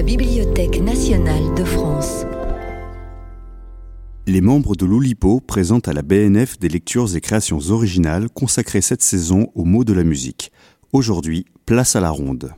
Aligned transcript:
la 0.00 0.06
Bibliothèque 0.06 0.80
nationale 0.80 1.54
de 1.58 1.62
France. 1.62 2.24
Les 4.26 4.40
membres 4.40 4.74
de 4.74 4.86
l'Oulipo 4.86 5.40
présentent 5.40 5.88
à 5.88 5.92
la 5.92 6.00
BNF 6.00 6.58
des 6.58 6.70
lectures 6.70 7.14
et 7.14 7.20
créations 7.20 7.58
originales 7.68 8.30
consacrées 8.30 8.80
cette 8.80 9.02
saison 9.02 9.48
aux 9.54 9.66
mots 9.66 9.84
de 9.84 9.92
la 9.92 10.02
musique. 10.02 10.52
Aujourd'hui, 10.94 11.44
place 11.66 11.96
à 11.96 12.00
la 12.00 12.08
ronde. 12.08 12.50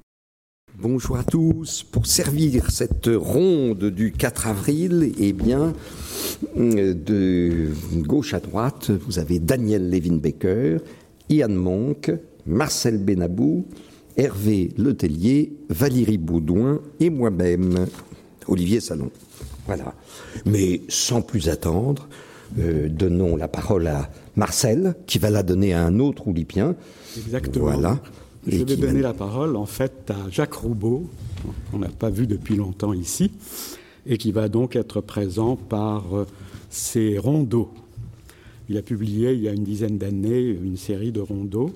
Bonjour 0.79 1.17
à 1.17 1.25
tous. 1.25 1.83
Pour 1.83 2.07
servir 2.07 2.71
cette 2.71 3.11
ronde 3.13 3.87
du 3.87 4.13
4 4.13 4.47
avril, 4.47 5.13
eh 5.19 5.33
bien, 5.33 5.73
de 6.55 7.71
gauche 7.97 8.35
à 8.35 8.39
droite, 8.39 8.93
vous 8.93 9.19
avez 9.19 9.41
Daniel 9.41 9.91
Levin-Becker, 9.91 10.79
Ian 11.29 11.49
Monk, 11.49 12.13
Marcel 12.47 12.99
Benabou, 12.99 13.67
Hervé 14.17 14.71
Letellier, 14.77 15.53
Valérie 15.69 16.19
Baudouin 16.19 16.81
et 17.01 17.11
moi-même, 17.11 17.87
Olivier 18.49 18.81
Salon. 18.81 19.11
Voilà. 19.67 19.95
Mais 20.47 20.83
sans 20.89 21.23
plus 21.23 21.49
attendre, 21.49 22.09
euh, 22.59 22.89
donnons 22.89 23.37
la 23.37 23.49
parole 23.49 23.87
à 23.87 24.11
Marcel, 24.37 24.95
qui 25.07 25.19
va 25.19 25.31
la 25.31 25.43
donner 25.43 25.73
à 25.73 25.85
un 25.85 25.99
autre 25.99 26.29
oulipien. 26.29 26.75
Exactement. 27.17 27.65
Voilà. 27.67 28.01
Je 28.47 28.59
vais 28.65 28.77
donner 28.77 29.01
va- 29.03 29.09
la 29.09 29.15
parole 29.15 29.57
en 29.57 29.67
fait 29.67 30.11
à 30.11 30.29
Jacques 30.31 30.55
Roubaud, 30.55 31.07
qu'on 31.71 31.79
n'a 31.79 31.89
pas 31.89 32.11
vu 32.11 32.27
depuis 32.27 32.57
longtemps 32.57 32.93
ici, 32.93 33.31
et 34.07 34.19
qui 34.19 34.33
va 34.33 34.49
donc 34.49 34.75
être 34.75 35.01
présent 35.01 35.55
par 35.57 36.17
euh, 36.17 36.27
ses 36.71 37.19
rondeaux. 37.19 37.71
Il 38.69 38.77
a 38.77 38.83
publié 38.83 39.33
il 39.33 39.43
y 39.43 39.49
a 39.49 39.53
une 39.53 39.65
dizaine 39.65 39.99
d'années 39.99 40.41
une 40.41 40.77
série 40.77 41.13
de 41.13 41.21
rondeaux 41.21 41.73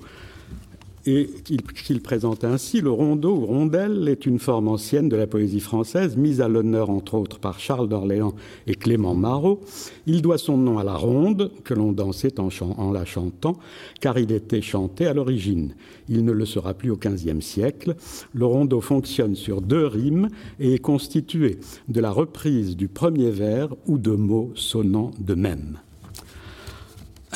et 1.07 1.29
qu'il 1.45 2.01
présente 2.01 2.45
ainsi. 2.45 2.81
Le 2.81 2.91
rondeau 2.91 3.37
ou 3.37 3.47
rondelle 3.47 4.09
est 4.09 4.27
une 4.27 4.39
forme 4.39 4.69
ancienne 4.69 5.09
de 5.09 5.17
la 5.17 5.27
poésie 5.27 5.61
française, 5.61 6.17
mise 6.17 6.41
à 6.41 6.49
l'honneur 6.49 6.91
entre 6.91 7.15
autres 7.15 7.39
par 7.39 7.61
Charles 7.61 7.89
d'Orléans 7.89 8.35
et 8.67 8.75
Clément 8.75 9.15
Marot. 9.15 9.61
Il 10.07 10.23
doit 10.23 10.39
son 10.39 10.57
nom 10.57 10.79
à 10.79 10.85
la 10.85 10.95
ronde, 10.95 11.51
que 11.65 11.75
l'on 11.75 11.93
dansait 11.93 12.41
en, 12.41 12.49
en 12.77 12.93
la 12.93 13.05
chantant, 13.05 13.57
car 14.01 14.19
il 14.19 14.33
était 14.33 14.63
chanté 14.63 15.07
à 15.07 15.15
l'origine. 15.15 15.75
Il 16.09 16.25
ne 16.25 16.33
le 16.33 16.45
sera 16.45 16.75
plus 16.75 16.91
au 16.91 16.97
XVe 16.97 17.41
siècle. 17.41 17.97
Le 18.35 18.47
rondeau 18.47 18.81
fonctionne 18.81 19.35
sur 19.35 19.61
deux 19.61 19.87
rimes 19.87 20.29
et 20.61 20.75
est 20.75 20.79
constitué 20.79 21.59
de 21.89 22.01
la 22.01 22.11
reprise 22.11 22.77
du 22.77 22.89
premier 22.89 23.31
vers 23.31 23.75
ou 23.87 23.99
de 23.99 24.13
mots 24.13 24.53
sonnant 24.55 25.13
de 25.19 25.35
même. 25.35 25.79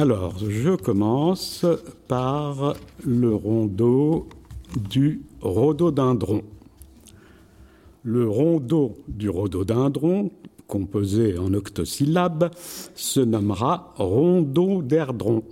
Alors, 0.01 0.39
je 0.39 0.77
commence 0.77 1.67
par 2.09 2.73
le 3.05 3.35
rondeau 3.35 4.31
du 4.89 5.21
rhododendron. 5.43 6.41
Le 8.03 8.27
rondeau 8.27 8.97
du 9.09 9.29
rhododendron, 9.29 10.31
composé 10.67 11.37
en 11.37 11.53
octosyllabes, 11.53 12.51
se 12.95 13.21
nommera 13.21 13.93
rhododendron. 13.99 15.45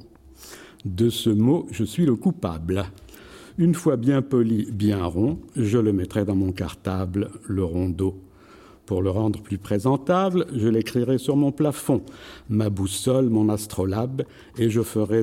De 0.86 1.10
ce 1.10 1.28
mot, 1.28 1.66
je 1.70 1.84
suis 1.84 2.06
le 2.06 2.16
coupable. 2.16 2.86
Une 3.58 3.74
fois 3.74 3.98
bien 3.98 4.22
poli, 4.22 4.66
bien 4.72 5.04
rond, 5.04 5.40
je 5.56 5.76
le 5.76 5.92
mettrai 5.92 6.24
dans 6.24 6.36
mon 6.36 6.52
cartable, 6.52 7.32
le 7.46 7.64
rondeau. 7.64 8.18
Pour 8.88 9.02
le 9.02 9.10
rendre 9.10 9.42
plus 9.42 9.58
présentable, 9.58 10.46
je 10.56 10.66
l'écrirai 10.66 11.18
sur 11.18 11.36
mon 11.36 11.52
plafond, 11.52 12.00
ma 12.48 12.70
boussole, 12.70 13.28
mon 13.28 13.50
astrolabe, 13.50 14.22
et 14.56 14.70
je 14.70 14.80
ferai 14.80 15.20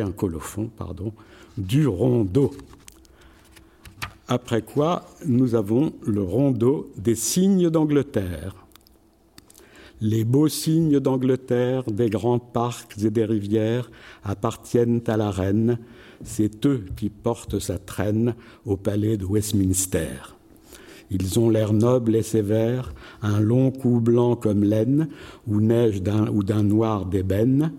un, 0.00 0.12
colophon 0.12 0.70
pardon, 0.76 1.12
du 1.56 1.88
rondeau. 1.88 2.52
Après 4.28 4.62
quoi, 4.62 5.04
nous 5.26 5.56
avons 5.56 5.92
le 6.06 6.22
rondeau 6.22 6.92
des 6.96 7.16
signes 7.16 7.70
d'Angleterre. 7.70 8.54
Les 10.00 10.22
beaux 10.22 10.46
signes 10.46 11.00
d'Angleterre, 11.00 11.90
des 11.90 12.08
grands 12.08 12.38
parcs 12.38 13.02
et 13.02 13.10
des 13.10 13.24
rivières 13.24 13.90
appartiennent 14.22 15.02
à 15.08 15.16
la 15.16 15.32
reine. 15.32 15.80
C'est 16.22 16.64
eux 16.66 16.84
qui 16.96 17.10
portent 17.10 17.58
sa 17.58 17.78
traîne 17.78 18.36
au 18.64 18.76
palais 18.76 19.16
de 19.16 19.24
Westminster. 19.24 20.37
Ils 21.10 21.38
ont 21.38 21.48
l'air 21.48 21.72
noble 21.72 22.16
et 22.16 22.22
sévère, 22.22 22.92
un 23.22 23.40
long 23.40 23.70
cou 23.70 24.00
blanc 24.00 24.36
comme 24.36 24.62
laine, 24.62 25.08
ou 25.46 25.60
neige 25.60 26.02
d'un 26.02 26.30
d'un 26.30 26.62
noir 26.62 27.06
d'ébène, 27.06 27.72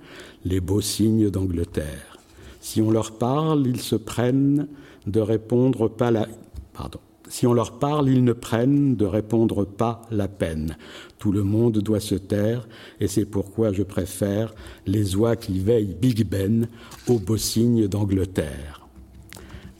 les 0.45 0.59
beaux 0.59 0.81
signes 0.81 1.29
d'Angleterre. 1.29 2.17
Si 2.59 2.81
on 2.81 2.91
leur 2.91 3.11
parle, 3.11 3.67
ils 3.67 3.81
se 3.81 3.95
prennent 3.95 4.67
de 5.07 5.19
répondre 5.19 5.89
pas 5.89 6.11
la 6.11 6.27
pardon. 6.73 6.99
Si 7.29 7.45
on 7.45 7.53
leur 7.53 7.77
parle, 7.77 8.09
ils 8.09 8.23
ne 8.23 8.33
prennent 8.33 8.95
de 8.95 9.05
répondre 9.05 9.63
pas 9.63 10.01
la 10.09 10.27
peine. 10.27 10.75
Tout 11.19 11.31
le 11.31 11.43
monde 11.43 11.77
doit 11.77 11.99
se 11.99 12.15
taire, 12.15 12.67
et 12.99 13.07
c'est 13.07 13.25
pourquoi 13.25 13.71
je 13.71 13.83
préfère 13.83 14.55
les 14.87 15.15
oies 15.15 15.35
qui 15.35 15.59
veillent 15.59 15.95
Big 16.01 16.27
Ben 16.27 16.67
aux 17.07 17.19
beaux 17.19 17.37
signes 17.37 17.87
d'Angleterre. 17.87 18.87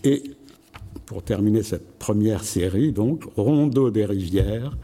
Et 0.03 0.35
pour 1.09 1.23
terminer 1.23 1.63
cette 1.63 1.97
première 1.97 2.43
série, 2.43 2.91
donc, 2.91 3.23
Rondeau 3.35 3.89
des 3.89 4.05
rivières. 4.05 4.77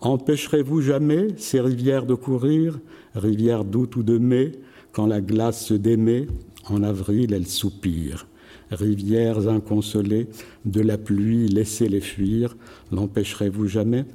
Empêcherez-vous 0.00 0.80
jamais 0.80 1.28
ces 1.36 1.60
rivières 1.60 2.06
de 2.06 2.14
courir, 2.14 2.80
rivières 3.14 3.66
d'août 3.66 3.96
ou 3.96 4.02
de 4.02 4.16
mai, 4.16 4.52
quand 4.92 5.06
la 5.06 5.20
glace 5.20 5.66
se 5.66 5.74
démet, 5.74 6.26
en 6.70 6.82
avril 6.82 7.34
elles 7.34 7.46
soupirent. 7.46 8.26
Rivières 8.70 9.46
inconsolées, 9.46 10.26
de 10.64 10.80
la 10.80 10.96
pluie 10.96 11.48
laissez-les 11.48 12.00
fuir, 12.00 12.56
l'empêcherez-vous 12.90 13.66
jamais? 13.66 14.06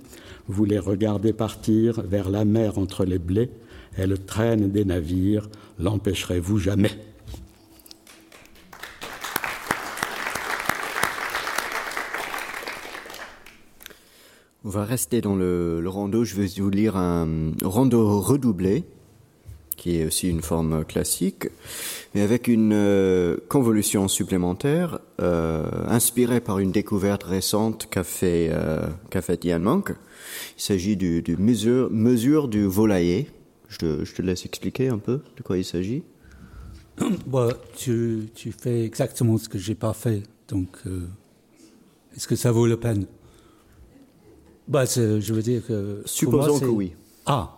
Vous 0.48 0.66
les 0.66 0.80
regardez 0.80 1.34
partir 1.34 2.02
vers 2.02 2.32
la 2.32 2.46
mer 2.46 2.80
entre 2.80 3.06
les 3.06 3.20
blés, 3.20 3.52
elles 3.96 4.18
traînent 4.18 4.72
des 4.72 4.86
navires, 4.86 5.50
l'empêcherez-vous 5.78 6.58
jamais? 6.58 6.98
On 14.68 14.70
va 14.70 14.84
rester 14.84 15.22
dans 15.22 15.38
le, 15.38 15.80
le 15.80 15.88
rondeau. 15.88 16.26
Je 16.26 16.36
vais 16.36 16.48
vous 16.58 16.70
lire 16.70 16.98
un 16.98 17.54
rondeau 17.64 18.20
redoublé, 18.20 18.84
qui 19.78 19.96
est 19.96 20.06
aussi 20.06 20.28
une 20.28 20.42
forme 20.42 20.84
classique, 20.84 21.48
mais 22.14 22.20
avec 22.20 22.50
une 22.50 22.74
euh, 22.74 23.38
convolution 23.48 24.10
supplémentaire, 24.10 25.00
euh, 25.22 25.64
inspirée 25.88 26.42
par 26.42 26.60
une 26.60 26.74
découverte 26.74 27.24
récente 27.24 27.88
qu'a 27.90 28.04
fait, 28.04 28.50
euh, 28.52 28.86
qu'a 29.10 29.22
fait 29.22 29.46
Ian 29.46 29.62
Monk. 29.62 29.96
Il 30.58 30.62
s'agit 30.62 30.98
du, 30.98 31.22
du 31.22 31.38
mesure, 31.38 31.90
mesure 31.90 32.50
du 32.50 32.66
volailler. 32.66 33.30
Je 33.70 33.78
te, 33.78 34.04
je 34.04 34.16
te 34.16 34.22
laisse 34.22 34.46
expliquer 34.46 34.90
un 34.90 34.98
peu 34.98 35.22
de 35.38 35.44
quoi 35.44 35.58
il 35.58 35.64
s'agit. 35.64 36.04
Bah, 37.26 37.54
tu, 37.78 38.28
tu 38.36 38.52
fais 38.52 38.84
exactement 38.84 39.38
ce 39.38 39.48
que 39.48 39.60
j'ai 39.60 39.76
pas 39.76 39.94
fait. 39.94 40.24
Donc, 40.50 40.76
euh, 40.88 41.08
est-ce 42.18 42.28
que 42.28 42.36
ça 42.36 42.52
vaut 42.52 42.68
la 42.68 42.76
peine? 42.76 43.06
Bah, 44.68 44.86
c'est- 44.86 45.22
Je 45.22 45.34
veux 45.34 45.42
dire 45.42 45.66
que. 45.66 46.02
Supposons 46.06 46.52
moi, 46.52 46.60
que 46.60 46.66
oui. 46.66 46.94
Ah. 47.26 47.54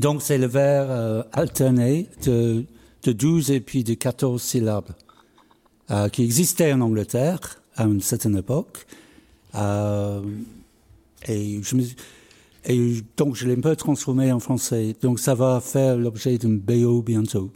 Donc, 0.00 0.22
c'est 0.22 0.38
le 0.38 0.46
vers 0.46 0.86
euh, 0.90 1.22
alterné 1.32 2.08
de, 2.24 2.64
de 3.04 3.12
12 3.12 3.50
et 3.52 3.60
puis 3.60 3.84
de 3.84 3.94
14 3.94 4.42
syllabes 4.42 4.90
euh, 5.90 6.08
qui 6.08 6.24
existait 6.24 6.72
en 6.72 6.80
Angleterre 6.80 7.60
à 7.76 7.84
une 7.84 8.00
certaine 8.00 8.36
époque. 8.36 8.86
Euh, 9.54 10.22
et, 11.28 11.60
je 11.62 11.76
me, 11.76 11.82
et 12.64 13.02
donc, 13.16 13.36
je 13.36 13.46
l'ai 13.46 13.54
un 13.56 13.60
peu 13.60 13.76
transformé 13.76 14.32
en 14.32 14.40
français. 14.40 14.96
Donc, 15.02 15.20
ça 15.20 15.34
va 15.34 15.60
faire 15.60 15.96
l'objet 15.96 16.36
d'une 16.36 16.58
BO 16.58 17.02
bientôt. 17.02 17.50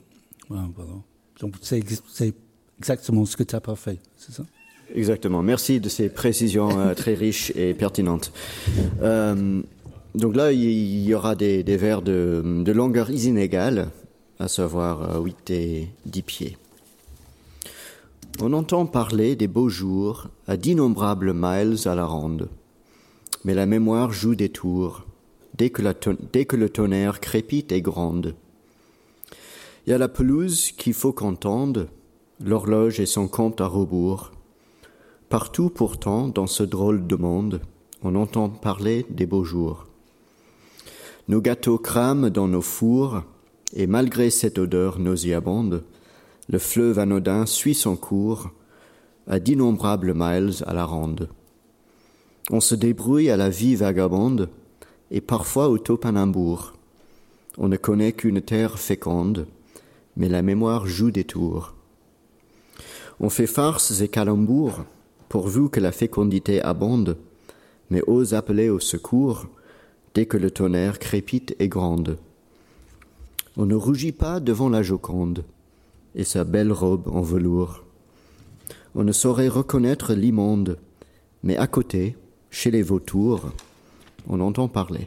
Voilà, 0.48 0.68
voilà. 0.76 0.92
Donc, 1.40 1.54
c'est 1.62 1.78
ex- 1.78 2.02
c'est 2.12 2.32
exactement 2.78 3.24
ce 3.26 3.36
que 3.36 3.42
tu 3.42 3.54
n'as 3.56 3.60
pas 3.60 3.76
fait, 3.76 3.98
c'est 4.16 4.32
ça? 4.32 4.44
Exactement. 4.94 5.42
Merci 5.42 5.80
de 5.80 5.88
ces 5.88 6.08
précisions 6.08 6.78
euh, 6.78 6.94
très 6.94 7.14
riches 7.14 7.52
et 7.54 7.74
pertinentes. 7.74 8.32
Euh, 9.02 9.62
donc 10.14 10.34
là, 10.34 10.52
il 10.52 11.02
y 11.04 11.14
aura 11.14 11.36
des, 11.36 11.62
vers 11.62 12.02
de, 12.02 12.72
longueur 12.72 13.10
inégale, 13.10 13.90
à 14.38 14.48
savoir 14.48 15.16
euh, 15.16 15.20
8 15.20 15.50
et 15.50 15.88
10 16.06 16.22
pieds. 16.22 16.58
On 18.42 18.52
entend 18.52 18.86
parler 18.86 19.36
des 19.36 19.48
beaux 19.48 19.68
jours 19.68 20.28
à 20.48 20.56
d'innombrables 20.56 21.34
miles 21.34 21.76
à 21.86 21.94
la 21.94 22.06
ronde. 22.06 22.48
Mais 23.44 23.54
la 23.54 23.66
mémoire 23.66 24.12
joue 24.12 24.34
des 24.34 24.48
tours 24.48 25.04
dès 25.56 25.70
que, 25.70 26.56
le 26.56 26.68
tonnerre 26.68 27.20
crépite 27.20 27.70
et 27.70 27.82
gronde. 27.82 28.34
Il 29.86 29.90
y 29.90 29.92
a 29.92 29.98
la 29.98 30.08
pelouse 30.08 30.72
qu'il 30.72 30.94
faut 30.94 31.12
qu'entende, 31.12 31.88
l'horloge 32.42 32.98
et 32.98 33.06
son 33.06 33.28
compte 33.28 33.60
à 33.60 33.66
rebours. 33.66 34.32
Partout 35.30 35.70
pourtant, 35.70 36.26
dans 36.26 36.48
ce 36.48 36.64
drôle 36.64 37.06
de 37.06 37.14
monde, 37.14 37.60
on 38.02 38.16
entend 38.16 38.48
parler 38.48 39.06
des 39.10 39.26
beaux 39.26 39.44
jours. 39.44 39.86
Nos 41.28 41.40
gâteaux 41.40 41.78
crament 41.78 42.30
dans 42.30 42.48
nos 42.48 42.60
fours, 42.60 43.22
et 43.72 43.86
malgré 43.86 44.30
cette 44.30 44.58
odeur 44.58 44.98
nauséabonde, 44.98 45.84
le 46.48 46.58
fleuve 46.58 46.98
anodin 46.98 47.46
suit 47.46 47.76
son 47.76 47.94
cours 47.94 48.50
à 49.28 49.38
d'innombrables 49.38 50.14
miles 50.16 50.64
à 50.66 50.74
la 50.74 50.84
ronde. 50.84 51.28
On 52.50 52.58
se 52.58 52.74
débrouille 52.74 53.30
à 53.30 53.36
la 53.36 53.50
vie 53.50 53.76
vagabonde 53.76 54.48
et 55.12 55.20
parfois 55.20 55.68
au 55.68 55.78
topinambour. 55.78 56.72
On 57.56 57.68
ne 57.68 57.76
connaît 57.76 58.14
qu'une 58.14 58.42
terre 58.42 58.80
féconde, 58.80 59.46
mais 60.16 60.28
la 60.28 60.42
mémoire 60.42 60.88
joue 60.88 61.12
des 61.12 61.22
tours. 61.22 61.74
On 63.20 63.30
fait 63.30 63.46
farces 63.46 64.00
et 64.00 64.08
calembours, 64.08 64.84
pourvu 65.30 65.70
que 65.70 65.78
la 65.78 65.92
fécondité 65.92 66.60
abonde, 66.60 67.16
mais 67.88 68.02
ose 68.08 68.34
appeler 68.34 68.68
au 68.68 68.80
secours 68.80 69.46
dès 70.12 70.26
que 70.26 70.36
le 70.36 70.50
tonnerre 70.50 70.98
crépite 70.98 71.54
et 71.60 71.68
gronde. 71.68 72.18
On 73.56 73.64
ne 73.64 73.76
rougit 73.76 74.10
pas 74.10 74.40
devant 74.40 74.68
la 74.68 74.82
Joconde 74.82 75.44
et 76.16 76.24
sa 76.24 76.42
belle 76.42 76.72
robe 76.72 77.06
en 77.06 77.22
velours. 77.22 77.84
On 78.96 79.04
ne 79.04 79.12
saurait 79.12 79.48
reconnaître 79.48 80.14
l'immonde, 80.14 80.78
mais 81.44 81.56
à 81.56 81.68
côté, 81.68 82.16
chez 82.50 82.72
les 82.72 82.82
vautours, 82.82 83.52
on 84.26 84.40
entend 84.40 84.66
parler. 84.66 85.06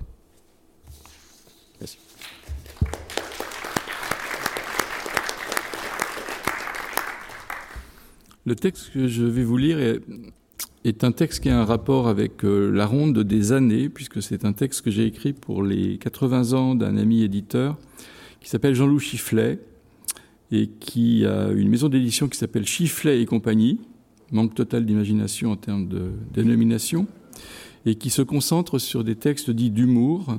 Le 8.46 8.56
texte 8.56 8.92
que 8.94 9.08
je 9.08 9.24
vais 9.24 9.46
vous 9.46 9.56
lire 9.56 9.80
est, 9.80 11.04
un 11.06 11.14
texte 11.14 11.44
qui 11.44 11.50
a 11.50 11.58
un 11.58 11.64
rapport 11.64 12.10
avec 12.10 12.44
euh, 12.44 12.70
la 12.72 12.86
ronde 12.86 13.18
des 13.20 13.54
années, 13.54 13.88
puisque 13.88 14.22
c'est 14.22 14.44
un 14.44 14.52
texte 14.52 14.82
que 14.82 14.92
j'ai 14.92 15.06
écrit 15.06 15.32
pour 15.32 15.64
les 15.64 15.98
80 15.98 16.52
ans 16.52 16.76
d'un 16.76 16.98
ami 16.98 17.24
éditeur 17.24 17.78
qui 18.42 18.50
s'appelle 18.50 18.76
Jean-Loup 18.76 19.00
Chifflet 19.00 19.60
et 20.52 20.68
qui 20.68 21.26
a 21.26 21.52
une 21.52 21.70
maison 21.70 21.88
d'édition 21.88 22.28
qui 22.28 22.38
s'appelle 22.38 22.68
Chifflet 22.68 23.22
et 23.22 23.26
compagnie, 23.26 23.80
manque 24.34 24.54
total 24.56 24.86
d'imagination 24.86 25.52
en 25.52 25.56
termes 25.56 25.88
de 25.88 26.12
dénomination, 26.34 27.08
et 27.86 27.96
qui 27.96 28.10
se 28.10 28.22
concentre 28.22 28.78
sur 28.78 29.06
des 29.06 29.16
textes 29.16 29.52
dits 29.52 29.72
d'humour 29.72 30.38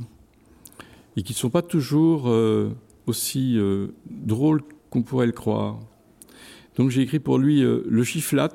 et 1.17 1.23
qui 1.23 1.33
ne 1.33 1.39
sont 1.39 1.50
pas 1.50 1.62
toujours 1.62 2.29
euh, 2.29 2.71
aussi 3.07 3.57
euh, 3.57 3.89
drôles 4.11 4.62
qu'on 4.91 5.03
pourrait 5.03 5.27
le 5.27 5.33
croire. 5.33 5.79
Donc 6.76 6.91
j'ai 6.91 7.03
écrit 7.03 7.21
pour 7.21 7.38
lui 7.38 7.62
euh, 7.62 7.82
Le 7.88 8.03
Chiflat 8.03 8.55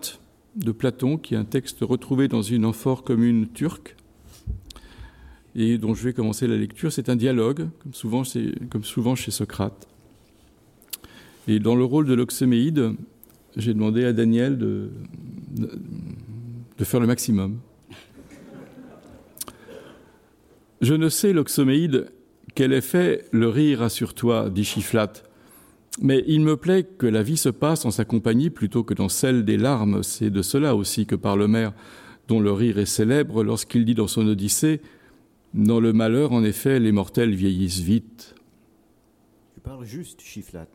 de 0.56 0.71
Platon, 0.71 1.18
qui 1.18 1.36
est 1.36 1.38
un 1.38 1.45
texte 1.45 1.77
retrouvé 1.81 2.27
dans 2.27 2.42
une 2.42 2.66
amphore 2.66 3.04
commune 3.04 3.48
turque, 3.48 3.95
et 5.56 5.77
dont 5.77 5.94
je 5.94 6.04
vais 6.04 6.13
commencer 6.13 6.48
la 6.48 6.57
lecture. 6.57 6.92
C'est 6.92 7.10
un 7.10 7.16
dialogue, 7.16 7.69
comme 7.83 8.83
souvent, 8.83 9.16
chez 9.16 9.31
Socrate. 9.31 9.88
Et 11.48 11.60
dans 11.60 11.75
le 11.75 11.83
rôle 11.83 12.06
de 12.06 12.13
l'Oxéméide, 12.13 12.94
j'ai 13.56 13.74
demandé 13.74 14.06
à 14.06 14.13
Daniel 14.13 14.57
de, 14.57 14.89
faire 16.83 17.00
le 17.00 17.07
maximum. 17.07 17.60
Je 20.81 20.94
ne 20.94 21.10
sais, 21.10 21.33
l'Oxoméide, 21.33 22.12
quel 22.56 22.74
effet 22.74 23.25
le 23.31 23.50
rire 23.50 23.81
a 23.81 23.89
sur 23.89 24.13
toi, 24.13 24.50
dit 24.50 24.63
Chiflat, 24.63 25.13
mais 26.01 26.24
il 26.27 26.41
me 26.41 26.56
plaît 26.56 26.83
que 26.83 27.07
la 27.07 27.24
vie 27.24 27.38
se 27.38 27.50
passe 27.50 27.86
en 27.86 27.91
sa 27.91 28.06
compagnie 28.06 28.50
plutôt 28.50 28.83
que 28.83 28.94
dans 28.94 29.09
celle 29.09 29.44
des 29.44 29.57
larmes. 29.57 30.03
C'est 30.03 30.30
de 30.30 30.41
cela 30.41 30.75
aussi 30.75 31.06
que 31.06 31.15
parle 31.15 31.41
Homère, 31.41 31.74
dont 32.27 32.39
le 32.39 32.51
rire 32.51 32.77
est 32.77 32.86
célèbre 32.86 33.44
lorsqu'il 33.44 33.86
dit 33.86 33.95
dans 33.95 34.07
son 34.07 34.27
Odyssée 34.27 34.81
Dans 35.53 35.80
le 35.80 35.94
malheur, 35.94 36.31
en 36.31 36.44
effet, 36.44 36.80
les 36.80 36.91
mortels 36.91 37.33
vieillissent 37.33 37.81
vite. 37.81 38.36
Tu 39.56 39.59
parles 39.62 39.86
juste, 39.86 40.21
Chiflat. 40.21 40.68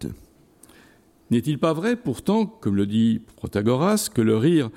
N'est-il 1.30 1.58
pas 1.58 1.72
vrai, 1.72 1.96
pourtant, 1.96 2.44
comme 2.46 2.76
le 2.76 2.86
dit 2.86 3.22
Protagoras, 3.36 4.10
que 4.12 4.20
le 4.20 4.36
rire 4.36 4.70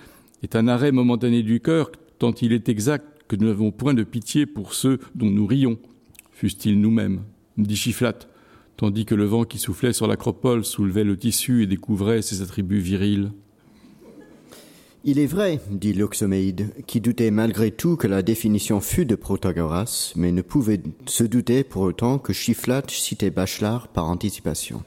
est 0.44 0.56
un 0.56 0.68
arrêt 0.68 0.92
momentané 0.92 1.44
du 1.44 1.60
cœur, 1.60 1.92
tant 2.20 2.32
il 2.32 2.54
est 2.54 2.70
exact 2.70 3.24
que 3.28 3.36
nous 3.36 3.48
n'avons 3.48 3.72
point 3.72 3.94
de 3.94 4.04
pitié 4.04 4.46
pour 4.46 4.74
ceux 4.74 5.00
dont 5.14 5.30
nous 5.30 5.46
rions, 5.46 5.78
fussent-ils 6.32 6.80
nous-mêmes, 6.80 7.24
dit 7.58 7.76
Chiflat, 7.76 8.20
tandis 8.78 9.06
que 9.06 9.16
le 9.16 9.26
vent 9.26 9.44
qui 9.44 9.58
soufflait 9.58 9.94
sur 9.94 10.08
l'acropole 10.08 10.64
soulevait 10.64 11.04
le 11.04 11.18
tissu 11.18 11.64
et 11.64 11.68
découvrait 11.68 12.22
ses 12.22 12.42
attributs 12.42 12.80
virils. 12.80 13.32
Il 15.04 15.20
est 15.20 15.28
vrai, 15.28 15.62
dit 15.72 15.94
l'Oxoméide, 15.94 16.74
qui 16.86 17.00
doutait 17.00 17.32
malgré 17.32 17.72
tout 17.72 17.96
que 17.96 18.08
la 18.08 18.22
définition 18.22 18.82
fût 18.82 19.06
de 19.06 19.16
Protagoras, 19.16 20.12
mais 20.16 20.32
ne 20.32 20.42
pouvait 20.42 20.82
se 21.06 21.24
douter 21.24 21.64
pour 21.64 21.84
autant 21.84 22.20
que 22.20 22.34
Chiflat 22.34 22.84
citait 22.88 23.30
Bachelard 23.30 23.88
par 23.88 24.06
anticipation. 24.10 24.84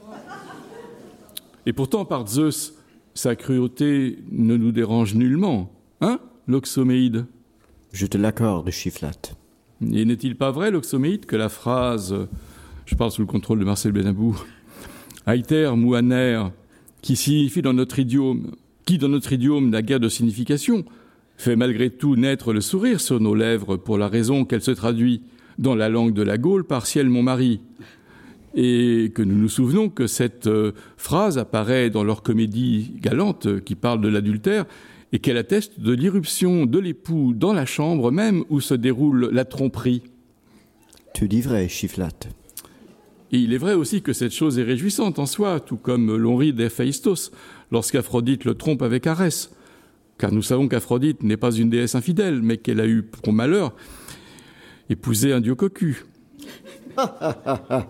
Et 1.65 1.73
pourtant, 1.73 2.05
par 2.05 2.27
Zeus, 2.27 2.75
sa 3.13 3.35
cruauté 3.35 4.19
ne 4.31 4.57
nous 4.57 4.71
dérange 4.71 5.15
nullement, 5.15 5.71
hein, 6.01 6.19
l'Oxoméide? 6.47 7.25
Je 7.91 8.05
te 8.05 8.17
l'accorde, 8.17 8.69
Chiflat. 8.69 9.33
Et 9.91 10.05
n'est-il 10.05 10.37
pas 10.37 10.51
vrai, 10.51 10.69
l'Oxoméide, 10.69 11.25
que 11.25 11.35
la 11.35 11.49
phrase 11.49 12.15
je 12.91 12.95
parle 12.97 13.11
sous 13.11 13.21
le 13.21 13.27
contrôle 13.27 13.57
de 13.57 13.63
Marcel 13.63 13.93
Benabou, 13.93 14.37
Aïter 15.25 15.71
Mouaner, 15.77 16.43
qui 17.01 17.15
signifie 17.15 17.61
dans 17.61 17.71
notre 17.71 17.99
idiome, 17.99 18.51
qui 18.85 18.97
dans 18.97 19.07
notre 19.07 19.31
idiome 19.31 19.69
n'a 19.69 19.81
guère 19.81 20.01
de 20.01 20.09
signification, 20.09 20.83
fait 21.37 21.55
malgré 21.55 21.89
tout 21.89 22.17
naître 22.17 22.51
le 22.51 22.59
sourire 22.59 22.99
sur 22.99 23.21
nos 23.21 23.33
lèvres 23.33 23.77
pour 23.77 23.97
la 23.97 24.09
raison 24.09 24.43
qu'elle 24.43 24.61
se 24.61 24.71
traduit 24.71 25.21
dans 25.57 25.73
la 25.73 25.87
langue 25.87 26.13
de 26.13 26.21
la 26.21 26.37
Gaule 26.37 26.65
par 26.65 26.85
ciel 26.85 27.07
mon 27.07 27.23
mari. 27.23 27.61
Et 28.55 29.13
que 29.15 29.21
nous 29.21 29.37
nous 29.37 29.47
souvenons 29.47 29.87
que 29.87 30.05
cette 30.05 30.47
euh, 30.47 30.73
phrase 30.97 31.37
apparaît 31.37 31.89
dans 31.89 32.03
leur 32.03 32.21
comédie 32.23 32.95
galante 32.99 33.61
qui 33.61 33.75
parle 33.75 34.01
de 34.01 34.09
l'adultère 34.09 34.65
et 35.13 35.19
qu'elle 35.19 35.37
atteste 35.37 35.79
de 35.79 35.93
l'irruption 35.93 36.65
de 36.65 36.77
l'époux 36.77 37.33
dans 37.33 37.53
la 37.53 37.65
chambre 37.65 38.11
même 38.11 38.43
où 38.49 38.59
se 38.59 38.73
déroule 38.73 39.29
la 39.31 39.45
tromperie. 39.45 40.03
Tu 41.13 41.29
dis 41.29 41.41
vrai, 41.41 41.69
Chiflat. 41.69 42.09
Et 43.31 43.37
il 43.37 43.53
est 43.53 43.57
vrai 43.57 43.73
aussi 43.73 44.01
que 44.01 44.13
cette 44.13 44.33
chose 44.33 44.59
est 44.59 44.63
réjouissante 44.63 45.19
en 45.19 45.25
soi, 45.25 45.59
tout 45.59 45.77
comme 45.77 46.15
l'on 46.15 46.35
rit 46.35 46.53
d'Héphaïstos 46.53 47.31
lorsqu'Aphrodite 47.71 48.43
le 48.43 48.55
trompe 48.55 48.81
avec 48.81 49.07
Arès. 49.07 49.51
Car 50.17 50.31
nous 50.31 50.41
savons 50.41 50.67
qu'Aphrodite 50.67 51.23
n'est 51.23 51.37
pas 51.37 51.51
une 51.51 51.69
déesse 51.69 51.95
infidèle, 51.95 52.41
mais 52.41 52.57
qu'elle 52.57 52.81
a 52.81 52.87
eu 52.87 53.03
pour 53.03 53.33
malheur 53.33 53.73
épousé 54.89 55.31
un 55.31 55.39
dieu 55.39 55.55
cocu. 55.55 56.05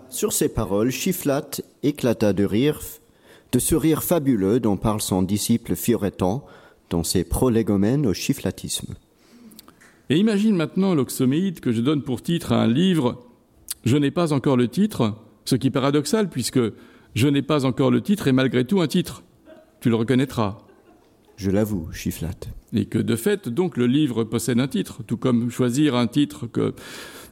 Sur 0.08 0.32
ces 0.32 0.48
paroles, 0.48 0.90
Chiflat 0.90 1.50
éclata 1.82 2.32
de 2.32 2.44
rire, 2.44 2.80
de 3.50 3.58
ce 3.58 3.74
rire 3.74 4.04
fabuleux 4.04 4.60
dont 4.60 4.76
parle 4.76 5.00
son 5.00 5.22
disciple 5.22 5.74
Fioretan 5.74 6.46
dans 6.90 7.02
ses 7.02 7.24
prolégomènes 7.24 8.06
au 8.06 8.14
chiflatisme. 8.14 8.94
Et 10.10 10.16
imagine 10.16 10.54
maintenant 10.54 10.94
l'Oxoméide 10.94 11.60
que 11.60 11.72
je 11.72 11.80
donne 11.80 12.02
pour 12.02 12.22
titre 12.22 12.52
à 12.52 12.62
un 12.62 12.68
livre 12.68 13.24
Je 13.84 13.96
n'ai 13.96 14.10
pas 14.10 14.32
encore 14.32 14.56
le 14.56 14.68
titre, 14.68 15.14
ce 15.44 15.56
qui 15.56 15.68
est 15.68 15.70
paradoxal 15.70 16.28
puisque 16.28 16.60
je 17.14 17.28
n'ai 17.28 17.42
pas 17.42 17.64
encore 17.64 17.90
le 17.90 18.00
titre 18.00 18.28
et 18.28 18.32
malgré 18.32 18.64
tout 18.64 18.80
un 18.80 18.86
titre. 18.86 19.22
Tu 19.80 19.88
le 19.90 19.96
reconnaîtras. 19.96 20.58
Je 21.36 21.50
l'avoue, 21.50 21.90
Chiflat. 21.92 22.30
Et 22.72 22.86
que 22.86 22.98
de 22.98 23.16
fait, 23.16 23.48
donc, 23.48 23.76
le 23.76 23.86
livre 23.86 24.24
possède 24.24 24.60
un 24.60 24.68
titre, 24.68 25.02
tout 25.02 25.16
comme 25.16 25.50
choisir 25.50 25.96
un 25.96 26.06
titre 26.06 26.46
que, 26.46 26.74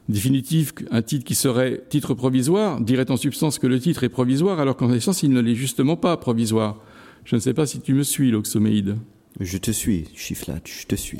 définitif, 0.09 0.73
un 0.91 1.01
titre 1.01 1.23
qui 1.23 1.35
serait 1.35 1.83
titre 1.89 2.13
provisoire, 2.13 2.81
dirait 2.81 3.09
en 3.09 3.17
substance 3.17 3.57
que 3.57 3.67
le 3.67 3.79
titre 3.79 4.03
est 4.03 4.09
provisoire, 4.09 4.59
alors 4.59 4.75
qu'en 4.75 4.91
essence, 4.91 5.23
il 5.23 5.31
ne 5.31 5.39
l'est 5.39 5.55
justement 5.55 5.95
pas 5.95 6.17
provisoire. 6.17 6.81
Je 7.23 7.35
ne 7.35 7.39
sais 7.39 7.53
pas 7.53 7.65
si 7.65 7.79
tu 7.79 7.93
me 7.93 8.03
suis, 8.03 8.31
l'Oxoméide. 8.31 8.97
Je 9.39 9.57
te 9.57 9.71
suis, 9.71 10.05
Chiflat, 10.13 10.59
je 10.65 10.85
te 10.85 10.95
suis. 10.95 11.19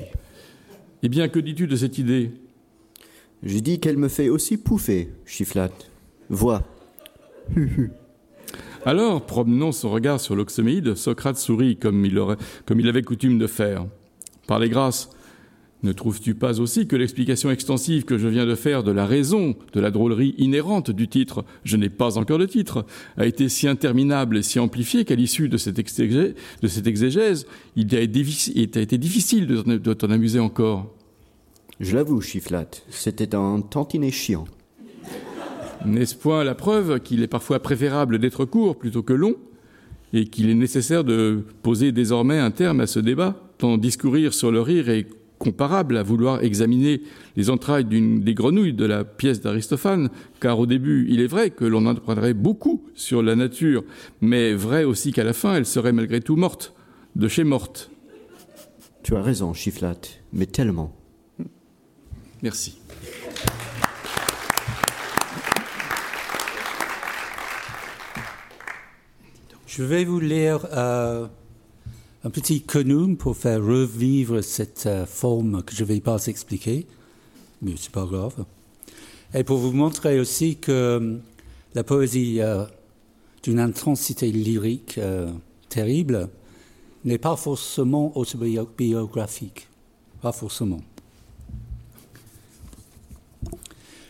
Eh 1.04 1.10
bien, 1.10 1.30
que 1.30 1.40
dis-tu 1.40 1.68
de 1.68 1.76
cette 1.76 1.98
idée? 1.98 2.32
Je 3.44 3.58
dis 3.60 3.80
qu'elle 3.80 3.98
me 3.98 4.10
fait 4.10 4.30
aussi 4.30 4.58
pouffer, 4.58 5.10
Chiflat. 5.26 5.72
Vois. 6.30 6.64
Alors, 8.86 9.26
promenant 9.26 9.72
son 9.72 9.92
regard 9.92 10.20
sur 10.20 10.36
l'Oxoméide, 10.36 10.96
Socrate 10.96 11.38
sourit 11.38 11.78
comme 11.78 12.04
il, 12.04 12.18
aurait, 12.18 12.38
comme 12.66 12.80
il 12.80 12.90
avait 12.90 13.04
coutume 13.04 13.38
de 13.38 13.48
faire. 13.48 13.86
Par 14.48 14.58
les 14.58 14.70
grâces, 14.70 15.10
ne 15.84 15.92
trouves-tu 15.92 16.36
pas 16.36 16.60
aussi 16.60 16.88
que 16.88 16.96
l'explication 16.96 17.52
extensive 17.52 18.06
que 18.06 18.18
je 18.18 18.28
viens 18.28 18.46
de 18.46 18.56
faire 18.56 18.84
de 18.84 18.92
la 18.92 19.06
raison 19.06 19.56
de 19.74 19.80
la 19.80 19.92
drôlerie 19.92 20.36
inhérente 20.38 20.92
du 20.92 21.08
titre 21.08 21.44
Je 21.64 21.78
n'ai 21.78 21.90
pas 21.90 22.18
encore 22.18 22.38
le 22.38 22.48
titre 22.48 22.86
a 23.18 23.26
été 23.26 23.50
si 23.50 23.68
interminable 23.68 24.38
et 24.38 24.44
si 24.44 24.60
amplifiée 24.60 25.06
qu'à 25.06 25.16
l'issue 25.16 25.50
de, 25.50 25.58
cette 25.58 25.80
exégèse, 25.80 26.34
de 26.62 26.68
cette 26.68 26.88
exégèse, 26.88 27.48
il 27.76 27.96
a, 27.96 28.00
été 28.00 28.98
difficile 28.98 29.48
de, 29.48 29.78
de 29.78 29.94
t'en 29.94 30.10
amuser 30.10 30.40
encore? 30.40 30.94
Je 31.80 31.96
l'avoue, 31.96 32.22
Chiflat, 32.22 32.70
c'était 32.90 33.34
un 33.34 33.62
tantinet 33.62 34.12
chiant. 34.12 34.46
N'est-ce 35.86 36.16
point 36.16 36.44
la 36.44 36.56
preuve 36.56 37.00
qu'il 37.00 37.24
est 37.24 37.28
parfois 37.28 37.60
préférable 37.60 38.20
d'être 38.20 38.46
court 38.46 38.78
plutôt 38.78 39.04
que 39.04 39.14
long 39.14 39.36
et 40.14 40.26
qu'il 40.26 40.50
est 40.50 40.56
nécessaire 40.56 41.04
de 41.04 41.44
poser 41.64 41.92
désormais 41.92 42.38
un 42.38 42.52
terme 42.52 42.82
à 42.82 42.88
ce 42.88 43.00
débat, 43.00 43.42
tant 43.58 43.78
discourir 43.78 44.34
sur 44.34 44.52
le 44.52 44.62
rire 44.62 44.90
est 44.90 45.08
comparable 45.40 45.98
à 45.98 46.04
vouloir 46.04 46.44
examiner 46.44 47.02
les 47.36 47.50
entrailles 47.50 47.86
des 47.86 48.34
grenouilles 48.36 48.74
de 48.74 48.86
la 48.86 49.04
pièce 49.04 49.42
d'Aristophane, 49.42 50.10
car 50.40 50.60
au 50.60 50.68
début, 50.68 51.08
il 51.10 51.20
est 51.20 51.28
vrai 51.28 51.50
que 51.50 51.66
l'on 51.66 51.88
en 51.88 51.96
apprendrait 51.96 52.36
beaucoup 52.36 52.84
sur 52.94 53.24
la 53.24 53.36
nature, 53.36 53.84
mais 54.22 54.54
vrai 54.54 54.84
aussi 54.84 55.12
qu'à 55.12 55.24
la 55.24 55.34
fin, 55.34 55.56
elle 55.56 55.66
serait 55.66 55.94
malgré 55.94 56.22
tout 56.22 56.36
morte, 56.36 56.76
de 57.16 57.28
chez 57.28 57.44
morte. 57.44 57.90
Tu 59.02 59.16
as 59.16 59.22
raison, 59.22 59.54
Chiflat, 59.54 59.98
mais 60.32 60.46
tellement. 60.46 60.96
Merci. 62.44 62.81
Je 69.74 69.84
vais 69.84 70.04
vous 70.04 70.20
lire 70.20 70.68
euh, 70.74 71.28
un 72.26 72.30
petit 72.30 72.62
conum 72.62 73.16
pour 73.16 73.38
faire 73.38 73.64
revivre 73.64 74.44
cette 74.44 74.86
euh, 74.86 75.06
forme 75.06 75.64
que 75.64 75.74
je 75.74 75.84
ne 75.84 75.88
vais 75.88 76.02
pas 76.02 76.26
expliquer, 76.26 76.86
mais 77.62 77.76
c'est 77.78 77.94
pas 77.94 78.04
grave. 78.04 78.44
Et 79.34 79.46
pour 79.46 79.60
vous 79.60 79.72
montrer 79.72 80.20
aussi 80.20 80.58
que 80.58 80.72
euh, 80.74 81.18
la 81.74 81.86
poésie 81.86 82.42
euh, 82.42 82.66
d'une 83.44 83.62
intensité 83.62 84.30
lyrique 84.30 85.00
terrible 85.70 86.28
n'est 87.06 87.18
pas 87.18 87.38
forcément 87.38 88.12
autobiographique, 88.18 89.70
pas 90.22 90.34
forcément. 90.34 90.82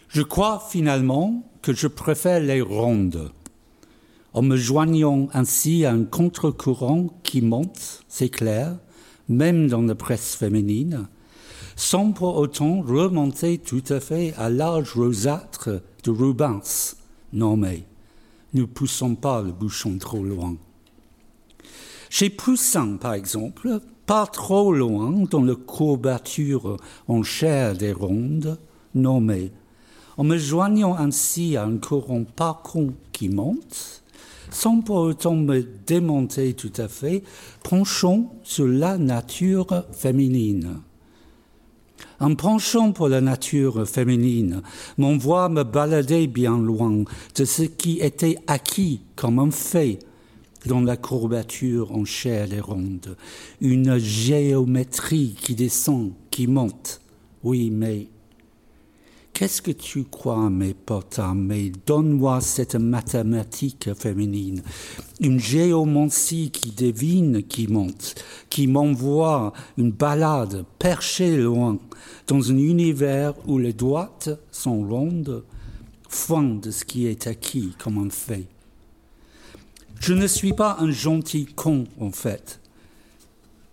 Je 0.07 0.23
crois 0.23 0.59
finalement 0.71 1.43
que 1.61 1.71
je 1.71 1.85
préfère 1.85 2.39
les 2.39 2.61
rondes 2.61 3.31
en 4.33 4.41
me 4.41 4.55
joignant 4.55 5.27
ainsi 5.33 5.85
à 5.85 5.91
un 5.91 6.03
contre-courant 6.03 7.07
qui 7.23 7.41
monte, 7.41 8.03
c'est 8.07 8.29
clair, 8.29 8.77
même 9.27 9.67
dans 9.67 9.81
la 9.81 9.95
presse 9.95 10.35
féminine, 10.35 11.07
sans 11.75 12.11
pour 12.11 12.37
autant 12.37 12.81
remonter 12.81 13.57
tout 13.57 13.83
à 13.89 13.99
fait 13.99 14.33
à 14.37 14.49
l'âge 14.49 14.93
rosâtre 14.93 15.69
de 16.03 16.11
Rubens. 16.11 16.95
Non 17.33 17.57
mais, 17.57 17.83
ne 18.53 18.63
poussons 18.63 19.15
pas 19.15 19.41
le 19.41 19.51
bouchon 19.51 19.97
trop 19.97 20.23
loin. 20.23 20.55
Chez 22.09 22.29
Poussin, 22.29 22.97
par 22.97 23.13
exemple, 23.13 23.79
pas 24.05 24.27
trop 24.27 24.73
loin 24.73 25.11
dans 25.29 25.43
la 25.43 25.55
courbature 25.55 26.77
en 27.07 27.23
chair 27.23 27.75
des 27.75 27.93
rondes, 27.93 28.59
non 28.93 29.21
mais, 29.21 29.51
en 30.17 30.25
me 30.25 30.37
joignant 30.37 30.95
ainsi 30.97 31.55
à 31.55 31.63
un 31.63 31.77
courant 31.77 32.25
pas 32.25 32.61
con 32.65 32.93
qui 33.13 33.29
monte, 33.29 34.00
sans 34.51 34.81
pour 34.81 34.97
autant 34.97 35.35
me 35.35 35.61
démonter 35.87 36.53
tout 36.53 36.73
à 36.77 36.87
fait, 36.87 37.23
penchons 37.63 38.29
sur 38.43 38.67
la 38.67 38.97
nature 38.97 39.85
féminine. 39.91 40.81
En 42.19 42.35
penchant 42.35 42.91
pour 42.91 43.09
la 43.09 43.21
nature 43.21 43.87
féminine, 43.87 44.61
mon 44.97 45.17
voix 45.17 45.49
me 45.49 45.63
baladait 45.63 46.27
bien 46.27 46.59
loin 46.59 47.03
de 47.35 47.45
ce 47.45 47.63
qui 47.63 47.99
était 47.99 48.37
acquis 48.47 49.01
comme 49.15 49.39
un 49.39 49.51
fait 49.51 49.99
dans 50.67 50.81
la 50.81 50.97
courbature 50.97 51.91
en 51.91 52.05
chair 52.05 52.53
et 52.53 52.59
ronde, 52.59 53.17
une 53.59 53.97
géométrie 53.97 55.35
qui 55.41 55.55
descend, 55.55 56.11
qui 56.29 56.45
monte. 56.45 57.01
Oui, 57.43 57.71
mais 57.71 58.07
Qu'est-ce 59.33 59.61
que 59.61 59.71
tu 59.71 60.03
crois, 60.03 60.49
mes 60.49 60.73
potes 60.73 61.19
Mais 61.33 61.71
donne-moi 61.85 62.41
cette 62.41 62.75
mathématique 62.75 63.93
féminine, 63.95 64.61
une 65.19 65.39
géomancie 65.39 66.51
qui 66.51 66.71
devine, 66.71 67.41
qui 67.43 67.67
monte, 67.67 68.15
qui 68.49 68.67
m'envoie 68.67 69.53
une 69.77 69.91
balade 69.91 70.65
perchée 70.77 71.37
loin, 71.37 71.79
dans 72.27 72.51
un 72.51 72.57
univers 72.57 73.33
où 73.47 73.57
les 73.57 73.73
droites 73.73 74.29
sont 74.51 74.87
rondes, 74.87 75.43
fin 76.07 76.43
de 76.43 76.69
ce 76.69 76.85
qui 76.85 77.07
est 77.07 77.25
acquis 77.25 77.73
comme 77.79 77.97
un 77.97 78.09
fait. 78.09 78.47
Je 79.99 80.13
ne 80.13 80.27
suis 80.27 80.53
pas 80.53 80.77
un 80.79 80.91
gentil 80.91 81.45
con, 81.45 81.85
en 81.99 82.11
fait. 82.11 82.60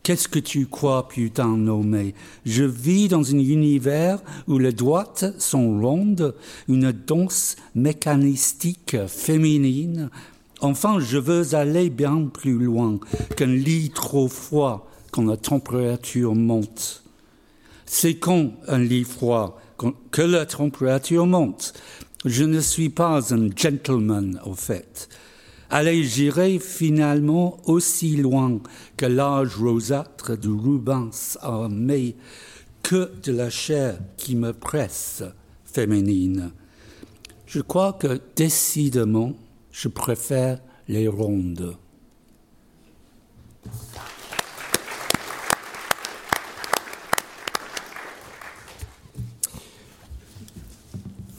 Qu'est-ce 0.09 0.27
que 0.27 0.39
tu 0.39 0.65
crois, 0.65 1.07
putain 1.07 1.59
nommé 1.59 2.15
Je 2.47 2.65
vis 2.65 3.09
dans 3.09 3.31
un 3.31 3.39
univers 3.39 4.23
où 4.47 4.59
les 4.59 4.73
droites 4.73 5.35
sont 5.39 5.79
rondes, 5.83 6.35
une 6.67 6.93
danse 6.93 7.57
mécanistique 7.75 8.97
féminine. 9.07 10.09
Enfin, 10.63 10.99
je 10.99 11.19
veux 11.19 11.55
aller 11.55 11.91
bien 11.91 12.23
plus 12.33 12.57
loin 12.57 12.99
qu'un 13.37 13.55
lit 13.55 13.91
trop 13.91 14.29
froid 14.29 14.91
quand 15.11 15.27
la 15.27 15.37
température 15.37 16.35
monte. 16.35 17.03
C'est 17.85 18.15
quand 18.15 18.53
un 18.67 18.79
lit 18.79 19.05
froid 19.05 19.61
que 20.11 20.23
la 20.23 20.47
température 20.47 21.27
monte. 21.27 21.75
Je 22.25 22.45
ne 22.45 22.61
suis 22.61 22.89
pas 22.89 23.35
un 23.35 23.51
gentleman, 23.55 24.41
au 24.47 24.55
fait. 24.55 25.11
Allez, 25.71 26.03
j'irai 26.03 26.59
finalement 26.59 27.59
aussi 27.67 28.17
loin 28.17 28.59
que 28.97 29.05
l'âge 29.05 29.57
rosâtre 29.57 30.35
de 30.39 30.49
Rubens 30.49 31.37
mais 31.71 32.17
que 32.83 33.13
de 33.23 33.33
la 33.33 33.51
chair 33.51 33.99
qui 34.17 34.35
me 34.35 34.55
presse 34.55 35.23
féminine. 35.67 36.53
Je 37.45 37.61
crois 37.61 37.93
que 37.93 38.19
décidément, 38.35 39.35
je 39.71 39.89
préfère 39.89 40.59
les 40.89 41.07
rondes. 41.07 41.77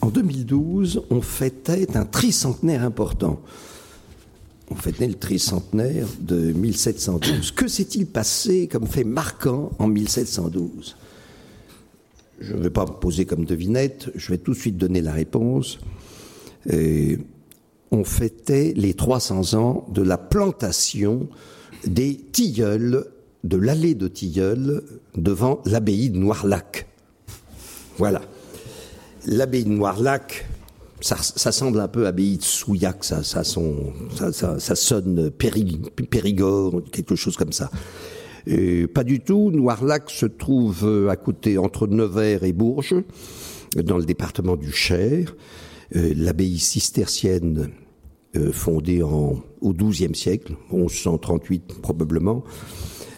En 0.00 0.08
2012, 0.08 1.02
on 1.10 1.20
fêtait 1.20 1.96
un 1.96 2.04
tricentenaire 2.04 2.84
important 2.84 3.40
on 4.70 4.76
fêtait 4.76 5.08
le 5.08 5.14
tricentenaire 5.14 6.06
de 6.20 6.52
1712. 6.52 7.50
Que 7.52 7.68
s'est-il 7.68 8.06
passé 8.06 8.68
comme 8.68 8.86
fait 8.86 9.04
marquant 9.04 9.72
en 9.78 9.88
1712 9.88 10.96
Je 12.40 12.54
ne 12.54 12.62
vais 12.62 12.70
pas 12.70 12.86
me 12.86 12.92
poser 12.92 13.26
comme 13.26 13.44
devinette, 13.44 14.10
je 14.14 14.30
vais 14.30 14.38
tout 14.38 14.52
de 14.52 14.56
suite 14.56 14.76
donner 14.76 15.02
la 15.02 15.12
réponse. 15.12 15.78
Et 16.68 17.18
on 17.90 18.04
fêtait 18.04 18.72
les 18.76 18.94
300 18.94 19.54
ans 19.54 19.86
de 19.92 20.02
la 20.02 20.18
plantation 20.18 21.28
des 21.86 22.16
tilleuls, 22.16 23.06
de 23.42 23.56
l'allée 23.56 23.94
de 23.94 24.06
tilleuls 24.06 24.84
devant 25.16 25.60
l'abbaye 25.64 26.10
de 26.10 26.18
Noirlac. 26.18 26.86
Voilà. 27.98 28.22
L'abbaye 29.26 29.64
de 29.64 29.70
Noirlac, 29.70 30.46
ça, 31.00 31.52
semble 31.52 31.80
un 31.80 31.88
peu 31.88 32.06
abbaye 32.06 32.38
de 32.38 32.42
Souillac, 32.42 33.04
ça, 33.04 33.22
ça, 33.22 33.44
son, 33.44 33.92
ça, 34.14 34.32
ça, 34.32 34.58
ça 34.58 34.74
sonne 34.74 35.30
péri, 35.30 35.80
Périgord, 36.10 36.82
quelque 36.92 37.16
chose 37.16 37.36
comme 37.36 37.52
ça. 37.52 37.70
Et 38.46 38.86
pas 38.86 39.04
du 39.04 39.20
tout. 39.20 39.50
Noirlac 39.50 40.10
se 40.10 40.26
trouve 40.26 40.84
euh, 40.84 41.08
à 41.08 41.16
côté 41.16 41.58
entre 41.58 41.86
Nevers 41.86 42.44
et 42.44 42.52
Bourges, 42.52 42.94
dans 43.76 43.98
le 43.98 44.04
département 44.04 44.56
du 44.56 44.72
Cher. 44.72 45.34
Euh, 45.96 46.12
l'abbaye 46.16 46.58
cistercienne 46.58 47.70
euh, 48.36 48.52
fondée 48.52 49.02
au 49.02 49.42
XIIe 49.62 50.14
siècle, 50.14 50.54
1138 50.70 51.80
probablement, 51.82 52.44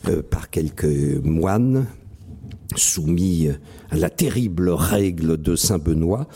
euh, 0.09 0.23
par 0.23 0.49
quelques 0.49 1.23
moines 1.23 1.87
soumis 2.77 3.49
à 3.91 3.97
la 3.97 4.09
terrible 4.09 4.71
règle 4.71 5.37
de 5.37 5.55
Saint 5.55 5.77
Benoît, 5.77 6.29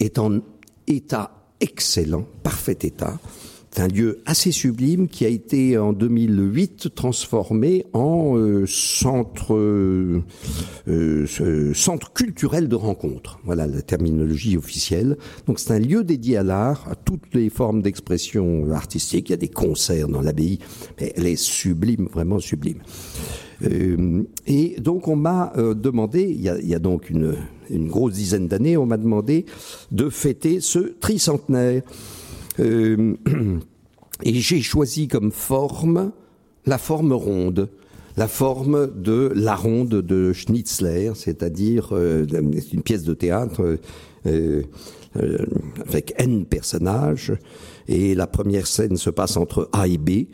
est 0.00 0.18
en 0.18 0.40
état 0.88 1.38
excellent, 1.60 2.24
parfait 2.42 2.78
état. 2.82 3.18
C'est 3.70 3.82
un 3.82 3.88
lieu 3.88 4.22
assez 4.24 4.50
sublime 4.50 5.08
qui 5.08 5.24
a 5.24 5.28
été 5.28 5.76
en 5.76 5.92
2008 5.92 6.94
transformé 6.94 7.84
en 7.92 8.36
euh, 8.36 8.64
centre 8.66 9.54
euh, 9.54 10.22
euh, 10.88 11.74
centre 11.74 12.12
culturel 12.12 12.68
de 12.68 12.74
rencontre. 12.74 13.38
Voilà 13.44 13.66
la 13.66 13.82
terminologie 13.82 14.56
officielle. 14.56 15.16
Donc 15.46 15.60
c'est 15.60 15.72
un 15.72 15.78
lieu 15.78 16.02
dédié 16.02 16.38
à 16.38 16.42
l'art, 16.42 16.88
à 16.90 16.94
toutes 16.94 17.34
les 17.34 17.50
formes 17.50 17.82
d'expression 17.82 18.72
artistique. 18.72 19.28
Il 19.28 19.32
y 19.32 19.34
a 19.34 19.38
des 19.38 19.48
concerts 19.48 20.08
dans 20.08 20.22
l'abbaye, 20.22 20.58
elle 20.96 21.26
est 21.26 21.36
sublime, 21.36 22.08
vraiment 22.12 22.40
sublime. 22.40 22.78
Et 24.46 24.76
donc 24.80 25.08
on 25.08 25.16
m'a 25.16 25.52
demandé, 25.56 26.22
il 26.22 26.40
y, 26.40 26.74
a, 26.74 26.78
donc 26.78 27.10
une, 27.10 27.34
une 27.70 27.88
grosse 27.88 28.14
dizaine 28.14 28.48
d'années, 28.48 28.76
on 28.76 28.86
m'a 28.86 28.96
demandé 28.96 29.46
de 29.90 30.08
fêter 30.08 30.60
ce 30.60 30.78
tricentenaire. 30.78 31.82
Euh, 32.60 33.14
et 34.22 34.34
j'ai 34.34 34.60
choisi 34.60 35.08
comme 35.08 35.30
forme 35.30 36.12
la 36.66 36.78
forme 36.78 37.12
ronde, 37.12 37.68
la 38.16 38.28
forme 38.28 38.90
de 38.94 39.32
la 39.34 39.54
ronde 39.54 40.02
de 40.02 40.32
Schnitzler, 40.32 41.12
c'est-à-dire 41.14 41.90
euh, 41.92 42.26
une 42.72 42.82
pièce 42.82 43.04
de 43.04 43.14
théâtre 43.14 43.78
euh, 44.26 44.62
avec 45.86 46.14
N 46.18 46.44
personnages, 46.44 47.32
et 47.86 48.14
la 48.14 48.26
première 48.26 48.66
scène 48.66 48.96
se 48.96 49.10
passe 49.10 49.36
entre 49.36 49.70
A 49.72 49.88
et 49.88 49.98
B 49.98 50.26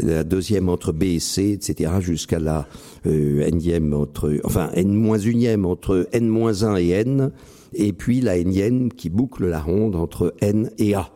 la 0.00 0.24
deuxième 0.24 0.68
entre 0.68 0.92
B 0.92 1.04
et 1.04 1.20
C, 1.20 1.52
etc., 1.52 1.92
jusqu'à 2.00 2.38
la 2.38 2.66
euh, 3.06 3.46
énième 3.46 3.94
entre, 3.94 4.38
enfin 4.44 4.70
n 4.74 4.92
moins 4.92 5.18
unième 5.18 5.64
entre 5.64 6.08
n 6.12 6.28
moins 6.28 6.62
1 6.62 6.76
et 6.76 6.88
n, 6.90 7.30
et 7.74 7.92
puis 7.92 8.20
la 8.20 8.36
énième 8.36 8.92
qui 8.92 9.10
boucle 9.10 9.46
la 9.46 9.60
ronde 9.60 9.96
entre 9.96 10.34
n 10.40 10.70
et 10.78 10.94
a. 10.94 11.10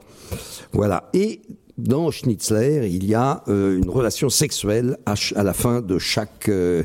Voilà. 0.72 1.10
Et 1.14 1.40
dans 1.82 2.10
Schnitzler, 2.10 2.88
il 2.88 3.04
y 3.04 3.14
a 3.14 3.42
euh, 3.48 3.76
une 3.76 3.90
relation 3.90 4.28
sexuelle 4.28 4.98
à, 5.04 5.14
à, 5.34 5.42
la 5.42 5.52
fin 5.52 5.80
de 5.80 5.98
chaque 5.98 6.48
euh, 6.48 6.84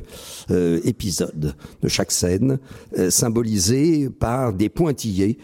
euh, 0.49 0.79
épisode, 0.83 1.53
de 1.81 1.87
chaque 1.87 2.11
scène, 2.11 2.59
symbolisée 3.09 4.09
par 4.09 4.53
des 4.53 4.69
pointillés, 4.69 5.37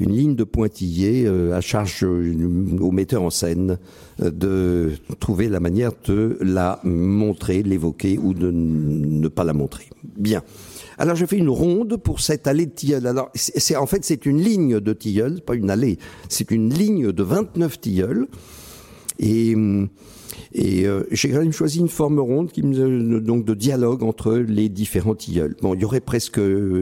une 0.00 0.12
ligne 0.12 0.34
de 0.34 0.44
pointillés 0.44 1.28
à 1.52 1.60
charge 1.60 2.02
au 2.02 2.90
metteur 2.90 3.22
en 3.22 3.30
scène 3.30 3.78
de 4.18 4.92
trouver 5.20 5.48
la 5.48 5.60
manière 5.60 5.92
de 6.06 6.38
la 6.40 6.80
montrer, 6.84 7.62
l'évoquer 7.62 8.18
ou 8.18 8.34
de 8.34 8.50
ne 8.50 9.28
pas 9.28 9.44
la 9.44 9.52
montrer. 9.52 9.88
Bien. 10.16 10.42
Alors 10.98 11.14
je 11.14 11.26
fais 11.26 11.36
une 11.36 11.50
ronde 11.50 11.96
pour 11.96 12.20
cette 12.20 12.46
allée 12.46 12.66
de 12.66 12.72
tilleul. 12.72 13.06
Alors 13.06 13.30
c'est 13.34 13.76
en 13.76 13.86
fait 13.86 14.04
c'est 14.04 14.26
une 14.26 14.40
ligne 14.40 14.80
de 14.80 14.92
tilleul, 14.92 15.40
pas 15.42 15.54
une 15.54 15.70
allée, 15.70 15.98
c'est 16.28 16.50
une 16.50 16.72
ligne 16.72 17.12
de 17.12 17.22
29 17.22 17.80
tilleuls. 17.80 18.26
Et, 19.18 19.54
et 20.52 20.86
euh, 20.86 21.04
j'ai 21.10 21.30
quand 21.30 21.40
même 21.40 21.52
choisi 21.52 21.78
une 21.78 21.88
forme 21.88 22.18
ronde 22.18 22.50
qui 22.50 22.62
me, 22.62 23.20
donc 23.20 23.44
de 23.44 23.54
dialogue 23.54 24.02
entre 24.02 24.34
les 24.34 24.68
différents 24.68 25.14
tilleuls. 25.14 25.56
Bon, 25.62 25.74
il 25.74 25.80
y 25.80 25.84
aurait 25.84 26.00
presque 26.00 26.40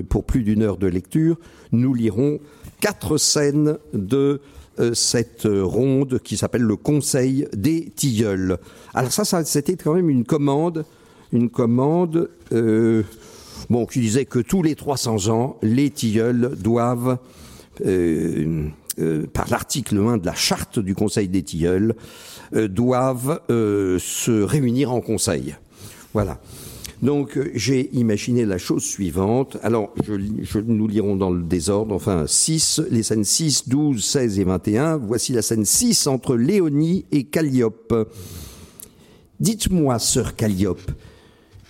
pour 0.09 0.25
plus 0.25 0.43
d'une 0.43 0.63
heure 0.63 0.77
de 0.77 0.87
lecture, 0.87 1.39
nous 1.73 1.95
lirons 1.95 2.41
quatre 2.81 3.17
scènes 3.19 3.79
de 3.93 4.41
euh, 4.81 4.93
cette 4.93 5.47
ronde 5.49 6.19
qui 6.25 6.37
s'appelle 6.37 6.63
le 6.63 6.77
Conseil 6.77 7.47
des 7.55 7.91
tilleuls. 7.95 8.59
Alors 8.93 9.13
ça, 9.13 9.25
ça 9.25 9.45
c'était 9.45 9.77
quand 9.77 9.95
même 9.95 10.11
une 10.11 10.25
commande, 10.25 10.85
une 11.33 11.49
commande. 11.49 12.29
Euh, 12.53 13.05
bon, 13.71 13.87
qui 13.87 14.01
disait 14.01 14.25
que 14.25 14.41
tous 14.41 14.63
les 14.63 14.75
300 14.75 15.29
ans, 15.29 15.57
les 15.63 15.91
tilleuls 15.91 16.57
doivent, 16.59 17.19
euh, 17.87 18.67
euh, 18.99 19.27
par 19.27 19.49
l'article 19.51 19.99
1 19.99 20.19
de 20.19 20.27
la 20.27 20.35
charte 20.35 20.79
du 20.79 20.95
Conseil 20.95 21.29
des 21.29 21.43
tilleuls, 21.43 21.95
euh, 22.55 22.69
doivent 22.69 23.41
euh, 23.51 23.99
se 23.99 24.31
réunir 24.31 24.93
en 24.93 25.01
conseil. 25.01 25.57
Voilà. 26.13 26.41
Donc 27.03 27.39
j'ai 27.55 27.91
imaginé 27.95 28.45
la 28.45 28.57
chose 28.57 28.85
suivante. 28.85 29.59
Alors 29.63 29.93
je, 30.07 30.59
nous 30.59 30.89
lirons 30.89 31.17
dans 31.17 31.31
le 31.31 31.43
désordre, 31.43 31.95
enfin 31.95 32.25
6, 32.27 32.81
les 32.91 33.03
scènes 33.03 33.25
6, 33.25 33.69
12, 33.69 34.03
16 34.03 34.39
et 34.39 34.45
21. 34.45 34.97
Voici 34.99 35.33
la 35.33 35.43
scène 35.43 35.65
6 35.65 36.07
entre 36.07 36.37
Léonie 36.37 37.05
et 37.13 37.25
Calliope. 37.25 37.95
Dites-moi, 39.41 39.99
sœur 39.99 40.37
Calliope, 40.37 40.93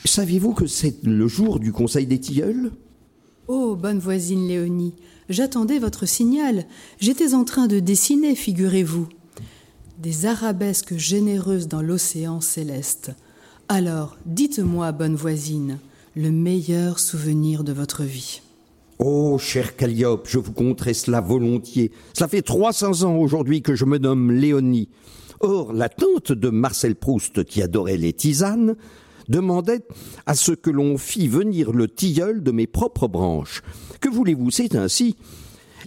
Saviez-vous 0.06 0.52
que 0.52 0.66
c'est 0.66 1.02
le 1.04 1.26
jour 1.28 1.58
du 1.58 1.72
Conseil 1.72 2.06
des 2.06 2.20
tilleuls? 2.20 2.72
Oh, 3.48 3.74
bonne 3.74 3.98
voisine 3.98 4.46
Léonie, 4.46 4.94
j'attendais 5.28 5.78
votre 5.78 6.06
signal. 6.06 6.66
J'étais 7.00 7.34
en 7.34 7.44
train 7.44 7.66
de 7.66 7.80
dessiner, 7.80 8.34
figurez-vous. 8.34 9.08
Des 9.98 10.26
arabesques 10.26 10.96
généreuses 10.96 11.68
dans 11.68 11.82
l'océan 11.82 12.40
céleste. 12.40 13.12
Alors, 13.68 14.16
dites-moi, 14.26 14.92
bonne 14.92 15.14
voisine, 15.14 15.78
le 16.16 16.30
meilleur 16.30 16.98
souvenir 16.98 17.64
de 17.64 17.72
votre 17.72 18.02
vie. 18.02 18.42
Oh, 18.98 19.38
cher 19.38 19.76
Calliope, 19.76 20.28
je 20.28 20.38
vous 20.38 20.52
conterai 20.52 20.94
cela 20.94 21.20
volontiers. 21.20 21.90
Cela 22.12 22.28
fait 22.28 22.42
300 22.42 23.02
ans 23.02 23.16
aujourd'hui 23.16 23.62
que 23.62 23.74
je 23.74 23.84
me 23.84 23.98
nomme 23.98 24.30
Léonie. 24.30 24.88
Or, 25.40 25.72
la 25.72 25.88
tante 25.88 26.32
de 26.32 26.48
Marcel 26.48 26.94
Proust, 26.94 27.44
qui 27.44 27.60
adorait 27.60 27.96
les 27.96 28.12
tisanes, 28.12 28.76
demandait 29.28 29.84
à 30.26 30.34
ce 30.34 30.52
que 30.52 30.70
l'on 30.70 30.96
fît 30.96 31.28
venir 31.28 31.72
le 31.72 31.88
tilleul 31.88 32.42
de 32.42 32.50
mes 32.52 32.66
propres 32.66 33.08
branches. 33.08 33.62
Que 34.04 34.10
voulez-vous, 34.10 34.50
c'est 34.50 34.74
ainsi. 34.74 35.16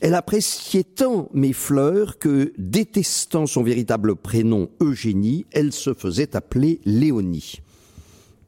Elle 0.01 0.15
appréciait 0.15 0.83
tant 0.83 1.29
mes 1.35 1.53
fleurs 1.53 2.17
que, 2.17 2.51
détestant 2.57 3.45
son 3.45 3.61
véritable 3.61 4.15
prénom 4.15 4.69
Eugénie, 4.81 5.45
elle 5.51 5.71
se 5.71 5.93
faisait 5.93 6.35
appeler 6.35 6.79
Léonie. 6.83 7.61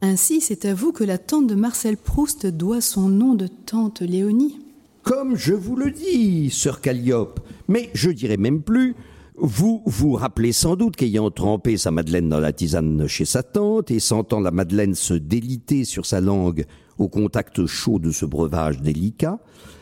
Ainsi, 0.01 0.41
c'est 0.41 0.65
à 0.65 0.73
vous 0.73 0.91
que 0.91 1.03
la 1.03 1.19
tante 1.19 1.45
de 1.45 1.53
Marcel 1.53 1.97
Proust 1.97 2.47
doit 2.47 2.81
son 2.81 3.09
nom 3.09 3.35
de 3.35 3.45
tante 3.45 4.01
Léonie. 4.01 4.57
Comme 5.03 5.35
je 5.35 5.53
vous 5.53 5.75
le 5.75 5.91
dis, 5.91 6.49
sœur 6.49 6.81
Calliope, 6.81 7.39
mais 7.67 7.91
je 7.93 8.09
dirais 8.09 8.37
même 8.37 8.63
plus, 8.63 8.95
vous 9.37 9.83
vous 9.85 10.13
rappelez 10.13 10.51
sans 10.51 10.77
doute 10.77 10.95
qu'ayant 10.95 11.29
trempé 11.29 11.77
sa 11.77 11.91
madeleine 11.91 12.27
dans 12.27 12.39
la 12.39 12.53
tisane 12.53 13.05
chez 13.07 13.25
sa 13.25 13.43
tante 13.43 13.91
et 13.91 13.99
sentant 13.99 14.39
la 14.39 14.49
madeleine 14.49 14.95
se 14.95 15.13
déliter 15.13 15.85
sur 15.85 16.07
sa 16.07 16.21
langue 16.21 16.65
au 16.99 17.07
contact 17.07 17.65
chaud 17.65 17.97
de 17.97 18.11
ce 18.11 18.25
breuvage 18.25 18.81
délicat, 18.81 19.39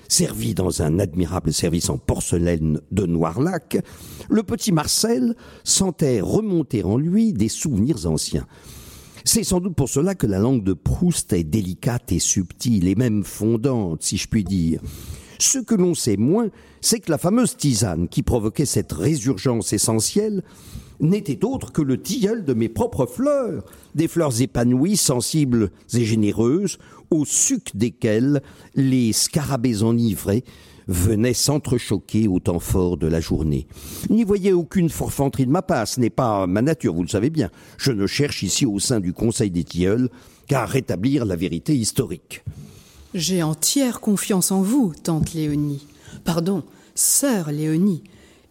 servi 0.08 0.54
dans 0.54 0.82
un 0.82 1.00
admirable 1.00 1.52
service 1.52 1.90
en 1.90 1.98
porcelaine 1.98 2.80
de 2.92 3.06
Noirlac, 3.06 3.80
le 4.30 4.44
petit 4.44 4.72
Marcel 4.72 5.36
sentait 5.64 6.22
remonter 6.22 6.84
en 6.84 6.98
lui 6.98 7.34
des 7.34 7.50
souvenirs 7.50 8.06
anciens. 8.06 8.48
C'est 9.26 9.44
sans 9.44 9.60
doute 9.60 9.76
pour 9.76 9.90
cela 9.90 10.16
que 10.16 10.28
la 10.28 10.40
langue 10.40 10.64
de 10.64 10.72
Proust 10.72 11.34
est 11.34 11.44
délicate 11.44 12.14
et 12.14 12.20
subtile 12.20 12.88
et 12.88 12.96
même 12.96 13.26
fondante, 13.26 14.02
si 14.02 14.16
je 14.16 14.28
puis 14.30 14.46
dire. 14.46 14.80
Ce 15.40 15.60
que 15.60 15.76
l'on 15.76 15.94
sait 15.94 16.18
moins, 16.18 16.50
c'est 16.82 17.00
que 17.00 17.12
la 17.12 17.18
fameuse 17.18 17.56
tisane 17.58 18.08
qui 18.08 18.24
provoquait 18.24 18.66
cette 18.66 18.92
résurgence 18.92 19.74
essentielle 19.74 20.44
n'était 21.00 21.46
autre 21.46 21.72
que 21.72 21.82
le 21.82 22.02
tilleul 22.02 22.44
de 22.44 22.54
mes 22.54 22.70
propres 22.70 23.06
fleurs, 23.06 23.64
des 23.94 24.08
fleurs 24.08 24.42
épanouies, 24.42 24.98
sensibles 24.98 25.72
et 25.94 26.06
généreuses, 26.06 26.78
au 27.12 27.24
suc 27.26 27.76
desquelles 27.76 28.42
les 28.76 29.14
scarabées 29.14 29.84
enivrés 29.84 30.44
venaient 30.88 31.34
s'entrechoquer 31.34 32.28
au 32.28 32.40
temps 32.40 32.60
fort 32.60 32.98
de 32.98 33.08
la 33.08 33.20
journée. 33.20 33.68
N'y 34.10 34.24
voyez 34.24 34.54
aucune 34.54 34.90
forfanterie 34.90 35.46
de 35.46 35.52
ma 35.52 35.62
part, 35.62 35.88
ce 35.88 36.00
n'est 36.00 36.10
pas 36.10 36.48
ma 36.48 36.62
nature, 36.62 36.94
vous 36.94 37.04
le 37.04 37.10
savez 37.10 37.30
bien. 37.30 37.50
Je 37.78 37.92
ne 37.92 38.08
cherche 38.08 38.42
ici 38.44 38.66
au 38.66 38.80
sein 38.80 39.00
du 39.00 39.14
Conseil 39.14 39.52
des 39.52 39.66
tilleuls 39.66 40.10
qu'à 40.48 40.66
rétablir 40.66 41.26
la 41.26 41.36
vérité 41.36 41.76
historique. 41.76 42.44
J'ai 43.14 43.42
entière 43.42 44.00
confiance 44.00 44.52
en 44.52 44.62
vous, 44.62 44.94
tante 45.02 45.34
Léonie. 45.34 45.86
Pardon, 46.26 46.64
sœur 46.94 47.52
Léonie. 47.52 48.04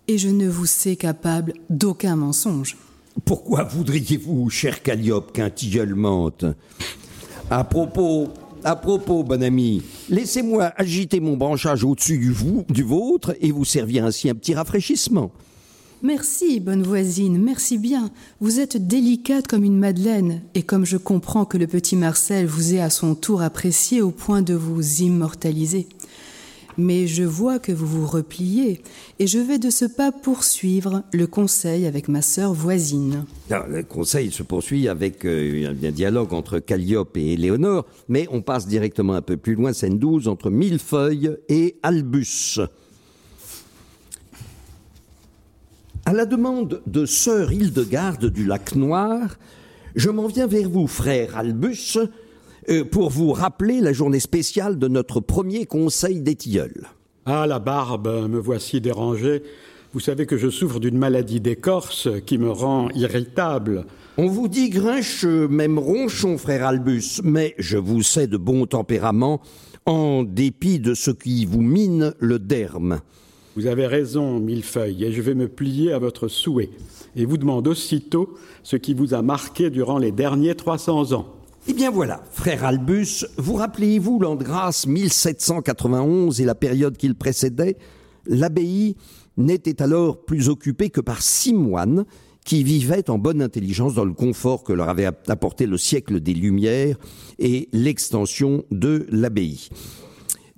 Et 0.08 0.18
je 0.18 0.28
ne 0.28 0.48
vous 0.48 0.66
sais 0.66 0.96
capable 0.96 1.52
d'aucun 1.68 2.16
mensonge. 2.16 2.76
Pourquoi 3.24 3.64
voudriez-vous, 3.64 4.48
cher 4.50 4.82
Calliope, 4.82 5.32
qu'un 5.32 5.50
tilleul 5.50 5.94
mente? 5.94 6.44
À 7.50 7.64
propos, 7.64 8.28
à 8.64 8.76
propos, 8.76 9.22
bon 9.22 9.42
ami, 9.42 9.82
laissez-moi 10.08 10.72
agiter 10.76 11.20
mon 11.20 11.36
branchage 11.36 11.84
au-dessus 11.84 12.18
du, 12.18 12.34
du 12.68 12.82
vôtre 12.82 13.34
et 13.40 13.52
vous 13.52 13.64
servir 13.64 14.04
ainsi 14.04 14.28
un 14.30 14.34
petit 14.34 14.54
rafraîchissement. 14.54 15.32
Merci, 16.02 16.60
bonne 16.60 16.82
voisine, 16.82 17.42
merci 17.42 17.78
bien. 17.78 18.10
Vous 18.40 18.60
êtes 18.60 18.86
délicate 18.86 19.46
comme 19.46 19.64
une 19.64 19.78
madeleine, 19.78 20.42
et 20.54 20.62
comme 20.62 20.84
je 20.84 20.98
comprends 20.98 21.46
que 21.46 21.56
le 21.56 21.66
petit 21.66 21.96
Marcel 21.96 22.44
vous 22.44 22.74
ait 22.74 22.80
à 22.80 22.90
son 22.90 23.14
tour 23.14 23.40
apprécié 23.40 24.02
au 24.02 24.10
point 24.10 24.42
de 24.42 24.52
vous 24.52 25.00
immortaliser. 25.00 25.88
Mais 26.76 27.06
je 27.06 27.22
vois 27.22 27.58
que 27.58 27.72
vous 27.72 27.86
vous 27.86 28.06
repliez, 28.06 28.82
et 29.18 29.26
je 29.26 29.38
vais 29.38 29.58
de 29.58 29.70
ce 29.70 29.86
pas 29.86 30.12
poursuivre 30.12 31.02
le 31.14 31.26
conseil 31.26 31.86
avec 31.86 32.08
ma 32.08 32.20
sœur 32.20 32.52
voisine. 32.52 33.24
Le 33.48 33.82
conseil 33.82 34.30
se 34.30 34.42
poursuit 34.42 34.88
avec 34.88 35.24
euh, 35.24 35.72
un 35.82 35.90
dialogue 35.90 36.34
entre 36.34 36.58
Calliope 36.58 37.16
et 37.16 37.38
Léonore, 37.38 37.86
mais 38.10 38.28
on 38.30 38.42
passe 38.42 38.66
directement 38.66 39.14
un 39.14 39.22
peu 39.22 39.38
plus 39.38 39.54
loin, 39.54 39.72
scène 39.72 39.98
12, 39.98 40.28
entre 40.28 40.50
Millefeuille 40.50 41.38
et 41.48 41.76
Albus. 41.82 42.60
À 46.08 46.12
la 46.12 46.24
demande 46.24 46.82
de 46.86 47.04
sœur 47.04 47.50
Hildegarde 47.52 48.26
du 48.26 48.46
Lac 48.46 48.76
Noir, 48.76 49.38
je 49.96 50.08
m'en 50.08 50.28
viens 50.28 50.46
vers 50.46 50.70
vous, 50.70 50.86
frère 50.86 51.36
Albus, 51.36 51.98
euh, 52.68 52.84
pour 52.84 53.10
vous 53.10 53.32
rappeler 53.32 53.80
la 53.80 53.92
journée 53.92 54.20
spéciale 54.20 54.78
de 54.78 54.86
notre 54.86 55.18
premier 55.18 55.66
conseil 55.66 56.20
des 56.20 56.36
tilleuls. 56.36 56.86
Ah, 57.24 57.48
la 57.48 57.58
barbe, 57.58 58.28
me 58.30 58.38
voici 58.38 58.80
dérangé. 58.80 59.42
Vous 59.94 59.98
savez 59.98 60.26
que 60.26 60.36
je 60.36 60.48
souffre 60.48 60.78
d'une 60.78 60.96
maladie 60.96 61.40
d'écorce 61.40 62.08
qui 62.24 62.38
me 62.38 62.52
rend 62.52 62.88
irritable. 62.90 63.84
On 64.16 64.28
vous 64.28 64.46
dit 64.46 64.70
grincheux, 64.70 65.48
même 65.48 65.76
ronchon, 65.76 66.38
frère 66.38 66.68
Albus, 66.68 67.20
mais 67.24 67.56
je 67.58 67.78
vous 67.78 68.04
sais 68.04 68.28
de 68.28 68.36
bon 68.36 68.66
tempérament, 68.66 69.40
en 69.86 70.22
dépit 70.22 70.78
de 70.78 70.94
ce 70.94 71.10
qui 71.10 71.46
vous 71.46 71.62
mine 71.62 72.14
le 72.20 72.38
derme. 72.38 73.00
Vous 73.56 73.66
avez 73.66 73.86
raison, 73.86 74.38
Millefeuille, 74.38 75.02
et 75.02 75.12
je 75.12 75.22
vais 75.22 75.34
me 75.34 75.48
plier 75.48 75.90
à 75.90 75.98
votre 75.98 76.28
souhait, 76.28 76.68
et 77.16 77.24
vous 77.24 77.38
demande 77.38 77.66
aussitôt 77.66 78.34
ce 78.62 78.76
qui 78.76 78.92
vous 78.92 79.14
a 79.14 79.22
marqué 79.22 79.70
durant 79.70 79.96
les 79.96 80.12
derniers 80.12 80.54
300 80.54 81.14
ans. 81.14 81.26
Eh 81.66 81.72
bien 81.72 81.90
voilà, 81.90 82.22
frère 82.32 82.66
Albus, 82.66 83.24
vous 83.38 83.54
rappelez-vous 83.54 84.20
l'an 84.20 84.36
de 84.36 84.44
grâce 84.44 84.86
1791 84.86 86.38
et 86.38 86.44
la 86.44 86.54
période 86.54 86.98
qui 86.98 87.08
le 87.08 87.14
précédait? 87.14 87.78
L'abbaye 88.26 88.94
n'était 89.38 89.80
alors 89.80 90.22
plus 90.26 90.50
occupée 90.50 90.90
que 90.90 91.00
par 91.00 91.22
six 91.22 91.54
moines 91.54 92.04
qui 92.44 92.62
vivaient 92.62 93.08
en 93.08 93.16
bonne 93.16 93.40
intelligence 93.40 93.94
dans 93.94 94.04
le 94.04 94.12
confort 94.12 94.64
que 94.64 94.74
leur 94.74 94.90
avait 94.90 95.06
apporté 95.06 95.64
le 95.64 95.78
siècle 95.78 96.20
des 96.20 96.34
Lumières 96.34 96.98
et 97.38 97.70
l'extension 97.72 98.64
de 98.70 99.06
l'abbaye. 99.10 99.70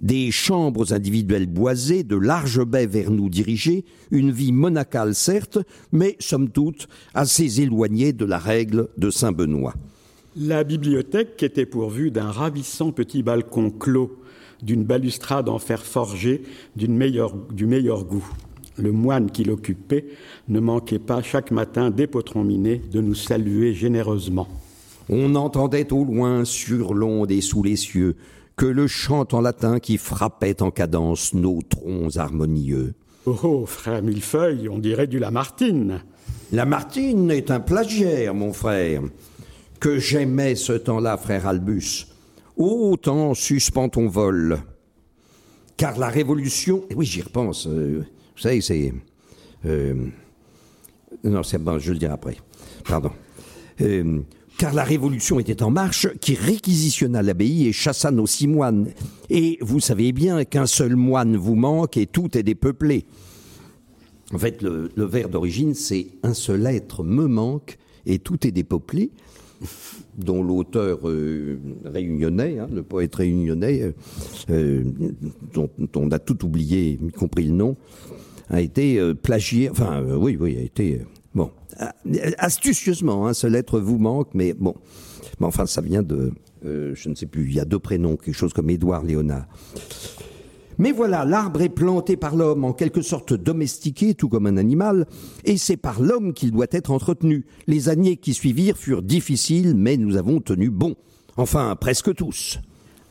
Des 0.00 0.30
chambres 0.30 0.92
individuelles 0.92 1.48
boisées, 1.48 2.04
de 2.04 2.14
larges 2.14 2.64
baies 2.64 2.86
vers 2.86 3.10
nous 3.10 3.28
dirigées, 3.28 3.84
une 4.12 4.30
vie 4.30 4.52
monacale 4.52 5.14
certes, 5.14 5.58
mais 5.90 6.16
somme 6.20 6.50
toute 6.50 6.88
assez 7.14 7.60
éloignée 7.60 8.12
de 8.12 8.24
la 8.24 8.38
règle 8.38 8.88
de 8.96 9.10
Saint-Benoît. 9.10 9.74
La 10.36 10.62
bibliothèque 10.62 11.42
était 11.42 11.66
pourvue 11.66 12.12
d'un 12.12 12.30
ravissant 12.30 12.92
petit 12.92 13.24
balcon 13.24 13.70
clos, 13.70 14.22
d'une 14.62 14.84
balustrade 14.84 15.48
en 15.48 15.58
fer 15.58 15.84
forgé 15.84 16.42
meilleure, 16.94 17.34
du 17.52 17.66
meilleur 17.66 18.04
goût. 18.04 18.28
Le 18.76 18.92
moine 18.92 19.32
qui 19.32 19.42
l'occupait 19.42 20.06
ne 20.48 20.60
manquait 20.60 21.00
pas 21.00 21.22
chaque 21.22 21.50
matin 21.50 21.90
miné 22.44 22.80
de 22.92 23.00
nous 23.00 23.16
saluer 23.16 23.74
généreusement. 23.74 24.46
On 25.08 25.34
entendait 25.34 25.92
au 25.92 26.04
loin, 26.04 26.44
sur 26.44 26.94
l'onde 26.94 27.32
et 27.32 27.40
sous 27.40 27.64
les 27.64 27.76
cieux, 27.76 28.14
que 28.58 28.66
le 28.66 28.88
chant 28.88 29.24
en 29.32 29.40
latin 29.40 29.78
qui 29.78 29.98
frappait 29.98 30.62
en 30.62 30.72
cadence 30.72 31.32
nos 31.32 31.62
troncs 31.62 32.16
harmonieux. 32.16 32.92
Oh, 33.24 33.38
oh 33.44 33.66
frère 33.66 34.02
Millefeuille, 34.02 34.68
on 34.68 34.78
dirait 34.78 35.06
du 35.06 35.20
Lamartine. 35.20 36.02
Lamartine 36.50 37.30
est 37.30 37.52
un 37.52 37.60
plagiaire, 37.60 38.34
mon 38.34 38.52
frère. 38.52 39.02
Que 39.78 39.98
j'aimais 39.98 40.56
ce 40.56 40.72
temps-là, 40.72 41.16
frère 41.16 41.46
Albus. 41.46 42.08
Autant 42.56 43.32
suspend 43.34 43.88
ton 43.88 44.08
vol. 44.08 44.58
Car 45.76 45.96
la 45.96 46.08
révolution. 46.08 46.82
Oui, 46.96 47.06
j'y 47.06 47.22
repense. 47.22 47.68
Euh, 47.68 48.04
vous 48.34 48.42
savez, 48.42 48.60
c'est. 48.60 48.92
Euh, 49.66 49.94
non, 51.22 51.44
c'est 51.44 51.58
bon, 51.58 51.78
je 51.78 51.92
le 51.92 51.98
dirai 51.98 52.12
après. 52.12 52.36
Pardon. 52.84 53.12
Euh, 53.80 54.20
car 54.58 54.74
la 54.74 54.84
révolution 54.84 55.38
était 55.38 55.62
en 55.62 55.70
marche, 55.70 56.08
qui 56.20 56.34
réquisitionna 56.34 57.22
l'abbaye 57.22 57.68
et 57.68 57.72
chassa 57.72 58.10
nos 58.10 58.26
six 58.26 58.48
moines. 58.48 58.88
Et 59.30 59.56
vous 59.60 59.80
savez 59.80 60.12
bien 60.12 60.44
qu'un 60.44 60.66
seul 60.66 60.96
moine 60.96 61.36
vous 61.36 61.54
manque 61.54 61.96
et 61.96 62.06
tout 62.06 62.36
est 62.36 62.42
dépeuplé. 62.42 63.06
En 64.34 64.38
fait, 64.38 64.60
le, 64.60 64.90
vers 64.96 65.28
d'origine, 65.28 65.74
c'est 65.74 66.08
un 66.22 66.34
seul 66.34 66.66
être 66.66 67.04
me 67.04 67.26
manque 67.26 67.78
et 68.04 68.18
tout 68.18 68.46
est 68.46 68.50
dépeuplé, 68.50 69.10
dont 70.18 70.42
l'auteur 70.42 71.08
euh, 71.08 71.58
réunionnais, 71.84 72.58
hein, 72.58 72.68
le 72.72 72.82
poète 72.82 73.14
réunionnais, 73.14 73.94
dont, 75.54 75.70
on 75.94 76.10
a 76.10 76.18
tout 76.18 76.44
oublié, 76.44 76.98
y 77.00 77.12
compris 77.12 77.44
le 77.44 77.52
nom, 77.54 77.76
a 78.50 78.60
été 78.60 78.98
euh, 78.98 79.14
plagié, 79.14 79.70
enfin 79.70 80.02
euh, 80.02 80.16
oui, 80.16 80.36
oui, 80.38 80.56
a 80.56 80.62
été, 80.62 81.00
euh, 81.00 81.04
astucieusement, 82.38 83.26
hein, 83.26 83.34
ce 83.34 83.46
lettre 83.46 83.80
vous 83.80 83.98
manque, 83.98 84.28
mais 84.34 84.54
bon, 84.54 84.74
mais 85.40 85.46
enfin 85.46 85.66
ça 85.66 85.80
vient 85.80 86.02
de, 86.02 86.32
je 86.62 87.08
ne 87.08 87.14
sais 87.14 87.26
plus, 87.26 87.46
il 87.48 87.54
y 87.54 87.60
a 87.60 87.64
deux 87.64 87.78
prénoms, 87.78 88.16
quelque 88.16 88.34
chose 88.34 88.52
comme 88.52 88.70
Édouard 88.70 89.04
Léonard. 89.04 89.46
Mais 90.80 90.92
voilà, 90.92 91.24
l'arbre 91.24 91.60
est 91.60 91.68
planté 91.68 92.16
par 92.16 92.36
l'homme, 92.36 92.64
en 92.64 92.72
quelque 92.72 93.02
sorte 93.02 93.34
domestiqué, 93.34 94.14
tout 94.14 94.28
comme 94.28 94.46
un 94.46 94.56
animal, 94.56 95.06
et 95.44 95.56
c'est 95.56 95.76
par 95.76 96.00
l'homme 96.00 96.32
qu'il 96.32 96.52
doit 96.52 96.68
être 96.70 96.92
entretenu. 96.92 97.46
Les 97.66 97.88
années 97.88 98.16
qui 98.16 98.32
suivirent 98.32 98.76
furent 98.76 99.02
difficiles, 99.02 99.74
mais 99.76 99.96
nous 99.96 100.16
avons 100.16 100.40
tenu 100.40 100.70
bon. 100.70 100.94
Enfin, 101.36 101.74
presque 101.74 102.14
tous. 102.14 102.60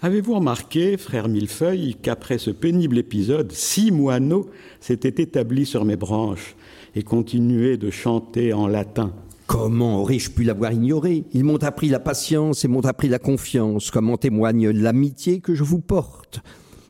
Avez-vous 0.01 0.35
remarqué, 0.35 0.95
frère 0.95 1.27
Millefeuille, 1.27 1.97
qu'après 2.01 2.37
ce 2.37 2.51
pénible 2.51 2.97
épisode, 2.99 3.51
six 3.51 3.91
moineaux 3.91 4.49
s'étaient 4.79 5.21
établis 5.21 5.65
sur 5.65 5.83
mes 5.83 5.97
branches? 5.97 6.55
Et 6.97 7.03
continuaient 7.03 7.77
de 7.77 7.91
chanter 7.91 8.53
en 8.53 8.67
latin 8.67 9.13
Comment 9.45 10.01
aurais-je 10.01 10.31
pu 10.31 10.43
l'avoir 10.43 10.73
ignoré? 10.73 11.23
Ils 11.33 11.45
m'ont 11.45 11.63
appris 11.63 11.87
la 11.87 12.01
patience 12.01 12.65
et 12.65 12.67
m'ont 12.67 12.85
appris 12.85 13.07
la 13.07 13.19
confiance, 13.19 13.91
comme 13.91 14.09
en 14.09 14.17
témoigne 14.17 14.69
l'amitié 14.71 15.39
que 15.39 15.55
je 15.55 15.63
vous 15.63 15.79
porte? 15.79 16.41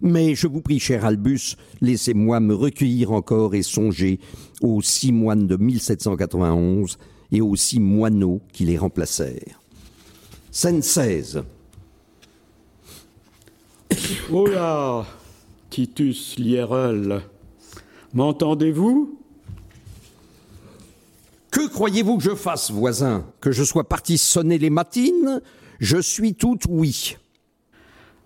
Mais 0.02 0.34
je 0.34 0.48
vous 0.48 0.62
prie, 0.62 0.80
cher 0.80 1.06
Albus, 1.06 1.56
laissez-moi 1.82 2.40
me 2.40 2.56
recueillir 2.56 3.12
encore 3.12 3.54
et 3.54 3.62
songer 3.62 4.20
aux 4.62 4.82
six 4.82 5.12
moines 5.12 5.46
de 5.46 5.56
1791 5.56 6.98
et 7.32 7.42
aux 7.42 7.56
six 7.56 7.80
moineaux 7.80 8.42
qui 8.54 8.66
les 8.66 8.78
remplacèrent. 8.78 9.62
Scène 10.50 10.82
16. 10.82 11.44
Oh 14.32 14.48
là, 14.48 15.06
Titus 15.70 16.40
Lierel, 16.40 17.22
m'entendez-vous? 18.16 19.18
Que 21.58 21.68
croyez-vous 21.68 22.18
que 22.18 22.24
je 22.24 22.36
fasse, 22.36 22.70
voisin 22.70 23.26
Que 23.42 23.52
je 23.52 23.64
sois 23.64 23.90
parti 23.90 24.20
sonner 24.20 24.60
les 24.60 24.70
matines 24.70 25.42
Je 25.80 25.98
suis 25.98 26.36
tout 26.36 26.60
oui. 26.70 27.18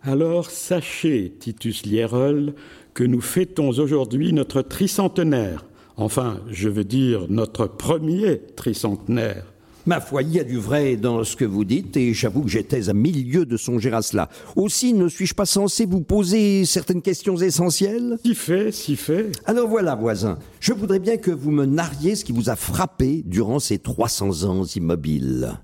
Alors 0.02 0.50
sachez, 0.50 1.38
Titus 1.39 1.86
Lierel, 1.86 2.56
que 2.94 3.06
nous 3.06 3.22
fêtons 3.22 3.70
aujourd'hui 3.70 4.34
notre 4.34 4.62
tricentenaire. 4.62 5.63
Enfin, 5.96 6.41
je 6.50 6.67
veux 6.67 6.84
dire 6.84 7.28
notre 7.30 7.67
premier 7.67 8.41
tricentenaire. 8.58 9.51
Ma 9.88 10.00
foi, 10.00 10.22
il 10.22 10.32
y 10.32 10.39
a 10.39 10.44
du 10.44 10.58
vrai 10.58 10.96
dans 10.96 11.24
ce 11.24 11.36
que 11.36 11.46
vous 11.46 11.63
dites, 11.63 11.98
et 11.98 12.13
j'avoue 12.13 12.44
que 12.44 12.50
j'étais 12.50 12.88
à 12.89 12.94
milieu 12.94 13.48
de 13.48 13.58
songer 13.58 13.91
à 13.91 14.04
cela. 14.04 14.30
Aussi, 14.56 14.94
ne 14.94 15.08
suis-je 15.08 15.34
pas 15.34 15.48
censé 15.48 15.88
vous 15.88 16.02
poser 16.02 16.65
certaines 16.65 17.02
questions 17.02 17.36
essentielles? 17.38 18.20
Si 18.24 18.36
fait, 18.36 18.72
si 18.72 18.96
fait. 18.96 19.32
Alors 19.46 19.67
voilà, 19.67 19.96
voisin, 19.96 20.38
je 20.60 20.74
voudrais 20.74 21.00
bien 21.00 21.17
que 21.17 21.32
vous 21.32 21.50
me 21.50 21.65
narriez 21.65 22.15
ce 22.15 22.24
qui 22.24 22.32
vous 22.32 22.52
a 22.52 22.56
frappé 22.56 23.24
durant 23.26 23.58
ces 23.58 23.80
300 23.80 24.44
ans 24.44 24.65
immobiles. 24.65 25.58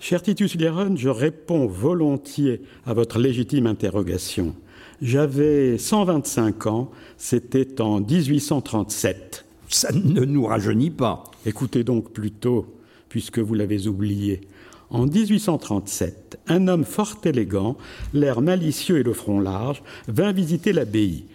Cher 0.00 0.20
Titus 0.20 0.54
Lieron, 0.56 0.96
je 0.96 1.08
réponds 1.08 1.66
volontiers 1.66 2.60
à 2.84 2.92
votre 2.92 3.18
légitime 3.18 3.66
interrogation. 3.66 4.54
J'avais 5.00 5.78
125 5.78 6.66
ans, 6.66 6.90
c'était 7.16 7.80
en 7.80 8.00
1837. 8.00 9.46
Ça 9.68 9.88
ne 9.92 10.24
nous 10.26 10.44
rajeunit 10.44 10.90
pas. 10.90 11.24
Écoutez 11.46 11.84
donc 11.84 12.12
plutôt 12.12 12.66
puisque 13.12 13.40
vous 13.40 13.52
l'avez 13.52 13.88
oublié. 13.88 14.40
En 14.88 15.04
1837, 15.04 16.40
un 16.46 16.66
homme 16.66 16.86
fort 16.86 17.18
élégant, 17.22 17.76
l'air 18.14 18.40
malicieux 18.40 19.00
et 19.00 19.02
le 19.02 19.12
front 19.12 19.38
large, 19.38 19.82
vint 20.08 20.32
visiter 20.32 20.72
l'abbaye. 20.72 21.26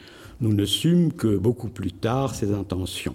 Nous 0.42 0.54
ne 0.54 0.66
sûmes 0.66 1.14
que 1.14 1.38
beaucoup 1.38 1.70
plus 1.70 1.92
tard 1.92 2.34
ses 2.34 2.52
intentions. 2.52 3.14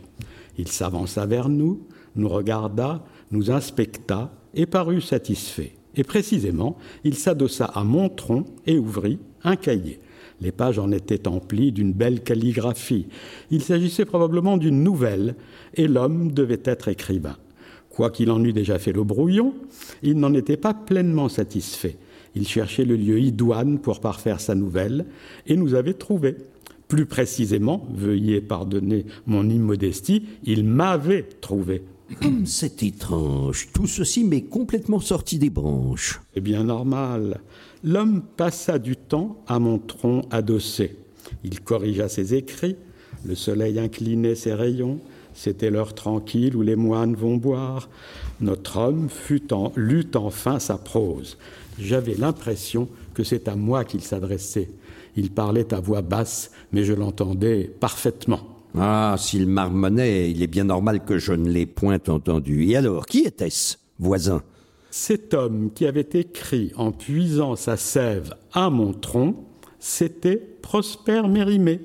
Il 0.58 0.68
s'avança 0.68 1.26
vers 1.26 1.48
nous, 1.48 1.88
nous 2.14 2.28
regarda, 2.28 3.04
nous 3.32 3.50
inspecta 3.50 4.30
et 4.54 4.66
parut 4.66 5.00
satisfait. 5.00 5.72
Et 5.96 6.04
précisément, 6.04 6.78
il 7.02 7.16
s'adossa 7.16 7.64
à 7.64 7.82
mon 7.82 8.08
tronc 8.10 8.44
et 8.64 8.78
ouvrit 8.78 9.18
un 9.42 9.56
cahier. 9.56 9.98
Les 10.40 10.52
pages 10.52 10.78
en 10.78 10.92
étaient 10.92 11.26
emplies 11.26 11.72
d'une 11.72 11.92
belle 11.92 12.22
calligraphie. 12.22 13.08
Il 13.50 13.60
s'agissait 13.60 14.04
probablement 14.04 14.56
d'une 14.56 14.84
nouvelle, 14.84 15.34
et 15.74 15.88
l'homme 15.88 16.30
devait 16.30 16.62
être 16.64 16.86
écrivain. 16.86 17.36
Quoiqu'il 17.94 18.30
en 18.30 18.42
eût 18.42 18.52
déjà 18.54 18.78
fait 18.78 18.92
le 18.92 19.04
brouillon, 19.04 19.54
il 20.02 20.18
n'en 20.18 20.32
était 20.32 20.56
pas 20.56 20.72
pleinement 20.72 21.28
satisfait. 21.28 21.96
Il 22.34 22.48
cherchait 22.48 22.86
le 22.86 22.96
lieu 22.96 23.20
idoine 23.20 23.78
pour 23.78 24.00
parfaire 24.00 24.40
sa 24.40 24.54
nouvelle, 24.54 25.04
et 25.46 25.56
nous 25.56 25.74
avait 25.74 25.92
trouvé. 25.92 26.36
Plus 26.88 27.04
précisément, 27.04 27.86
veuillez 27.94 28.40
pardonner 28.40 29.04
mon 29.26 29.48
immodestie, 29.48 30.24
il 30.44 30.64
m'avait 30.64 31.26
trouvé. 31.40 31.82
Comme 32.20 32.46
c'est 32.46 32.82
étrange, 32.82 33.68
tout 33.72 33.86
ceci 33.86 34.24
m'est 34.24 34.42
complètement 34.42 35.00
sorti 35.00 35.38
des 35.38 35.50
branches. 35.50 36.20
C'est 36.34 36.40
bien 36.40 36.64
normal. 36.64 37.40
L'homme 37.84 38.22
passa 38.36 38.78
du 38.78 38.96
temps 38.96 39.42
à 39.46 39.58
mon 39.58 39.78
tronc 39.78 40.22
adossé. 40.30 40.96
Il 41.44 41.60
corrigea 41.60 42.08
ses 42.08 42.34
écrits, 42.34 42.76
le 43.24 43.34
soleil 43.34 43.78
inclinait 43.78 44.34
ses 44.34 44.54
rayons, 44.54 45.00
c'était 45.42 45.70
l'heure 45.70 45.92
tranquille 45.92 46.54
où 46.54 46.62
les 46.62 46.76
moines 46.76 47.16
vont 47.16 47.36
boire. 47.36 47.88
Notre 48.40 48.76
homme 48.76 49.08
fut 49.08 49.52
en, 49.52 49.72
lut 49.74 50.14
enfin 50.14 50.60
sa 50.60 50.78
prose. 50.78 51.36
J'avais 51.80 52.14
l'impression 52.14 52.88
que 53.12 53.24
c'est 53.24 53.48
à 53.48 53.56
moi 53.56 53.82
qu'il 53.84 54.02
s'adressait. 54.02 54.70
Il 55.16 55.32
parlait 55.32 55.74
à 55.74 55.80
voix 55.80 56.00
basse, 56.00 56.52
mais 56.70 56.84
je 56.84 56.92
l'entendais 56.92 57.64
parfaitement. 57.80 58.38
Ah, 58.78 59.16
s'il 59.18 59.48
marmonnait, 59.48 60.30
il 60.30 60.44
est 60.44 60.46
bien 60.46 60.62
normal 60.62 61.04
que 61.04 61.18
je 61.18 61.32
ne 61.32 61.50
l'ai 61.50 61.66
point 61.66 61.98
entendu. 62.06 62.68
Et 62.68 62.76
alors, 62.76 63.06
qui 63.06 63.22
était-ce, 63.22 63.78
voisin? 63.98 64.44
Cet 64.92 65.34
homme 65.34 65.72
qui 65.74 65.86
avait 65.86 66.08
écrit 66.14 66.70
en 66.76 66.92
puisant 66.92 67.56
sa 67.56 67.76
sève 67.76 68.34
à 68.52 68.70
mon 68.70 68.92
tronc, 68.92 69.44
c'était 69.80 70.36
Prosper 70.36 71.22
Mérimée 71.26 71.80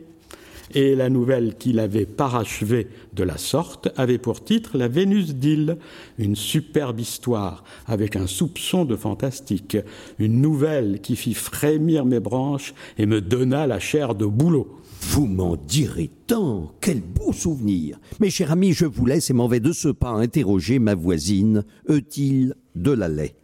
et 0.74 0.96
la 0.96 1.10
nouvelle 1.10 1.56
qu'il 1.56 1.80
avait 1.80 2.06
parachevée 2.06 2.88
de 3.14 3.24
la 3.24 3.38
sorte 3.38 3.90
avait 3.96 4.18
pour 4.18 4.44
titre 4.44 4.78
La 4.78 4.88
Vénus 4.88 5.36
d'île, 5.36 5.78
une 6.18 6.36
superbe 6.36 7.00
histoire 7.00 7.64
avec 7.86 8.16
un 8.16 8.28
soupçon 8.28 8.86
de 8.86 8.96
fantastique, 8.96 9.78
une 10.20 10.42
nouvelle 10.42 11.00
qui 11.02 11.16
fit 11.16 11.34
frémir 11.34 12.06
mes 12.06 12.20
branches 12.20 12.74
et 12.98 13.06
me 13.06 13.22
donna 13.22 13.68
la 13.68 13.80
chair 13.80 14.16
de 14.16 14.26
boulot. 14.26 14.78
Vous 15.02 15.28
m'en 15.28 15.56
direz 15.56 16.10
tant 16.26 16.74
Quel 16.82 17.02
beau 17.02 17.32
souvenir 17.32 18.00
Mes 18.20 18.30
chers 18.30 18.52
amis, 18.52 18.74
je 18.74 18.86
vous 18.86 19.06
laisse 19.06 19.30
et 19.30 19.34
m'en 19.34 19.48
vais 19.48 19.60
de 19.60 19.72
ce 19.72 19.90
pas 19.90 20.10
interroger 20.10 20.80
ma 20.80 20.96
voisine, 20.96 21.64
Eutil 21.90 22.52
de 22.76 22.92
la 22.92 23.08
Lait. 23.08 23.36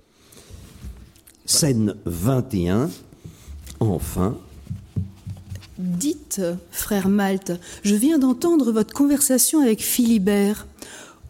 Scène 1.45 1.95
21. 2.05 2.89
Enfin, 3.79 4.38
Dites, 5.79 6.41
frère 6.71 7.09
Malte, 7.09 7.53
je 7.83 7.95
viens 7.95 8.19
d'entendre 8.19 8.71
votre 8.71 8.93
conversation 8.93 9.59
avec 9.59 9.81
Philibert. 9.81 10.67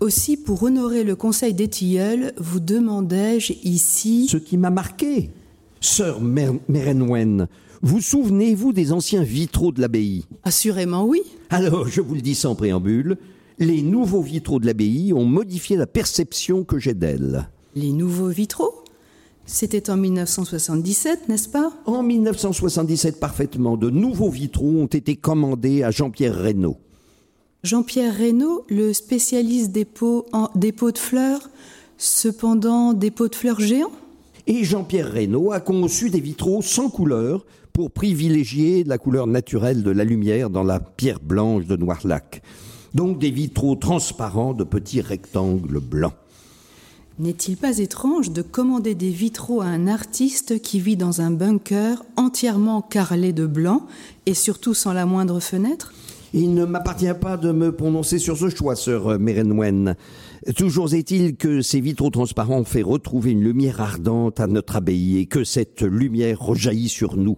Aussi, 0.01 0.35
pour 0.35 0.63
honorer 0.63 1.05
le 1.05 1.15
conseil 1.15 1.53
des 1.53 1.69
tilleuls, 1.69 2.33
vous 2.37 2.59
demandais-je 2.59 3.53
ici. 3.63 4.27
Ce 4.27 4.35
qui 4.35 4.57
m'a 4.57 4.69
marqué, 4.69 5.29
sœur 5.79 6.19
Merenwen, 6.21 7.47
vous 7.81 8.01
souvenez-vous 8.01 8.73
des 8.73 8.91
anciens 8.91 9.23
vitraux 9.23 9.71
de 9.71 9.79
l'abbaye? 9.79 10.25
Assurément 10.43 11.05
oui. 11.05 11.21
Alors, 11.49 11.87
je 11.87 12.01
vous 12.01 12.15
le 12.15 12.21
dis 12.21 12.35
sans 12.35 12.55
préambule, 12.55 13.17
les 13.59 13.81
nouveaux 13.81 14.21
vitraux 14.21 14.59
de 14.59 14.65
l'abbaye 14.65 15.13
ont 15.13 15.25
modifié 15.25 15.77
la 15.77 15.87
perception 15.87 16.65
que 16.65 16.79
j'ai 16.79 16.93
d'elle. 16.93 17.47
Les 17.75 17.93
nouveaux 17.93 18.27
vitraux? 18.27 18.82
C'était 19.45 19.89
en 19.89 19.97
1977, 19.97 21.27
n'est-ce 21.27 21.49
pas? 21.49 21.73
En 21.85 22.01
1977, 22.01 23.19
parfaitement. 23.19 23.75
De 23.75 23.89
nouveaux 23.89 24.29
vitraux 24.29 24.81
ont 24.81 24.87
été 24.87 25.15
commandés 25.15 25.83
à 25.83 25.91
Jean-Pierre 25.91 26.35
Reynaud. 26.35 26.77
Jean-Pierre 27.63 28.15
Reynaud, 28.15 28.65
le 28.69 28.93
spécialiste 28.93 29.71
des 29.71 29.85
pots, 29.85 30.25
en, 30.31 30.49
des 30.55 30.71
pots 30.71 30.91
de 30.91 30.97
fleurs, 30.97 31.49
cependant 31.97 32.93
des 32.93 33.11
pots 33.11 33.27
de 33.27 33.35
fleurs 33.35 33.59
géants? 33.59 33.91
Et 34.47 34.63
Jean-Pierre 34.63 35.11
Reynaud 35.11 35.51
a 35.51 35.59
conçu 35.59 36.09
des 36.09 36.19
vitraux 36.19 36.61
sans 36.61 36.89
couleur 36.89 37.45
pour 37.73 37.91
privilégier 37.91 38.83
la 38.83 38.97
couleur 38.97 39.27
naturelle 39.27 39.83
de 39.83 39.91
la 39.91 40.03
lumière 40.03 40.49
dans 40.49 40.63
la 40.63 40.79
pierre 40.79 41.19
blanche 41.19 41.65
de 41.65 41.75
Noirlac. 41.75 42.41
Donc 42.93 43.19
des 43.19 43.31
vitraux 43.31 43.75
transparents 43.75 44.53
de 44.53 44.63
petits 44.63 45.01
rectangles 45.01 45.79
blancs. 45.79 46.13
N'est-il 47.19 47.57
pas 47.57 47.77
étrange 47.77 48.31
de 48.31 48.41
commander 48.41 48.95
des 48.95 49.11
vitraux 49.11 49.61
à 49.61 49.65
un 49.65 49.87
artiste 49.87 50.59
qui 50.59 50.79
vit 50.79 50.97
dans 50.97 51.21
un 51.21 51.29
bunker 51.29 52.03
entièrement 52.17 52.81
carrelé 52.81 53.33
de 53.33 53.45
blanc 53.45 53.85
et 54.25 54.33
surtout 54.33 54.73
sans 54.73 54.93
la 54.93 55.05
moindre 55.05 55.39
fenêtre? 55.39 55.93
Il 56.33 56.55
ne 56.55 56.65
m'appartient 56.65 57.13
pas 57.21 57.37
de 57.37 57.51
me 57.51 57.71
prononcer 57.71 58.17
sur 58.17 58.35
ce 58.35 58.49
choix, 58.49 58.75
sœur 58.75 59.19
Merenwen. 59.19 59.95
Toujours 60.55 60.91
est-il 60.95 61.35
que 61.35 61.61
ces 61.61 61.81
vitraux 61.81 62.09
transparents 62.09 62.61
ont 62.61 62.65
fait 62.65 62.81
retrouver 62.81 63.29
une 63.31 63.43
lumière 63.43 63.79
ardente 63.79 64.39
à 64.39 64.47
notre 64.47 64.77
abbaye 64.77 65.19
et 65.19 65.27
que 65.27 65.43
cette 65.43 65.83
lumière 65.83 66.39
rejaillit 66.39 66.89
sur 66.89 67.15
nous. 67.15 67.37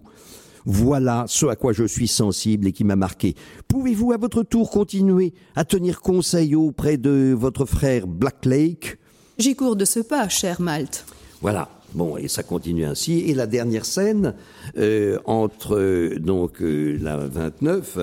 Voilà 0.64 1.26
ce 1.28 1.44
à 1.44 1.54
quoi 1.54 1.74
je 1.74 1.84
suis 1.84 2.08
sensible 2.08 2.66
et 2.66 2.72
qui 2.72 2.84
m'a 2.84 2.96
marqué. 2.96 3.34
Pouvez-vous 3.68 4.12
à 4.12 4.16
votre 4.16 4.42
tour 4.42 4.70
continuer 4.70 5.34
à 5.54 5.66
tenir 5.66 6.00
conseil 6.00 6.54
auprès 6.54 6.96
de 6.96 7.36
votre 7.38 7.66
frère 7.66 8.06
Blacklake 8.06 8.98
J'y 9.38 9.54
cours 9.54 9.76
de 9.76 9.84
ce 9.84 10.00
pas, 10.00 10.28
cher 10.28 10.60
Malte. 10.60 11.04
Voilà. 11.42 11.68
Bon, 11.94 12.16
et 12.16 12.28
ça 12.28 12.42
continue 12.42 12.84
ainsi. 12.84 13.20
Et 13.20 13.34
la 13.34 13.46
dernière 13.46 13.84
scène, 13.84 14.34
euh, 14.76 15.18
entre 15.24 15.76
euh, 15.76 16.18
donc 16.18 16.60
euh, 16.60 16.98
la 17.00 17.16
29, 17.16 17.98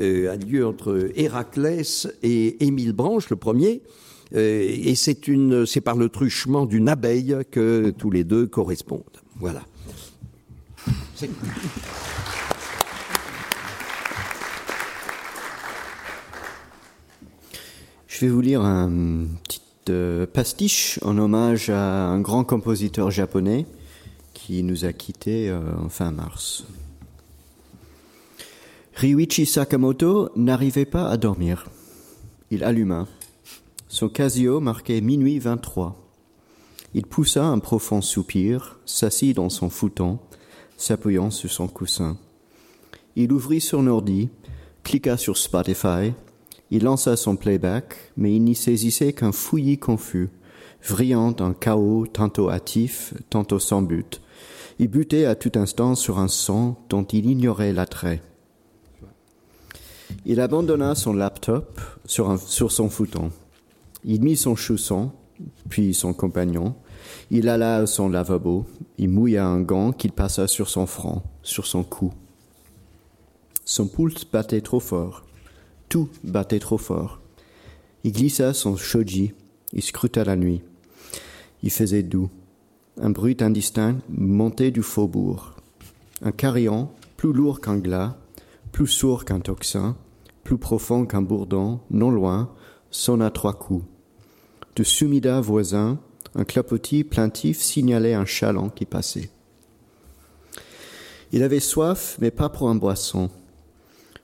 euh, 0.00 0.32
a 0.32 0.36
lieu 0.36 0.66
entre 0.66 1.10
Héraclès 1.16 2.08
et 2.22 2.64
Émile 2.64 2.92
Branche, 2.92 3.30
le 3.30 3.36
premier. 3.36 3.82
Euh, 4.34 4.62
et 4.68 4.94
c'est 4.94 5.28
une, 5.28 5.66
c'est 5.66 5.80
par 5.80 5.96
le 5.96 6.08
truchement 6.08 6.66
d'une 6.66 6.88
abeille 6.88 7.36
que 7.50 7.90
tous 7.96 8.10
les 8.10 8.24
deux 8.24 8.46
correspondent. 8.46 9.02
Voilà. 9.40 9.62
C'est- 11.14 11.30
Je 18.06 18.20
vais 18.26 18.28
vous 18.28 18.40
lire 18.40 18.62
un 18.62 19.26
petit 19.44 19.60
euh, 19.90 20.26
pastiche 20.26 20.98
en 21.02 21.18
hommage 21.18 21.70
à 21.70 22.06
un 22.06 22.20
grand 22.20 22.44
compositeur 22.44 23.10
japonais 23.10 23.66
qui 24.32 24.62
nous 24.62 24.84
a 24.84 24.92
quittés 24.92 25.48
euh, 25.48 25.60
en 25.78 25.88
fin 25.88 26.10
mars. 26.10 26.64
Ryuichi 28.94 29.46
Sakamoto 29.46 30.30
n'arrivait 30.36 30.84
pas 30.84 31.08
à 31.08 31.16
dormir. 31.16 31.68
Il 32.50 32.62
alluma. 32.64 33.06
Son 33.88 34.08
Casio 34.08 34.60
marquait 34.60 35.00
minuit 35.00 35.38
23. 35.38 35.96
Il 36.94 37.06
poussa 37.06 37.44
un 37.44 37.58
profond 37.58 38.02
soupir, 38.02 38.78
s'assit 38.84 39.34
dans 39.34 39.48
son 39.48 39.70
fouton, 39.70 40.18
s'appuyant 40.76 41.30
sur 41.30 41.50
son 41.50 41.68
coussin. 41.68 42.18
Il 43.16 43.32
ouvrit 43.32 43.60
son 43.60 43.86
ordi, 43.86 44.28
cliqua 44.82 45.16
sur 45.16 45.38
Spotify, 45.38 46.12
il 46.72 46.84
lança 46.84 47.16
son 47.18 47.36
playback, 47.36 47.96
mais 48.16 48.34
il 48.34 48.42
n'y 48.42 48.54
saisissait 48.54 49.12
qu'un 49.12 49.30
fouillis 49.30 49.76
confus, 49.76 50.30
vrillant 50.82 51.36
un 51.40 51.52
chaos 51.52 52.06
tantôt 52.06 52.48
hâtif, 52.48 53.12
tantôt 53.28 53.58
sans 53.58 53.82
but. 53.82 54.22
Il 54.78 54.88
butait 54.88 55.26
à 55.26 55.34
tout 55.34 55.52
instant 55.56 55.94
sur 55.94 56.18
un 56.18 56.28
son 56.28 56.76
dont 56.88 57.04
il 57.04 57.28
ignorait 57.28 57.74
l'attrait. 57.74 58.22
Il 60.24 60.40
abandonna 60.40 60.94
son 60.94 61.12
laptop 61.12 61.78
sur, 62.06 62.38
son 62.38 62.88
fouton. 62.88 63.32
Il 64.02 64.22
mit 64.22 64.38
son 64.38 64.56
chausson, 64.56 65.12
puis 65.68 65.92
son 65.92 66.14
compagnon. 66.14 66.74
Il 67.30 67.50
alla 67.50 67.76
à 67.76 67.86
son 67.86 68.08
lavabo. 68.08 68.64
Il 68.96 69.10
mouilla 69.10 69.44
un 69.44 69.60
gant 69.60 69.92
qu'il 69.92 70.12
passa 70.12 70.48
sur 70.48 70.70
son 70.70 70.86
front, 70.86 71.22
sur 71.42 71.66
son 71.66 71.84
cou. 71.84 72.14
Son 73.66 73.88
pouls 73.88 74.24
battait 74.32 74.62
trop 74.62 74.80
fort. 74.80 75.26
Tout 75.92 76.08
battait 76.24 76.58
trop 76.58 76.78
fort. 76.78 77.20
Il 78.02 78.12
glissa 78.12 78.54
son 78.54 78.76
shoji. 78.76 79.34
Il 79.74 79.82
scruta 79.82 80.24
la 80.24 80.36
nuit. 80.36 80.62
Il 81.62 81.70
faisait 81.70 82.02
doux. 82.02 82.30
Un 82.98 83.10
bruit 83.10 83.36
indistinct 83.40 83.98
montait 84.08 84.70
du 84.70 84.80
faubourg. 84.80 85.54
Un 86.22 86.32
carillon, 86.32 86.88
plus 87.18 87.34
lourd 87.34 87.60
qu'un 87.60 87.76
glas, 87.76 88.16
plus 88.72 88.86
sourd 88.86 89.26
qu'un 89.26 89.40
tocsin, 89.40 89.98
plus 90.44 90.56
profond 90.56 91.04
qu'un 91.04 91.20
bourdon, 91.20 91.80
non 91.90 92.10
loin, 92.10 92.50
sonna 92.90 93.30
trois 93.30 93.52
coups. 93.52 93.84
De 94.76 94.84
Sumida 94.84 95.42
voisin, 95.42 96.00
un 96.34 96.44
clapotis 96.44 97.04
plaintif 97.04 97.60
signalait 97.60 98.14
un 98.14 98.24
chaland 98.24 98.70
qui 98.70 98.86
passait. 98.86 99.28
Il 101.32 101.42
avait 101.42 101.60
soif, 101.60 102.16
mais 102.18 102.30
pas 102.30 102.48
pour 102.48 102.70
un 102.70 102.76
boisson. 102.76 103.28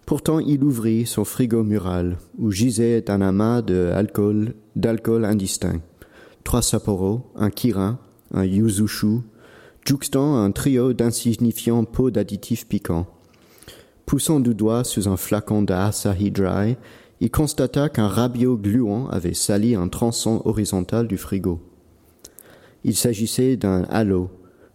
Pourtant, 0.09 0.39
il 0.39 0.65
ouvrit 0.65 1.05
son 1.05 1.27
frigo 1.27 1.63
mural, 1.63 2.17
où 2.39 2.51
gisait 2.51 3.11
un 3.11 3.21
amas 3.21 3.61
de 3.61 3.91
alcool, 3.95 4.55
d'alcool 4.75 5.27
indistinct. 5.27 5.83
Trois 6.45 6.63
Sapporo, 6.63 7.31
un 7.37 7.51
Kirin, 7.51 7.99
un 8.33 8.47
Yuzushu, 8.47 9.19
juxtant 9.85 10.39
un 10.39 10.51
trio 10.51 10.95
d'insignifiants 10.95 11.85
pots 11.85 12.11
d'additifs 12.11 12.67
piquants. 12.67 13.07
Poussant 14.07 14.41
du 14.41 14.55
doigt 14.55 14.83
sous 14.83 15.09
un 15.09 15.19
flacon 15.19 15.61
d'Asahi 15.61 16.31
Dry, 16.31 16.79
il 17.21 17.31
constata 17.31 17.91
qu'un 17.91 18.09
rabiot 18.09 18.57
gluant 18.57 19.09
avait 19.09 19.35
sali 19.35 19.75
un 19.75 19.89
tronçon 19.89 20.41
horizontal 20.47 21.07
du 21.07 21.19
frigo. 21.19 21.61
Il 22.83 22.97
s'agissait 22.97 23.59
d'un 23.59 23.83
halo, 23.91 24.31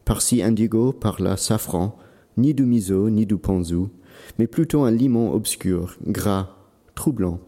par-ci 0.05 0.43
indigo, 0.43 0.91
par-là 0.91 1.37
safran, 1.37 1.97
ni 2.37 2.53
du 2.53 2.65
miso, 2.65 3.09
ni 3.09 3.25
du 3.25 3.37
ponzu, 3.37 3.87
mais 4.37 4.47
plutôt 4.47 4.83
un 4.83 4.91
limon 4.91 5.33
obscur, 5.33 5.97
gras, 6.05 6.55
troublant. 6.95 7.39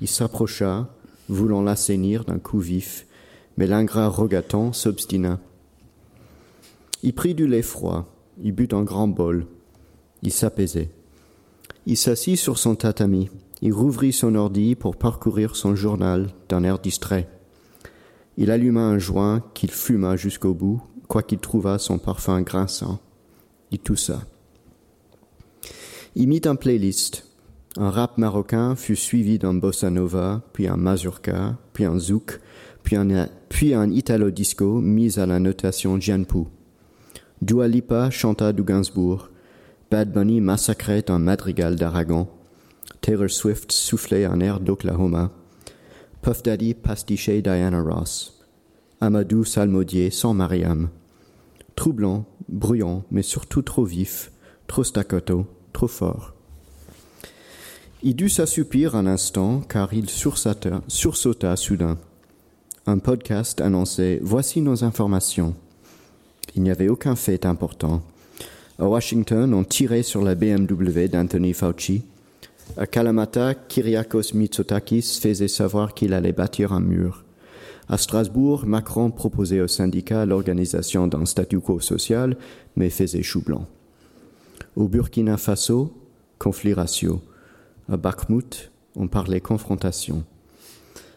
Il 0.00 0.08
s'approcha, 0.08 0.88
voulant 1.28 1.62
l'assainir 1.62 2.24
d'un 2.24 2.38
coup 2.38 2.60
vif, 2.60 3.06
mais 3.56 3.66
l'ingrat 3.66 4.08
rogaton 4.08 4.72
s'obstina. 4.72 5.40
Il 7.02 7.14
prit 7.14 7.34
du 7.34 7.46
lait 7.46 7.62
froid, 7.62 8.06
il 8.42 8.52
but 8.52 8.72
un 8.72 8.82
grand 8.82 9.08
bol, 9.08 9.46
il 10.22 10.32
s'apaisait. 10.32 10.90
Il 11.86 11.96
s'assit 11.96 12.36
sur 12.36 12.58
son 12.58 12.74
tatami, 12.74 13.30
il 13.62 13.72
rouvrit 13.72 14.12
son 14.12 14.34
ordi 14.34 14.74
pour 14.74 14.96
parcourir 14.96 15.56
son 15.56 15.74
journal 15.74 16.28
d'un 16.48 16.64
air 16.64 16.78
distrait. 16.78 17.28
Il 18.36 18.50
alluma 18.50 18.82
un 18.82 18.98
joint 18.98 19.42
qu'il 19.54 19.70
fuma 19.70 20.16
jusqu'au 20.16 20.54
bout, 20.54 20.80
quoiqu'il 21.08 21.38
trouvât 21.38 21.78
son 21.78 21.98
parfum 21.98 22.40
grinçant. 22.42 23.00
Il 23.70 23.80
toussa. 23.80 24.22
Il 26.14 26.28
mit 26.28 26.42
un 26.46 26.56
playlist. 26.56 27.24
Un 27.76 27.90
rap 27.90 28.18
marocain 28.18 28.74
fut 28.74 28.96
suivi 28.96 29.38
d'un 29.38 29.54
bossa 29.54 29.90
nova, 29.90 30.42
puis 30.52 30.66
un 30.66 30.76
mazurka, 30.76 31.56
puis 31.72 31.84
un 31.84 31.98
zouk, 31.98 32.40
puis 32.82 33.74
un, 33.74 33.90
italo 33.90 34.30
disco 34.30 34.80
mis 34.80 35.18
à 35.18 35.26
la 35.26 35.38
notation 35.38 36.00
Jianpu. 36.00 36.46
Dua 37.42 37.68
Lipa 37.68 38.10
chanta 38.10 38.52
du 38.52 38.62
Gainsbourg. 38.62 39.28
Bad 39.90 40.12
Bunny 40.12 40.40
massacrait 40.40 41.10
un 41.10 41.18
madrigal 41.18 41.76
d'Aragon. 41.76 42.28
Taylor 43.00 43.30
Swift 43.30 43.72
soufflait 43.72 44.24
un 44.24 44.40
air 44.40 44.60
d'Oklahoma. 44.60 45.30
Puff 46.22 46.42
Daddy 46.42 46.74
pastichait 46.74 47.42
Diana 47.42 47.80
Ross. 47.80 48.44
Amadou 49.00 49.44
salmodier 49.44 50.10
sans 50.10 50.34
Mariam. 50.34 50.88
Troublant, 51.76 52.24
bruyant, 52.48 53.04
mais 53.10 53.22
surtout 53.22 53.62
trop 53.62 53.84
vif, 53.84 54.32
trop 54.66 54.82
staccato, 54.82 55.46
trop 55.72 55.88
fort. 55.88 56.34
Il 58.02 58.14
dut 58.14 58.28
s'assoupir 58.28 58.94
un 58.94 59.06
instant 59.06 59.60
car 59.60 59.92
il 59.92 60.08
sursauta, 60.08 61.56
soudain. 61.56 61.98
Un 62.86 62.98
podcast 62.98 63.60
annonçait 63.60 64.20
Voici 64.22 64.60
nos 64.60 64.84
informations. 64.84 65.54
Il 66.54 66.62
n'y 66.62 66.70
avait 66.70 66.88
aucun 66.88 67.16
fait 67.16 67.44
important. 67.44 68.02
À 68.78 68.86
Washington, 68.86 69.52
on 69.52 69.64
tirait 69.64 70.04
sur 70.04 70.22
la 70.22 70.36
BMW 70.36 71.08
d'Anthony 71.08 71.52
Fauci. 71.52 72.02
À 72.76 72.86
Kalamata, 72.86 73.54
Kyriakos 73.54 74.34
Mitsotakis 74.34 75.18
faisait 75.20 75.48
savoir 75.48 75.94
qu'il 75.94 76.12
allait 76.14 76.32
bâtir 76.32 76.72
un 76.72 76.80
mur. 76.80 77.24
À 77.88 77.98
Strasbourg, 77.98 78.64
Macron 78.66 79.10
proposait 79.10 79.60
au 79.60 79.68
syndicat 79.68 80.26
l'organisation 80.26 81.08
d'un 81.08 81.26
statu 81.26 81.58
quo 81.58 81.80
social, 81.80 82.36
mais 82.76 82.90
faisait 82.90 83.22
chou 83.22 83.40
blanc. 83.40 83.66
Au 84.78 84.86
Burkina 84.86 85.36
Faso, 85.36 85.92
conflit 86.38 86.72
ratio. 86.72 87.20
À 87.88 87.96
Bakhmut, 87.96 88.70
on 88.94 89.08
parlait 89.08 89.40
confrontation. 89.40 90.22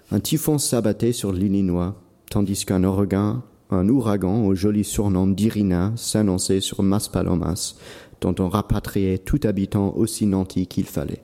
Un 0.10 0.20
typhon 0.20 0.58
s'abattait 0.58 1.12
sur 1.12 1.32
l'Illinois, 1.32 1.96
tandis 2.32 2.66
qu'un 2.66 2.84
ouragan, 2.84 3.44
un 3.70 3.88
ouragan 3.88 4.46
au 4.48 4.56
joli 4.56 4.84
surnom 4.84 5.28
d'Irina 5.28 5.94
s'annonçait 5.96 6.60
sur 6.60 6.82
Maspalomas, 6.82 7.76
dont 8.20 8.34
on 8.40 8.50
rapatriait 8.50 9.20
tout 9.20 9.42
habitant 9.44 9.94
aussi 9.96 10.26
nanti 10.26 10.66
qu'il 10.66 10.86
fallait. 10.86 11.22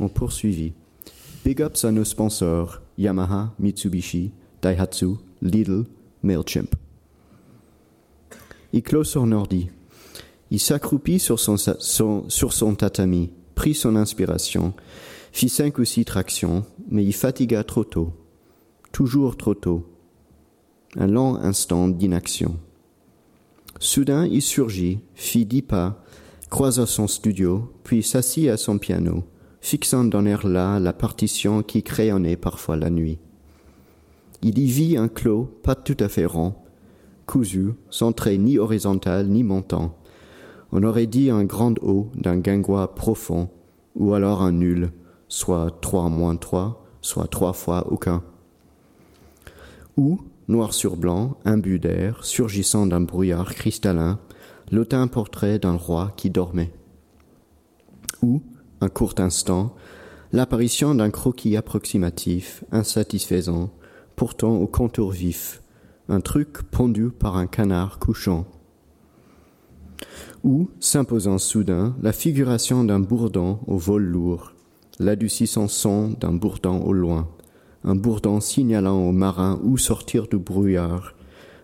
On 0.00 0.08
poursuivit. 0.08 0.72
Big 1.44 1.60
ups 1.60 1.84
à 1.84 1.92
nos 1.92 2.02
sponsors 2.02 2.80
Yamaha, 2.98 3.54
Mitsubishi, 3.60 4.32
Daihatsu, 4.62 5.10
Lidl, 5.42 5.84
MailChimp. 6.24 6.74
Il 8.72 8.82
clôt 8.82 9.04
son 9.04 9.30
ordi. 9.30 9.70
Il 10.50 10.60
s'accroupit 10.60 11.18
sur 11.18 11.38
son, 11.38 12.74
tatami, 12.74 13.30
prit 13.54 13.74
son 13.74 13.96
inspiration, 13.96 14.72
fit 15.32 15.48
cinq 15.48 15.78
ou 15.78 15.84
six 15.84 16.04
tractions, 16.04 16.64
mais 16.88 17.04
il 17.04 17.12
fatigua 17.12 17.64
trop 17.64 17.84
tôt, 17.84 18.12
toujours 18.92 19.36
trop 19.36 19.54
tôt. 19.54 19.86
Un 20.96 21.06
long 21.06 21.36
instant 21.36 21.88
d'inaction. 21.88 22.56
Soudain, 23.78 24.26
il 24.26 24.40
surgit, 24.40 25.00
fit 25.14 25.44
dix 25.44 25.62
pas, 25.62 26.02
croisa 26.48 26.86
son 26.86 27.06
studio, 27.06 27.70
puis 27.84 28.02
s'assit 28.02 28.48
à 28.48 28.56
son 28.56 28.78
piano, 28.78 29.24
fixant 29.60 30.04
dans 30.04 30.22
l'air 30.22 30.46
là 30.46 30.80
la 30.80 30.94
partition 30.94 31.62
qui 31.62 31.82
crayonnait 31.82 32.36
parfois 32.38 32.76
la 32.76 32.88
nuit. 32.88 33.18
Il 34.40 34.58
y 34.58 34.66
vit 34.66 34.96
un 34.96 35.08
clos 35.08 35.44
pas 35.62 35.74
tout 35.74 35.96
à 36.00 36.08
fait 36.08 36.24
rond, 36.24 36.54
cousu, 37.26 37.72
sans 37.90 38.12
trait 38.12 38.38
ni 38.38 38.56
horizontal 38.56 39.28
ni 39.28 39.44
montant. 39.44 39.97
On 40.72 40.82
aurait 40.82 41.06
dit 41.06 41.30
un 41.30 41.44
grand 41.44 41.74
haut 41.82 42.10
d'un 42.14 42.36
guingois 42.36 42.94
profond, 42.94 43.48
ou 43.94 44.12
alors 44.14 44.42
un 44.42 44.52
nul, 44.52 44.92
soit 45.28 45.78
trois 45.80 46.08
moins 46.08 46.36
trois, 46.36 46.84
soit 47.00 47.26
trois 47.26 47.52
fois 47.52 47.90
aucun. 47.90 48.22
Ou, 49.96 50.20
noir 50.46 50.74
sur 50.74 50.96
blanc, 50.96 51.38
imbu 51.44 51.78
d'air, 51.78 52.24
surgissant 52.24 52.86
d'un 52.86 53.00
brouillard 53.00 53.54
cristallin, 53.54 54.18
l'autain 54.70 55.06
portrait 55.06 55.58
d'un 55.58 55.76
roi 55.76 56.12
qui 56.16 56.30
dormait. 56.30 56.72
Ou, 58.22 58.42
un 58.80 58.88
court 58.88 59.14
instant, 59.18 59.74
l'apparition 60.32 60.94
d'un 60.94 61.10
croquis 61.10 61.56
approximatif, 61.56 62.64
insatisfaisant, 62.72 63.70
pourtant 64.16 64.56
au 64.56 64.66
contour 64.66 65.12
vif, 65.12 65.62
un 66.08 66.20
truc 66.20 66.62
pondu 66.70 67.10
par 67.10 67.36
un 67.36 67.46
canard 67.46 67.98
couchant. 67.98 68.46
Ou, 70.44 70.70
s'imposant 70.78 71.38
soudain, 71.38 71.96
la 72.00 72.12
figuration 72.12 72.84
d'un 72.84 73.00
bourdon 73.00 73.58
au 73.66 73.76
vol 73.76 74.04
lourd, 74.04 74.52
l'adoucissant 75.00 75.68
son 75.68 76.10
d'un 76.10 76.32
bourdon 76.32 76.80
au 76.82 76.92
loin, 76.92 77.28
un 77.84 77.96
bourdon 77.96 78.40
signalant 78.40 78.98
aux 78.98 79.12
marins 79.12 79.60
où 79.64 79.76
sortir 79.78 80.28
du 80.28 80.38
brouillard, 80.38 81.14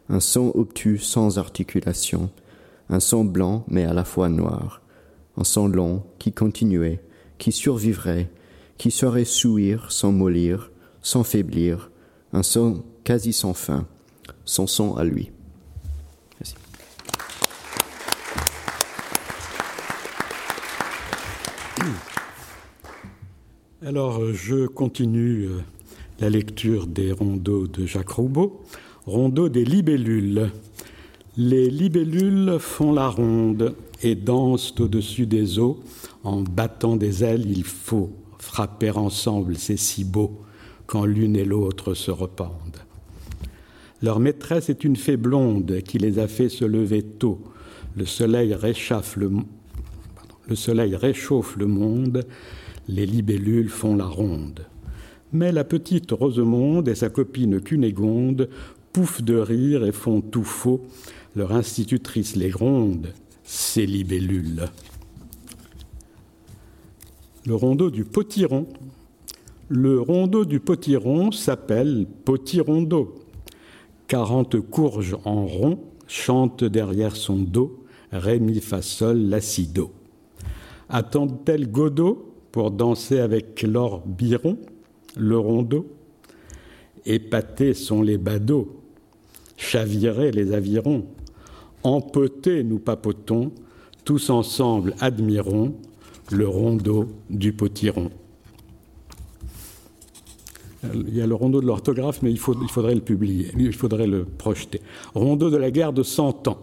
un 0.08 0.20
son 0.20 0.52
obtus 0.54 0.98
sans 0.98 1.38
articulation, 1.38 2.30
un 2.88 3.00
son 3.00 3.24
blanc 3.24 3.64
mais 3.68 3.84
à 3.84 3.94
la 3.94 4.04
fois 4.04 4.28
noir, 4.28 4.82
un 5.36 5.44
son 5.44 5.68
long 5.68 6.02
qui 6.18 6.32
continuait, 6.32 7.00
qui 7.38 7.52
survivrait, 7.52 8.30
qui 8.76 8.90
saurait 8.90 9.24
souir 9.24 9.92
sans 9.92 10.12
mollir, 10.12 10.70
sans 11.00 11.22
faiblir, 11.22 11.90
un 12.32 12.42
son 12.42 12.82
quasi 13.04 13.32
sans 13.32 13.54
fin, 13.54 13.86
son 14.44 14.66
son 14.66 14.96
à 14.96 15.04
lui. 15.04 15.30
Alors, 23.86 24.22
euh, 24.22 24.32
je 24.32 24.66
continue 24.66 25.44
euh, 25.44 25.58
la 26.18 26.30
lecture 26.30 26.86
des 26.86 27.12
rondeaux 27.12 27.66
de 27.66 27.84
Jacques 27.84 28.08
Roubaud. 28.08 28.62
Rondeau 29.04 29.50
des 29.50 29.66
libellules. 29.66 30.50
Les 31.36 31.68
libellules 31.68 32.56
font 32.60 32.94
la 32.94 33.08
ronde 33.08 33.74
et 34.02 34.14
dansent 34.14 34.72
au-dessus 34.80 35.26
des 35.26 35.58
eaux. 35.58 35.80
En 36.22 36.40
battant 36.40 36.96
des 36.96 37.24
ailes, 37.24 37.44
il 37.46 37.62
faut 37.62 38.10
frapper 38.38 38.90
ensemble, 38.90 39.56
c'est 39.56 39.76
si 39.76 40.04
beau 40.04 40.40
quand 40.86 41.04
l'une 41.04 41.36
et 41.36 41.44
l'autre 41.44 41.92
se 41.92 42.10
rependent. 42.10 42.80
Leur 44.00 44.18
maîtresse 44.18 44.70
est 44.70 44.84
une 44.84 44.96
fée 44.96 45.18
blonde 45.18 45.82
qui 45.82 45.98
les 45.98 46.18
a 46.18 46.26
fait 46.26 46.48
se 46.48 46.64
lever 46.64 47.02
tôt. 47.02 47.38
Le 47.96 48.06
soleil 48.06 48.54
réchauffe 48.54 49.16
le, 49.16 49.30
le, 50.48 50.56
soleil 50.56 50.96
réchauffe 50.96 51.56
le 51.58 51.66
monde 51.66 52.24
les 52.88 53.06
libellules 53.06 53.68
font 53.68 53.96
la 53.96 54.06
ronde. 54.06 54.66
Mais 55.32 55.52
la 55.52 55.64
petite 55.64 56.12
Rosemonde 56.12 56.88
et 56.88 56.94
sa 56.94 57.08
copine 57.08 57.60
Cunégonde 57.60 58.48
pouffent 58.92 59.22
de 59.22 59.36
rire 59.36 59.84
et 59.84 59.92
font 59.92 60.20
tout 60.20 60.44
faux. 60.44 60.82
Leur 61.34 61.52
institutrice 61.52 62.36
les 62.36 62.50
gronde, 62.50 63.12
ces 63.42 63.86
libellules. 63.86 64.66
Le 67.46 67.54
rondeau 67.54 67.90
du 67.90 68.04
potiron. 68.04 68.66
Le 69.68 70.00
rondeau 70.00 70.44
du 70.44 70.60
potiron 70.60 71.32
s'appelle 71.32 72.06
potirondo. 72.24 73.16
Quarante 74.06 74.60
courges 74.60 75.16
en 75.24 75.46
rond 75.46 75.80
chantent 76.06 76.64
derrière 76.64 77.16
son 77.16 77.36
dos, 77.36 77.84
ré, 78.12 78.38
mi, 78.38 78.60
fa, 78.60 78.82
sol, 78.82 79.18
la, 79.18 79.40
si, 79.40 79.66
do. 79.66 79.90
Attendent-elles 80.88 81.70
Godot? 81.70 82.33
Pour 82.54 82.70
danser 82.70 83.18
avec 83.18 83.62
l'or 83.62 84.04
biron, 84.06 84.56
le 85.16 85.36
rondeau. 85.36 85.86
Épatés 87.04 87.74
sont 87.74 88.00
les 88.00 88.16
badauds, 88.16 88.80
chavirés 89.56 90.30
les 90.30 90.52
avirons, 90.52 91.04
empotés 91.82 92.62
nous 92.62 92.78
papotons, 92.78 93.50
tous 94.04 94.30
ensemble 94.30 94.94
admirons 95.00 95.74
le 96.30 96.46
rondeau 96.46 97.08
du 97.28 97.52
potiron. 97.52 98.12
Il 100.94 101.12
y 101.12 101.22
a 101.22 101.26
le 101.26 101.34
rondeau 101.34 101.60
de 101.60 101.66
l'orthographe, 101.66 102.22
mais 102.22 102.30
il, 102.30 102.36
il, 102.36 102.70
faudrait 102.70 102.94
le 102.94 103.00
publier, 103.00 103.50
il 103.58 103.72
faudrait 103.72 104.06
le 104.06 104.24
projeter. 104.24 104.80
Rondeau 105.16 105.50
de 105.50 105.56
la 105.56 105.72
guerre 105.72 105.92
de 105.92 106.04
Cent 106.04 106.46
Ans. 106.46 106.58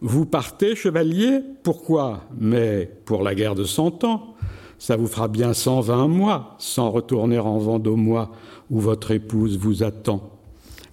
Vous 0.00 0.26
partez, 0.26 0.76
chevalier? 0.76 1.40
Pourquoi? 1.64 2.22
Mais 2.38 2.88
pour 3.04 3.24
la 3.24 3.34
guerre 3.34 3.56
de 3.56 3.64
Cent 3.64 4.04
Ans. 4.04 4.31
Ça 4.82 4.96
vous 4.96 5.06
fera 5.06 5.28
bien 5.28 5.52
120 5.54 6.08
mois 6.08 6.56
sans 6.58 6.90
retourner 6.90 7.38
en 7.38 7.56
Vendômois 7.58 8.32
où 8.68 8.80
votre 8.80 9.12
épouse 9.12 9.56
vous 9.56 9.84
attend. 9.84 10.32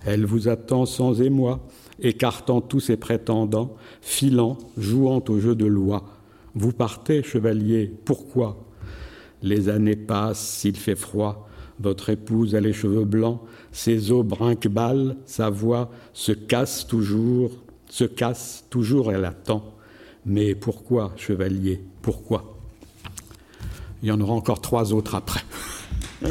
Elle 0.06 0.28
vous 0.28 0.48
attend 0.48 0.86
sans 0.86 1.24
émoi, 1.24 1.68
écartant 2.00 2.62
tous 2.62 2.82
ses 2.82 2.98
prétendants, 2.98 3.76
filant, 4.02 4.60
jouant 4.78 5.24
au 5.28 5.40
jeu 5.40 5.56
de 5.56 5.66
loi. 5.66 6.04
Vous 6.54 6.72
partez, 6.72 7.24
chevalier, 7.24 7.92
pourquoi? 8.06 8.64
Les 9.42 9.70
années 9.70 9.96
passent, 9.96 10.48
s'il 10.48 10.76
fait 10.78 10.96
froid, 10.96 11.50
votre 11.80 12.12
épouse 12.12 12.54
a 12.54 12.60
les 12.60 12.74
cheveux 12.74 13.06
blancs, 13.06 13.40
ses 13.72 14.12
os 14.12 14.24
brinque-balles, 14.24 15.18
sa 15.26 15.50
voix 15.50 15.90
se 16.14 16.32
casse 16.32 16.86
toujours, 16.86 17.50
se 17.88 18.04
casse, 18.04 18.66
toujours 18.70 19.12
elle 19.12 19.26
attend. 19.26 19.64
Mais 20.28 20.54
pourquoi, 20.54 21.12
chevalier, 21.16 21.82
pourquoi? 22.04 22.59
Il 24.02 24.10
y 24.10 24.12
en 24.12 24.22
aura 24.22 24.34
encore 24.34 24.62
trois 24.62 24.94
autres 24.94 25.16
après. 25.16 25.42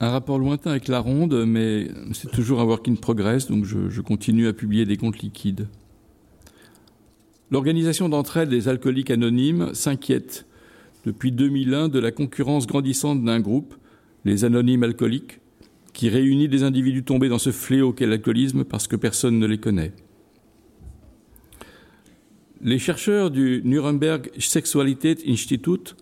Un 0.00 0.10
rapport 0.10 0.38
lointain 0.38 0.70
avec 0.70 0.86
la 0.86 1.00
ronde, 1.00 1.44
mais 1.44 1.88
c'est 2.12 2.30
toujours 2.30 2.60
un 2.60 2.64
work 2.64 2.86
in 2.86 2.94
progress, 2.94 3.48
donc 3.48 3.64
je, 3.64 4.00
continue 4.00 4.46
à 4.46 4.52
publier 4.52 4.84
des 4.84 4.96
comptes 4.96 5.18
liquides. 5.18 5.66
L'organisation 7.50 8.08
d'entraide 8.08 8.48
des 8.48 8.68
alcooliques 8.68 9.10
anonymes 9.10 9.74
s'inquiète 9.74 10.46
depuis 11.04 11.32
2001 11.32 11.88
de 11.88 11.98
la 11.98 12.12
concurrence 12.12 12.68
grandissante 12.68 13.24
d'un 13.24 13.40
groupe, 13.40 13.74
les 14.24 14.44
anonymes 14.44 14.84
alcooliques, 14.84 15.40
qui 15.94 16.08
réunit 16.08 16.46
des 16.46 16.62
individus 16.62 17.02
tombés 17.02 17.28
dans 17.28 17.38
ce 17.38 17.50
fléau 17.50 17.92
qu'est 17.92 18.06
l'alcoolisme 18.06 18.62
parce 18.62 18.86
que 18.86 18.94
personne 18.94 19.40
ne 19.40 19.46
les 19.46 19.58
connaît. 19.58 19.92
Les 22.60 22.80
chercheurs 22.80 23.30
du 23.30 23.62
Nuremberg 23.64 24.30
Sexualität 24.40 25.22
Institute 25.28 25.94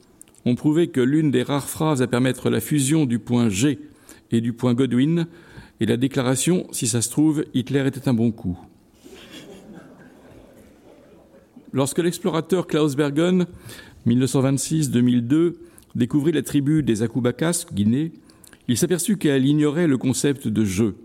ont 0.46 0.54
prouvé 0.54 0.88
que 0.88 1.02
l'une 1.02 1.30
des 1.30 1.42
rares 1.42 1.68
phrases 1.68 2.00
à 2.00 2.06
permettre 2.06 2.48
la 2.48 2.60
fusion 2.60 3.04
du 3.04 3.18
point 3.18 3.50
G 3.50 3.78
et 4.32 4.40
du 4.40 4.54
point 4.54 4.72
Godwin 4.72 5.26
et 5.80 5.86
la 5.86 5.98
déclaration 5.98 6.66
Si 6.72 6.88
ça 6.88 7.02
se 7.02 7.10
trouve, 7.10 7.44
Hitler 7.52 7.86
était 7.86 8.08
un 8.08 8.14
bon 8.14 8.30
coup. 8.30 8.58
Lorsque 11.74 11.98
l'explorateur 11.98 12.66
Klaus 12.66 12.96
Bergen, 12.96 13.44
1926-2002, 14.06 15.56
découvrit 15.94 16.32
la 16.32 16.42
tribu 16.42 16.82
des 16.82 17.02
Akubakas, 17.02 17.66
Guinée, 17.70 18.12
il 18.66 18.78
s'aperçut 18.78 19.18
qu'elle 19.18 19.44
ignorait 19.44 19.86
le 19.86 19.98
concept 19.98 20.48
de 20.48 20.64
jeu, 20.64 20.96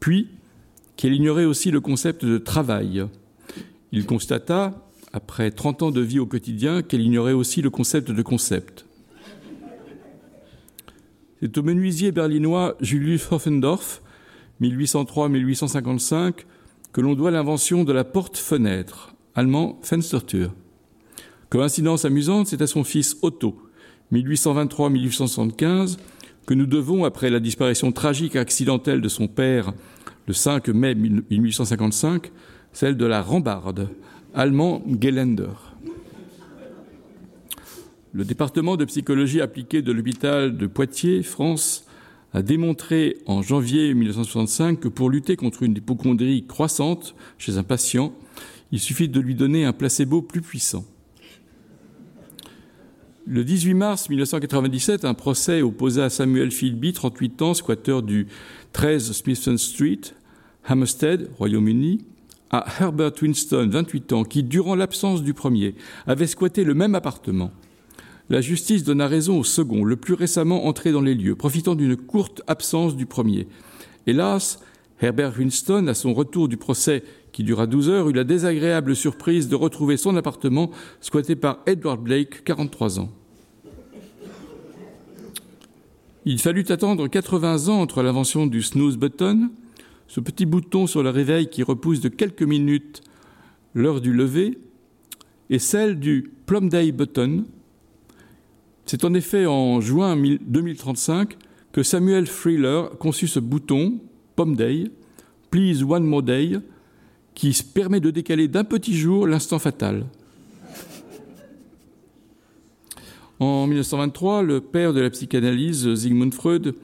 puis 0.00 0.28
qu'elle 0.96 1.12
ignorait 1.12 1.44
aussi 1.44 1.70
le 1.70 1.82
concept 1.82 2.24
de 2.24 2.38
travail. 2.38 3.04
Il 3.92 4.06
constata, 4.06 4.88
après 5.12 5.50
30 5.50 5.82
ans 5.82 5.90
de 5.90 6.00
vie 6.00 6.18
au 6.18 6.24
quotidien, 6.24 6.82
qu'elle 6.82 7.02
ignorait 7.02 7.32
aussi 7.32 7.60
le 7.60 7.68
concept 7.68 8.10
de 8.10 8.22
concept. 8.22 8.86
C'est 11.40 11.58
au 11.58 11.62
menuisier 11.62 12.10
berlinois 12.10 12.76
Julius 12.80 13.30
Hoffendorf, 13.30 14.00
1803-1855, 14.62 16.46
que 16.92 17.00
l'on 17.02 17.14
doit 17.14 17.30
l'invention 17.30 17.84
de 17.84 17.92
la 17.92 18.04
porte-fenêtre, 18.04 19.14
allemand 19.34 19.78
Fenstertür. 19.82 20.54
Coïncidence 21.50 22.06
amusante, 22.06 22.46
c'est 22.46 22.62
à 22.62 22.66
son 22.66 22.84
fils 22.84 23.18
Otto, 23.20 23.60
1823-1875, 24.12 25.98
que 26.46 26.54
nous 26.54 26.66
devons, 26.66 27.04
après 27.04 27.28
la 27.28 27.40
disparition 27.40 27.92
tragique 27.92 28.36
et 28.36 28.38
accidentelle 28.38 29.02
de 29.02 29.08
son 29.08 29.28
père 29.28 29.74
le 30.26 30.32
5 30.32 30.68
mai 30.68 30.94
1855, 30.94 32.30
celle 32.72 32.96
de 32.96 33.06
la 33.06 33.22
rambarde, 33.22 33.88
allemand 34.34 34.82
Gelender. 35.00 35.74
Le 38.12 38.24
département 38.24 38.76
de 38.76 38.84
psychologie 38.84 39.40
appliquée 39.40 39.80
de 39.80 39.92
l'hôpital 39.92 40.56
de 40.56 40.66
Poitiers, 40.66 41.22
France, 41.22 41.86
a 42.34 42.42
démontré 42.42 43.18
en 43.26 43.42
janvier 43.42 43.92
1965 43.94 44.80
que 44.80 44.88
pour 44.88 45.10
lutter 45.10 45.36
contre 45.36 45.62
une 45.62 45.76
hypochondrie 45.76 46.46
croissante 46.46 47.14
chez 47.38 47.58
un 47.58 47.62
patient, 47.62 48.12
il 48.70 48.80
suffit 48.80 49.08
de 49.08 49.20
lui 49.20 49.34
donner 49.34 49.64
un 49.64 49.72
placebo 49.72 50.22
plus 50.22 50.40
puissant. 50.40 50.84
Le 53.26 53.44
18 53.44 53.74
mars 53.74 54.08
1997, 54.08 55.04
un 55.04 55.14
procès 55.14 55.62
opposa 55.62 56.06
à 56.06 56.10
Samuel 56.10 56.50
Philby, 56.50 56.92
38 56.92 57.42
ans, 57.42 57.54
squatteur 57.54 58.02
du 58.02 58.26
13 58.72 59.12
Smithson 59.12 59.56
Street, 59.58 60.00
Hampstead, 60.68 61.30
Royaume-Uni, 61.38 62.04
à 62.52 62.66
Herbert 62.80 63.12
Winston, 63.20 63.68
28 63.70 64.12
ans, 64.12 64.24
qui, 64.24 64.42
durant 64.42 64.74
l'absence 64.74 65.22
du 65.22 65.32
premier, 65.32 65.74
avait 66.06 66.26
squatté 66.26 66.64
le 66.64 66.74
même 66.74 66.94
appartement. 66.94 67.50
La 68.28 68.40
justice 68.40 68.84
donna 68.84 69.08
raison 69.08 69.38
au 69.38 69.44
second, 69.44 69.84
le 69.84 69.96
plus 69.96 70.14
récemment 70.14 70.66
entré 70.66 70.92
dans 70.92 71.00
les 71.00 71.14
lieux, 71.14 71.34
profitant 71.34 71.74
d'une 71.74 71.96
courte 71.96 72.42
absence 72.46 72.94
du 72.94 73.06
premier. 73.06 73.48
Hélas, 74.06 74.60
Herbert 75.00 75.34
Winston, 75.38 75.86
à 75.88 75.94
son 75.94 76.14
retour 76.14 76.48
du 76.48 76.56
procès 76.56 77.02
qui 77.32 77.42
dura 77.42 77.66
12 77.66 77.88
heures, 77.88 78.08
eut 78.08 78.12
la 78.12 78.24
désagréable 78.24 78.94
surprise 78.94 79.48
de 79.48 79.56
retrouver 79.56 79.96
son 79.96 80.16
appartement 80.16 80.70
squatté 81.00 81.34
par 81.34 81.60
Edward 81.66 82.00
Blake, 82.02 82.44
43 82.44 83.00
ans. 83.00 83.10
Il 86.24 86.38
fallut 86.38 86.66
attendre 86.68 87.08
80 87.08 87.68
ans 87.68 87.80
entre 87.80 88.02
l'invention 88.02 88.46
du 88.46 88.62
snooze 88.62 88.96
button, 88.96 89.50
ce 90.06 90.20
petit 90.20 90.46
bouton 90.46 90.86
sur 90.86 91.02
le 91.02 91.10
réveil 91.10 91.48
qui 91.48 91.62
repousse 91.62 92.00
de 92.00 92.08
quelques 92.08 92.42
minutes 92.42 93.02
l'heure 93.74 94.00
du 94.00 94.12
lever, 94.12 94.58
et 95.50 95.58
celle 95.58 95.98
du 95.98 96.30
plum 96.46 96.68
day 96.68 96.92
button. 96.92 97.44
C'est 98.86 99.04
en 99.04 99.14
effet 99.14 99.46
en 99.46 99.80
juin 99.80 100.16
2035 100.16 101.36
que 101.72 101.82
Samuel 101.82 102.26
Freeler 102.26 102.84
conçut 102.98 103.28
ce 103.28 103.40
bouton, 103.40 104.00
Plum 104.36 104.56
Day, 104.56 104.90
Please 105.50 105.82
One 105.82 106.04
More 106.04 106.22
Day, 106.22 106.58
qui 107.34 107.58
permet 107.74 108.00
de 108.00 108.10
décaler 108.10 108.48
d'un 108.48 108.64
petit 108.64 108.96
jour 108.96 109.26
l'instant 109.26 109.58
fatal. 109.58 110.06
En 113.40 113.66
1923, 113.66 114.42
le 114.42 114.60
père 114.60 114.92
de 114.92 115.00
la 115.00 115.10
psychanalyse, 115.10 115.94
Sigmund 115.94 116.32
Freud, 116.32 116.74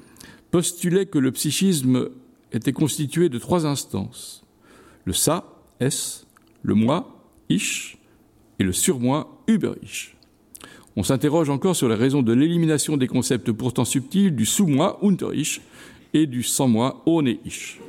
postulait 0.51 1.07
que 1.07 1.19
le 1.19 1.31
psychisme 1.31 2.09
était 2.53 2.73
constitué 2.73 3.29
de 3.29 3.39
trois 3.39 3.67
instances 3.67 4.45
le 5.05 5.15
ça, 5.15 5.45
S, 5.81 6.27
le 6.63 6.75
moi, 6.75 7.25
Ich, 7.49 7.97
et 8.59 8.65
le 8.65 8.75
surmoi, 8.75 9.41
Über-Ich. 9.49 10.17
On 10.97 11.03
s'interroge 11.03 11.49
encore 11.49 11.77
sur 11.77 11.89
la 11.89 11.97
raison 11.97 12.21
de 12.23 12.33
l'élimination 12.35 12.99
des 12.99 13.07
concepts 13.07 13.51
pourtant 13.53 13.87
subtils 13.87 14.37
du 14.37 14.45
sous-moi, 14.45 14.99
Unter-Ich, 15.03 15.63
et 16.13 16.27
du 16.27 16.43
sans-moi, 16.43 17.03
Ohne-Ich. 17.07 17.81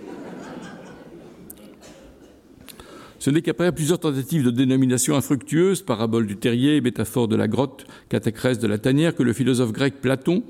Ce 3.20 3.30
n'est 3.30 3.42
qu'après 3.42 3.74
plusieurs 3.74 4.00
tentatives 4.00 4.46
de 4.46 4.52
dénomination 4.52 5.16
infructueuse, 5.18 5.82
parabole 5.82 6.26
du 6.26 6.38
terrier, 6.38 6.80
métaphore 6.80 7.28
de 7.28 7.36
la 7.36 7.50
grotte, 7.50 7.86
catacrèse 8.08 8.60
de 8.60 8.68
la 8.68 8.78
tanière, 8.78 9.14
que 9.14 9.24
le 9.24 9.34
philosophe 9.34 9.74
grec 9.74 9.96
Platon 10.00 10.44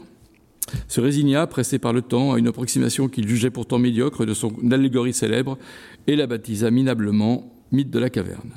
se 0.87 1.01
résigna, 1.01 1.47
pressé 1.47 1.79
par 1.79 1.93
le 1.93 2.01
temps, 2.01 2.33
à 2.33 2.39
une 2.39 2.47
approximation 2.47 3.07
qu'il 3.07 3.27
jugeait 3.27 3.49
pourtant 3.49 3.79
médiocre 3.79 4.25
de 4.25 4.33
son 4.33 4.53
allégorie 4.71 5.13
célèbre 5.13 5.57
et 6.07 6.15
la 6.15 6.27
baptisa 6.27 6.71
minablement 6.71 7.53
mythe 7.71 7.89
de 7.89 7.99
la 7.99 8.09
caverne. 8.09 8.51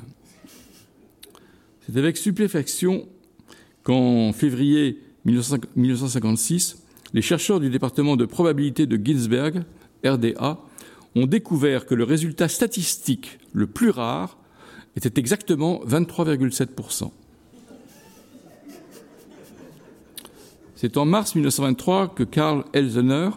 C'est 1.81 1.97
avec 1.97 2.17
stupéfaction 2.17 3.07
qu'en 3.83 4.31
février 4.33 4.99
1956, 5.25 6.83
les 7.13 7.21
chercheurs 7.21 7.59
du 7.59 7.69
département 7.69 8.15
de 8.15 8.25
probabilité 8.25 8.85
de 8.85 8.99
Ginsberg, 9.03 9.63
RDA, 10.05 10.59
ont 11.15 11.25
découvert 11.27 11.85
que 11.85 11.93
le 11.93 12.03
résultat 12.03 12.47
statistique 12.47 13.39
le 13.51 13.67
plus 13.67 13.89
rare 13.89 14.37
était 14.95 15.19
exactement 15.19 15.81
23,7%. 15.85 17.11
C'est 20.83 20.97
en 20.97 21.05
mars 21.05 21.33
1923 21.35 22.13
que 22.13 22.23
Karl 22.23 22.65
Elsener, 22.73 23.29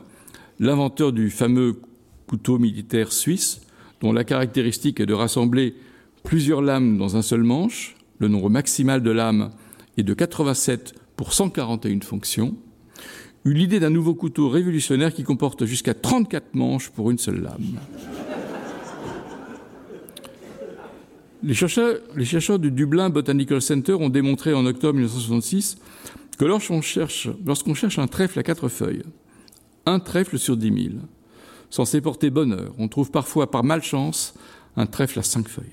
l'inventeur 0.59 1.13
du 1.13 1.31
fameux 1.31 1.81
couteau 2.27 2.59
militaire 2.59 3.13
suisse, 3.13 3.61
dont 4.01 4.13
la 4.13 4.25
caractéristique 4.25 4.99
est 4.99 5.07
de 5.07 5.15
rassembler 5.15 5.77
plusieurs 6.25 6.61
lames 6.61 6.99
dans 6.99 7.17
un 7.17 7.23
seul 7.23 7.45
manche, 7.45 7.95
le 8.19 8.27
nombre 8.27 8.51
maximal 8.51 9.01
de 9.01 9.13
lames 9.13 9.53
est 9.97 10.03
de 10.03 10.13
87 10.13 10.97
pour 11.15 11.35
141 11.35 12.01
fonctions, 12.01 12.57
eut 13.45 13.55
l'idée 13.55 13.79
d'un 13.79 13.91
nouveau 13.91 14.17
couteau 14.17 14.49
révolutionnaire 14.49 15.15
qui 15.15 15.23
comporte 15.23 15.67
jusqu'à 15.67 15.95
34 15.95 16.57
manches 16.57 16.91
pour 16.91 17.13
une 17.13 17.19
seule 17.19 17.43
lame. 17.43 17.79
Les 21.45 21.55
chercheurs, 21.55 22.59
du 22.59 22.73
Dublin 22.73 23.09
Botanical 23.09 23.63
Center 23.63 23.93
ont 23.93 24.09
démontré 24.09 24.53
en 24.53 24.67
octobre 24.67 24.95
1966 24.95 25.77
que 26.37 26.45
lorsqu'on 26.45 26.83
cherche, 26.83 27.29
cherche 27.75 27.99
un 27.99 28.07
trèfle 28.07 28.39
à 28.39 28.43
quatre 28.43 28.69
feuilles, 28.69 29.03
un 29.87 30.01
trèfle 30.01 30.39
sur 30.39 30.57
dix 30.57 30.71
mille, 30.71 31.01
censé 31.71 32.01
porter 32.01 32.31
bonheur, 32.31 32.75
on 32.79 32.89
trouve 32.89 33.11
parfois 33.11 33.51
par 33.51 33.65
malchance 33.65 34.35
un 34.77 34.87
trèfle 34.87 35.19
à 35.19 35.23
cinq 35.23 35.49
feuilles. 35.49 35.67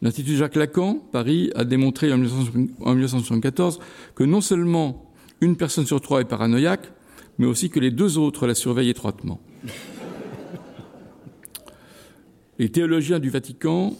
L'Institut 0.00 0.36
Jacques 0.36 0.56
Lacan, 0.56 0.98
Paris, 1.12 1.50
a 1.54 1.64
démontré 1.64 2.12
en 2.12 2.18
1974 2.18 3.78
que 4.16 4.24
non 4.24 4.40
seulement 4.40 5.12
une 5.40 5.56
personne 5.56 5.86
sur 5.86 6.00
trois 6.00 6.20
est 6.20 6.24
paranoïaque, 6.24 6.90
mais 7.38 7.46
aussi 7.46 7.70
que 7.70 7.78
les 7.78 7.90
deux 7.90 8.18
autres 8.18 8.46
la 8.46 8.54
surveillent 8.54 8.90
étroitement. 8.90 9.40
Les 12.58 12.70
théologiens 12.70 13.20
du 13.20 13.30
Vatican, 13.30 13.96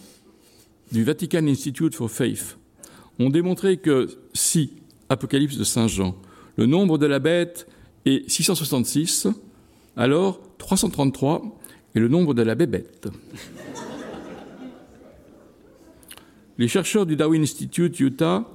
du 0.91 1.03
Vatican 1.03 1.47
Institute 1.47 1.95
for 1.95 2.11
Faith, 2.11 2.57
ont 3.19 3.29
démontré 3.29 3.77
que 3.77 4.07
si, 4.33 4.73
Apocalypse 5.09 5.57
de 5.57 5.63
Saint 5.63 5.87
Jean, 5.87 6.15
le 6.57 6.65
nombre 6.65 6.97
de 6.97 7.05
la 7.05 7.19
bête 7.19 7.67
est 8.05 8.29
666, 8.29 9.27
alors 9.95 10.41
333 10.57 11.41
est 11.95 11.99
le 11.99 12.07
nombre 12.07 12.33
de 12.33 12.41
la 12.41 12.55
bébête. 12.55 13.07
Les 16.57 16.67
chercheurs 16.67 17.05
du 17.05 17.15
Darwin 17.15 17.41
Institute 17.41 17.99
Utah 17.99 18.45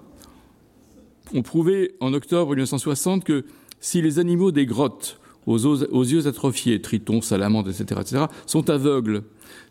ont 1.35 1.43
prouvé 1.43 1.97
en 2.01 2.15
octobre 2.15 2.51
1960 2.55 3.25
que 3.25 3.45
si 3.81 4.03
les 4.03 4.19
animaux 4.19 4.53
des 4.53 4.67
grottes 4.67 5.21
aux, 5.47 6.05
yeux 6.05 6.27
atrophiés, 6.27 6.81
tritons, 6.83 7.23
salamandres, 7.23 7.71
etc., 7.71 8.01
etc., 8.01 8.25
sont 8.47 8.69
aveugles, 8.69 9.23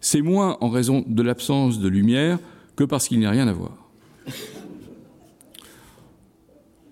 c'est 0.01 0.21
moins 0.21 0.57
en 0.59 0.69
raison 0.69 1.03
de 1.07 1.21
l'absence 1.21 1.79
de 1.79 1.87
lumière 1.87 2.39
que 2.75 2.83
parce 2.83 3.07
qu'il 3.07 3.19
n'y 3.19 3.25
a 3.25 3.31
rien 3.31 3.47
à 3.47 3.53
voir. 3.53 3.89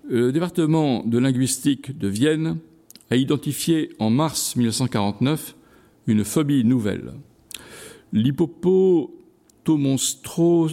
Le 0.08 0.30
département 0.30 1.02
de 1.04 1.18
linguistique 1.18 1.98
de 1.98 2.06
Vienne 2.06 2.58
a 3.10 3.16
identifié 3.16 3.90
en 3.98 4.08
mars 4.08 4.54
1949 4.54 5.56
une 6.06 6.22
phobie 6.22 6.62
nouvelle. 6.62 7.14
L'hippopotomonstro 8.12 10.68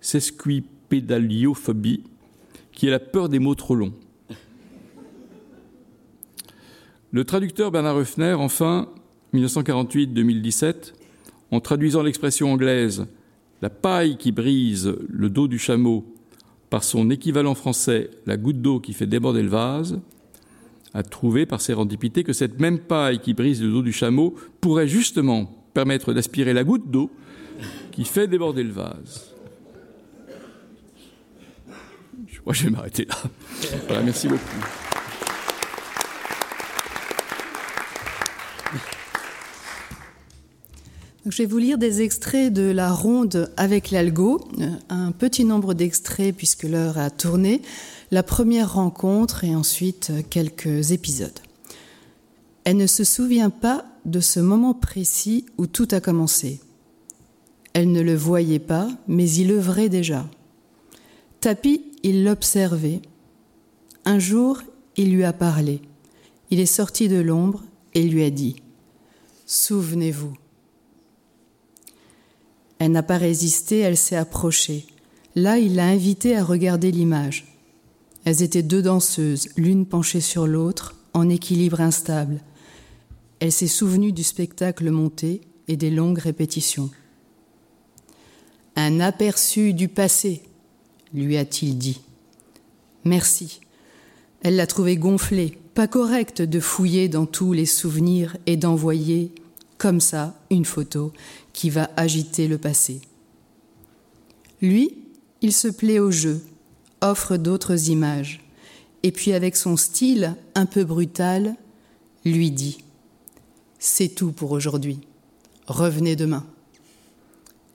sesquipédaliophobie, 0.00 2.02
qui 2.72 2.86
est 2.86 2.90
la 2.90 2.98
peur 2.98 3.28
des 3.28 3.40
mots 3.40 3.54
trop 3.54 3.74
longs. 3.74 3.92
Le 7.10 7.24
traducteur 7.24 7.70
Bernard 7.70 7.98
Höfner, 7.98 8.32
enfin, 8.32 8.88
1948-2017, 9.34 10.94
en 11.50 11.60
traduisant 11.60 12.02
l'expression 12.02 12.50
anglaise 12.50 13.06
la 13.60 13.68
paille 13.68 14.16
qui 14.16 14.32
brise 14.32 14.96
le 15.10 15.28
dos 15.28 15.46
du 15.46 15.58
chameau 15.58 16.06
par 16.72 16.84
son 16.84 17.10
équivalent 17.10 17.54
français 17.54 18.08
la 18.24 18.38
goutte 18.38 18.62
d'eau 18.62 18.80
qui 18.80 18.94
fait 18.94 19.06
déborder 19.06 19.42
le 19.42 19.50
vase, 19.50 20.00
a 20.94 21.02
trouvé 21.02 21.44
par 21.44 21.60
sérendipité 21.60 22.24
que 22.24 22.32
cette 22.32 22.60
même 22.60 22.78
paille 22.78 23.20
qui 23.20 23.34
brise 23.34 23.62
le 23.62 23.70
dos 23.70 23.82
du 23.82 23.92
chameau 23.92 24.34
pourrait 24.62 24.88
justement 24.88 25.54
permettre 25.74 26.14
d'aspirer 26.14 26.54
la 26.54 26.64
goutte 26.64 26.90
d'eau 26.90 27.10
qui 27.90 28.06
fait 28.06 28.26
déborder 28.26 28.62
le 28.62 28.72
vase. 28.72 29.34
Je 32.26 32.40
je 32.50 32.64
vais 32.64 32.70
m'arrêter 32.70 33.04
là. 33.04 33.16
Voilà, 33.88 34.02
merci 34.02 34.28
beaucoup. 34.28 34.91
Je 41.26 41.38
vais 41.38 41.46
vous 41.46 41.58
lire 41.58 41.78
des 41.78 42.02
extraits 42.02 42.52
de 42.52 42.62
La 42.62 42.92
Ronde 42.92 43.52
avec 43.56 43.90
l'Algo, 43.92 44.40
euh, 44.58 44.70
un 44.88 45.12
petit 45.12 45.44
nombre 45.44 45.72
d'extraits 45.72 46.34
puisque 46.36 46.64
l'heure 46.64 46.98
a 46.98 47.10
tourné, 47.10 47.62
la 48.10 48.24
première 48.24 48.74
rencontre 48.74 49.44
et 49.44 49.54
ensuite 49.54 50.10
euh, 50.10 50.22
quelques 50.28 50.90
épisodes. 50.90 51.38
Elle 52.64 52.76
ne 52.76 52.88
se 52.88 53.04
souvient 53.04 53.50
pas 53.50 53.84
de 54.04 54.18
ce 54.18 54.40
moment 54.40 54.74
précis 54.74 55.46
où 55.58 55.66
tout 55.66 55.86
a 55.92 56.00
commencé. 56.00 56.60
Elle 57.72 57.92
ne 57.92 58.00
le 58.00 58.14
voyait 58.14 58.58
pas, 58.58 58.88
mais 59.06 59.30
il 59.30 59.52
œuvrait 59.52 59.88
déjà. 59.88 60.28
Tapi, 61.40 61.84
il 62.02 62.24
l'observait. 62.24 63.00
Un 64.04 64.18
jour, 64.18 64.60
il 64.96 65.14
lui 65.14 65.24
a 65.24 65.32
parlé. 65.32 65.80
Il 66.50 66.58
est 66.58 66.66
sorti 66.66 67.08
de 67.08 67.20
l'ombre 67.20 67.62
et 67.94 68.02
lui 68.02 68.24
a 68.24 68.30
dit 68.30 68.56
Souvenez-vous. 69.46 70.34
Elle 72.82 72.90
n'a 72.90 73.04
pas 73.04 73.16
résisté, 73.16 73.78
elle 73.78 73.96
s'est 73.96 74.16
approchée. 74.16 74.86
Là, 75.36 75.56
il 75.56 75.76
l'a 75.76 75.86
invitée 75.86 76.36
à 76.36 76.42
regarder 76.42 76.90
l'image. 76.90 77.56
Elles 78.24 78.42
étaient 78.42 78.64
deux 78.64 78.82
danseuses, 78.82 79.50
l'une 79.56 79.86
penchée 79.86 80.20
sur 80.20 80.48
l'autre, 80.48 80.96
en 81.12 81.28
équilibre 81.28 81.80
instable. 81.80 82.40
Elle 83.38 83.52
s'est 83.52 83.68
souvenue 83.68 84.10
du 84.10 84.24
spectacle 84.24 84.90
monté 84.90 85.42
et 85.68 85.76
des 85.76 85.90
longues 85.90 86.18
répétitions. 86.18 86.90
Un 88.74 88.98
aperçu 88.98 89.74
du 89.74 89.86
passé, 89.86 90.42
lui 91.14 91.36
a-t-il 91.36 91.78
dit. 91.78 92.00
Merci. 93.04 93.60
Elle 94.40 94.56
l'a 94.56 94.66
trouvé 94.66 94.96
gonflé, 94.96 95.56
pas 95.74 95.86
correct 95.86 96.42
de 96.42 96.58
fouiller 96.58 97.08
dans 97.08 97.26
tous 97.26 97.52
les 97.52 97.66
souvenirs 97.66 98.36
et 98.46 98.56
d'envoyer, 98.56 99.32
comme 99.78 100.00
ça, 100.00 100.34
une 100.50 100.64
photo 100.64 101.12
qui 101.52 101.70
va 101.70 101.90
agiter 101.96 102.48
le 102.48 102.58
passé. 102.58 103.00
Lui, 104.60 104.96
il 105.40 105.52
se 105.52 105.68
plaît 105.68 105.98
au 105.98 106.10
jeu, 106.10 106.42
offre 107.00 107.36
d'autres 107.36 107.88
images, 107.88 108.40
et 109.02 109.12
puis 109.12 109.32
avec 109.32 109.56
son 109.56 109.76
style 109.76 110.36
un 110.54 110.66
peu 110.66 110.84
brutal, 110.84 111.56
lui 112.24 112.50
dit⁇ 112.50 112.78
C'est 113.78 114.08
tout 114.08 114.32
pour 114.32 114.52
aujourd'hui, 114.52 115.00
revenez 115.66 116.16
demain⁇ 116.16 116.44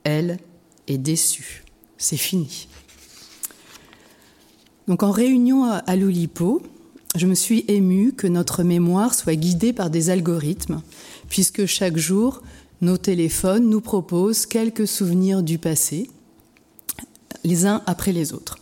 Elle 0.04 0.38
est 0.86 0.98
déçue, 0.98 1.64
c'est 1.98 2.16
fini. 2.16 2.68
Donc 4.86 5.02
en 5.02 5.10
réunion 5.10 5.64
à 5.64 5.96
l'Oulipo, 5.96 6.62
je 7.14 7.26
me 7.26 7.34
suis 7.34 7.64
émue 7.68 8.12
que 8.12 8.26
notre 8.26 8.62
mémoire 8.62 9.14
soit 9.14 9.34
guidée 9.34 9.72
par 9.72 9.90
des 9.90 10.08
algorithmes, 10.08 10.82
puisque 11.28 11.66
chaque 11.66 11.96
jour, 11.96 12.42
nos 12.80 12.96
téléphones 12.96 13.68
nous 13.68 13.80
proposent 13.80 14.46
quelques 14.46 14.86
souvenirs 14.86 15.42
du 15.42 15.58
passé, 15.58 16.10
les 17.44 17.66
uns 17.66 17.82
après 17.86 18.12
les 18.12 18.32
autres. 18.32 18.58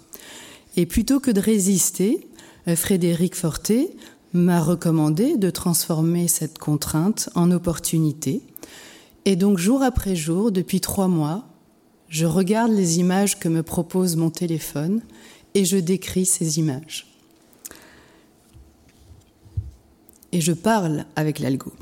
Et 0.77 0.87
plutôt 0.87 1.21
que 1.21 1.31
de 1.31 1.41
résister, 1.41 2.27
euh, 2.69 2.77
Frédéric 2.77 3.35
Forté 3.35 3.97
m'a 4.33 4.61
recommandé 4.61 5.37
de 5.37 5.51
transformer 5.51 6.29
cette 6.29 6.59
contrainte 6.59 7.31
en 7.35 7.51
opportunité. 7.51 8.43
Et 9.25 9.37
donc 9.37 9.59
jour 9.59 9.83
après 9.83 10.17
jour, 10.17 10.53
depuis 10.53 10.81
trois 10.81 11.09
mois, 11.09 11.49
je 12.09 12.27
regarde 12.27 12.73
les 12.73 12.99
images 12.99 13.39
que 13.39 13.49
me 13.49 13.63
propose 13.63 14.17
mon 14.17 14.31
téléphone 14.31 15.03
et 15.55 15.65
je 15.65 15.77
décris 15.77 16.27
ces 16.27 16.59
images. 16.59 17.07
Et 20.33 20.41
je 20.41 20.53
parle 20.53 21.07
avec 21.17 21.39
l'algo. 21.39 21.73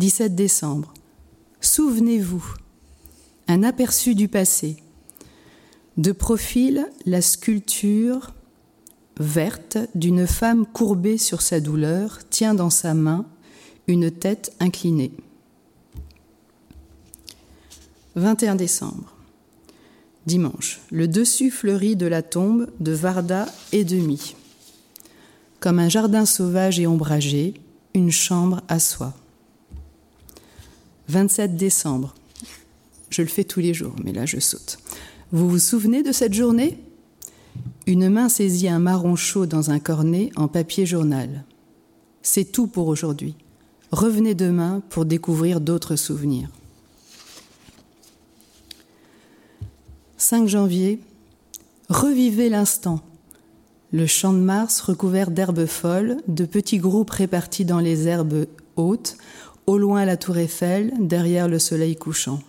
17 0.00 0.34
décembre. 0.34 0.94
Souvenez-vous, 1.60 2.54
un 3.48 3.62
aperçu 3.62 4.14
du 4.14 4.28
passé. 4.28 4.78
De 5.98 6.12
profil, 6.12 6.88
la 7.04 7.20
sculpture 7.20 8.32
verte 9.18 9.76
d'une 9.94 10.26
femme 10.26 10.64
courbée 10.64 11.18
sur 11.18 11.42
sa 11.42 11.60
douleur 11.60 12.20
tient 12.30 12.54
dans 12.54 12.70
sa 12.70 12.94
main 12.94 13.26
une 13.88 14.10
tête 14.10 14.54
inclinée. 14.58 15.12
21 18.14 18.54
décembre. 18.54 19.14
Dimanche. 20.24 20.80
Le 20.90 21.08
dessus 21.08 21.50
fleuri 21.50 21.94
de 21.94 22.06
la 22.06 22.22
tombe 22.22 22.70
de 22.80 22.92
Varda 22.92 23.44
et 23.72 23.84
demi. 23.84 24.34
Comme 25.58 25.78
un 25.78 25.90
jardin 25.90 26.24
sauvage 26.24 26.80
et 26.80 26.86
ombragé, 26.86 27.52
une 27.92 28.10
chambre 28.10 28.62
à 28.68 28.78
soi. 28.78 29.14
27 31.10 31.56
décembre. 31.56 32.14
Je 33.10 33.22
le 33.22 33.28
fais 33.28 33.44
tous 33.44 33.60
les 33.60 33.74
jours, 33.74 33.94
mais 34.02 34.12
là 34.12 34.24
je 34.24 34.38
saute. 34.38 34.78
Vous 35.32 35.48
vous 35.48 35.58
souvenez 35.58 36.02
de 36.02 36.12
cette 36.12 36.34
journée? 36.34 36.78
Une 37.86 38.08
main 38.08 38.28
saisit 38.28 38.68
un 38.68 38.78
marron 38.78 39.16
chaud 39.16 39.46
dans 39.46 39.70
un 39.70 39.80
cornet 39.80 40.30
en 40.36 40.46
papier 40.46 40.86
journal. 40.86 41.44
C'est 42.22 42.52
tout 42.52 42.68
pour 42.68 42.86
aujourd'hui. 42.86 43.34
Revenez 43.90 44.34
demain 44.34 44.82
pour 44.88 45.04
découvrir 45.04 45.60
d'autres 45.60 45.96
souvenirs. 45.96 46.48
5 50.16 50.46
janvier. 50.46 51.00
Revivez 51.88 52.48
l'instant. 52.48 53.00
Le 53.92 54.06
champ 54.06 54.32
de 54.32 54.38
Mars 54.38 54.80
recouvert 54.80 55.32
d'herbes 55.32 55.66
folles, 55.66 56.18
de 56.28 56.44
petits 56.44 56.78
groupes 56.78 57.10
répartis 57.10 57.64
dans 57.64 57.80
les 57.80 58.06
herbes 58.06 58.46
hautes, 58.76 59.16
au 59.66 59.78
loin 59.78 60.04
la 60.04 60.16
tour 60.16 60.36
Eiffel, 60.36 60.92
derrière 60.98 61.48
le 61.48 61.58
soleil 61.58 61.96
couchant. 61.96 62.40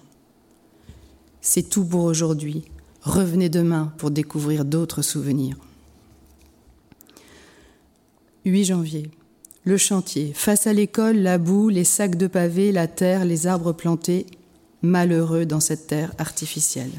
C'est 1.42 1.70
tout 1.70 1.86
pour 1.86 2.04
aujourd'hui. 2.04 2.66
Revenez 3.02 3.50
demain 3.50 3.94
pour 3.98 4.12
découvrir 4.12 4.66
d'autres 4.66 5.02
souvenirs. 5.02 5.58
8 8.46 8.66
janvier. 8.66 9.12
Le 9.64 9.78
chantier. 9.78 10.34
Face 10.34 10.66
à 10.66 10.74
l'école, 10.74 11.18
la 11.18 11.38
boue, 11.38 11.70
les 11.70 11.84
sacs 11.84 12.16
de 12.16 12.28
pavés, 12.28 12.72
la 12.72 12.88
terre, 12.88 13.26
les 13.26 13.46
arbres 13.48 13.74
plantés. 13.74 14.26
Malheureux 14.82 15.46
dans 15.46 15.60
cette 15.60 15.88
terre 15.88 16.14
artificielle. 16.18 16.92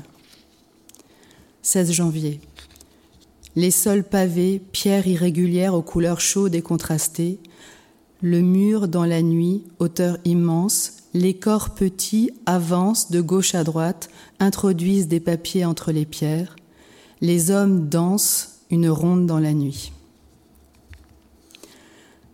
16 1.62 1.92
janvier. 1.92 2.40
Les 3.54 3.70
sols 3.70 4.04
pavés, 4.04 4.60
pierres 4.72 5.06
irrégulières 5.06 5.74
aux 5.74 5.82
couleurs 5.82 6.20
chaudes 6.20 6.54
et 6.54 6.62
contrastées, 6.62 7.38
le 8.22 8.40
mur 8.40 8.86
dans 8.86 9.04
la 9.04 9.20
nuit, 9.20 9.64
hauteur 9.80 10.16
immense, 10.24 11.02
les 11.12 11.34
corps 11.34 11.70
petits 11.70 12.30
avancent 12.46 13.10
de 13.10 13.20
gauche 13.20 13.56
à 13.56 13.64
droite, 13.64 14.08
introduisent 14.38 15.08
des 15.08 15.20
papiers 15.20 15.64
entre 15.64 15.90
les 15.90 16.06
pierres. 16.06 16.54
Les 17.20 17.50
hommes 17.50 17.88
dansent 17.88 18.60
une 18.70 18.88
ronde 18.88 19.26
dans 19.26 19.40
la 19.40 19.52
nuit. 19.52 19.92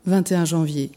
21 0.05 0.45
janvier. 0.45 0.93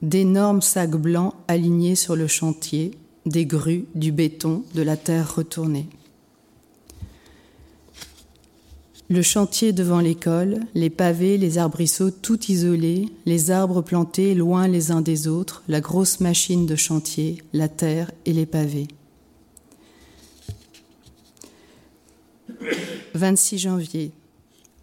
D'énormes 0.00 0.62
sacs 0.62 0.96
blancs 0.96 1.34
alignés 1.46 1.94
sur 1.94 2.16
le 2.16 2.26
chantier, 2.26 2.92
des 3.26 3.46
grues, 3.46 3.86
du 3.94 4.10
béton, 4.10 4.64
de 4.74 4.82
la 4.82 4.96
terre 4.96 5.34
retournée. 5.34 5.86
Le 9.10 9.20
chantier 9.20 9.72
devant 9.72 10.00
l'école, 10.00 10.60
les 10.74 10.88
pavés, 10.88 11.36
les 11.36 11.58
arbrisseaux 11.58 12.10
tout 12.10 12.42
isolés, 12.50 13.10
les 13.26 13.50
arbres 13.50 13.82
plantés 13.82 14.34
loin 14.34 14.66
les 14.66 14.90
uns 14.90 15.02
des 15.02 15.28
autres, 15.28 15.62
la 15.68 15.82
grosse 15.82 16.20
machine 16.20 16.64
de 16.64 16.74
chantier, 16.74 17.42
la 17.52 17.68
terre 17.68 18.10
et 18.24 18.32
les 18.32 18.46
pavés. 18.46 18.88
26 23.14 23.58
janvier. 23.58 24.12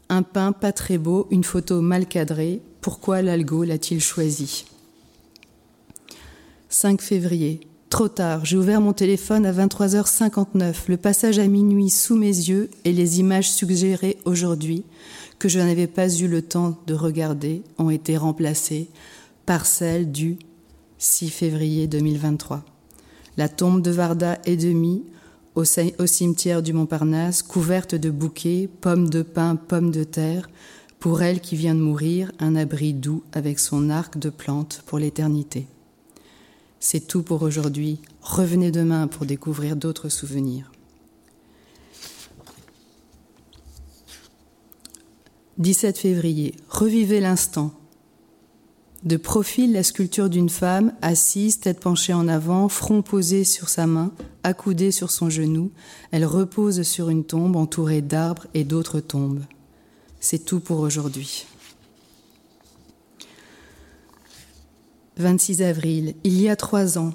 Un 0.10 0.22
pain 0.22 0.52
pas 0.52 0.72
très 0.72 1.00
beau, 1.00 1.28
une 1.32 1.44
photo 1.44 1.82
mal 1.82 2.06
cadrée. 2.06 2.62
Pourquoi 2.80 3.24
l'algo 3.24 3.64
l'a-t-il 3.64 4.02
choisi? 4.02 4.66
5 6.70 7.02
février. 7.02 7.62
Trop 7.92 8.08
tard, 8.08 8.46
j'ai 8.46 8.56
ouvert 8.56 8.80
mon 8.80 8.94
téléphone 8.94 9.46
à 9.46 9.52
23h59, 9.52 10.74
le 10.88 10.96
passage 10.96 11.40
à 11.40 11.48
minuit 11.48 11.90
sous 11.90 12.16
mes 12.16 12.28
yeux 12.28 12.70
et 12.86 12.94
les 12.94 13.20
images 13.20 13.52
suggérées 13.52 14.18
aujourd'hui, 14.24 14.86
que 15.40 15.50
je 15.50 15.60
n'avais 15.60 15.88
pas 15.88 16.08
eu 16.08 16.30
le 16.30 16.42
temps 16.42 16.80
de 16.88 16.94
regarder, 16.94 17.64
ont 17.78 17.90
été 17.90 18.16
remplacées 18.16 18.88
par 19.46 19.66
celles 19.66 20.10
du 20.10 20.40
6 21.00 21.32
février 21.32 21.88
2023. 21.88 22.64
La 23.36 23.50
tombe 23.50 23.82
de 23.82 23.92
Varda 23.92 24.40
est 24.46 24.56
demi 24.56 25.04
au, 25.56 25.64
au 25.64 26.06
cimetière 26.06 26.64
du 26.64 26.72
Montparnasse, 26.72 27.44
couverte 27.44 27.94
de 27.94 28.10
bouquets, 28.10 28.70
pommes 28.80 29.10
de 29.10 29.22
pin, 29.22 29.58
pommes 29.58 29.92
de 29.92 30.06
terre, 30.06 30.50
pour 31.02 31.22
elle 31.24 31.42
qui 31.42 31.58
vient 31.58 31.76
de 31.76 31.82
mourir, 31.82 32.32
un 32.40 32.56
abri 32.56 32.94
doux 32.94 33.22
avec 33.34 33.60
son 33.60 33.90
arc 33.90 34.18
de 34.18 34.30
plantes 34.30 34.82
pour 34.86 34.98
l'éternité. 34.98 35.68
C'est 36.84 37.08
tout 37.08 37.22
pour 37.22 37.44
aujourd'hui. 37.44 38.02
Revenez 38.22 38.72
demain 38.72 39.08
pour 39.08 39.28
découvrir 39.28 39.76
d'autres 39.76 40.10
souvenirs. 40.10 40.72
17 45.60 46.00
février. 46.00 46.56
Revivez 46.70 47.20
l'instant. 47.20 47.72
De 49.04 49.16
profil, 49.16 49.74
la 49.74 49.84
sculpture 49.84 50.28
d'une 50.28 50.50
femme, 50.50 50.94
assise, 51.04 51.60
tête 51.60 51.80
penchée 51.80 52.14
en 52.14 52.28
avant, 52.28 52.68
front 52.68 53.04
posé 53.04 53.44
sur 53.44 53.70
sa 53.70 53.86
main, 53.86 54.12
accoudée 54.42 54.90
sur 54.90 55.12
son 55.12 55.30
genou. 55.30 55.70
Elle 56.10 56.26
repose 56.26 56.82
sur 56.82 57.10
une 57.10 57.26
tombe 57.26 57.58
entourée 57.58 58.02
d'arbres 58.02 58.48
et 58.56 58.64
d'autres 58.64 59.02
tombes. 59.02 59.44
C'est 60.20 60.46
tout 60.46 60.60
pour 60.60 60.80
aujourd'hui. 60.80 61.46
26 65.22 65.62
avril, 65.62 66.16
il 66.24 66.42
y 66.42 66.50
a 66.50 66.56
trois 66.56 66.98
ans. 66.98 67.14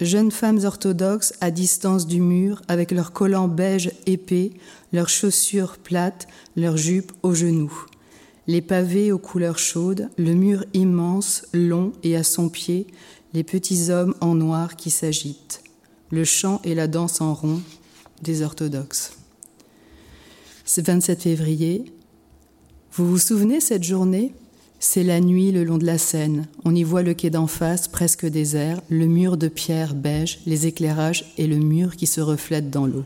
Jeunes 0.00 0.30
femmes 0.30 0.60
orthodoxes 0.64 1.32
à 1.40 1.50
distance 1.50 2.06
du 2.06 2.20
mur, 2.20 2.60
avec 2.68 2.90
leurs 2.90 3.12
collants 3.12 3.48
beige 3.48 3.92
épais, 4.04 4.50
leurs 4.92 5.08
chaussures 5.08 5.78
plates, 5.78 6.26
leurs 6.56 6.76
jupes 6.76 7.12
aux 7.22 7.32
genoux. 7.32 7.86
Les 8.46 8.60
pavés 8.60 9.10
aux 9.10 9.18
couleurs 9.18 9.58
chaudes, 9.58 10.10
le 10.18 10.34
mur 10.34 10.64
immense, 10.74 11.46
long 11.54 11.92
et 12.02 12.16
à 12.16 12.22
son 12.22 12.48
pied, 12.48 12.86
les 13.32 13.44
petits 13.44 13.90
hommes 13.90 14.14
en 14.20 14.34
noir 14.34 14.76
qui 14.76 14.90
s'agitent. 14.90 15.62
Le 16.10 16.24
chant 16.24 16.60
et 16.64 16.74
la 16.74 16.88
danse 16.88 17.20
en 17.20 17.34
rond 17.34 17.62
des 18.22 18.42
orthodoxes. 18.42 19.12
Ce 20.64 20.80
27 20.80 21.22
février, 21.22 21.84
vous 22.92 23.08
vous 23.08 23.18
souvenez 23.18 23.60
cette 23.60 23.84
journée? 23.84 24.34
C'est 24.78 25.02
la 25.02 25.20
nuit 25.20 25.52
le 25.52 25.64
long 25.64 25.78
de 25.78 25.86
la 25.86 25.98
Seine. 25.98 26.46
On 26.64 26.74
y 26.74 26.82
voit 26.82 27.02
le 27.02 27.14
quai 27.14 27.30
d'en 27.30 27.46
face, 27.46 27.88
presque 27.88 28.26
désert, 28.26 28.80
le 28.88 29.06
mur 29.06 29.36
de 29.36 29.48
pierre 29.48 29.94
beige, 29.94 30.40
les 30.46 30.66
éclairages 30.66 31.32
et 31.38 31.46
le 31.46 31.56
mur 31.56 31.96
qui 31.96 32.06
se 32.06 32.20
reflète 32.20 32.70
dans 32.70 32.86
l'eau. 32.86 33.04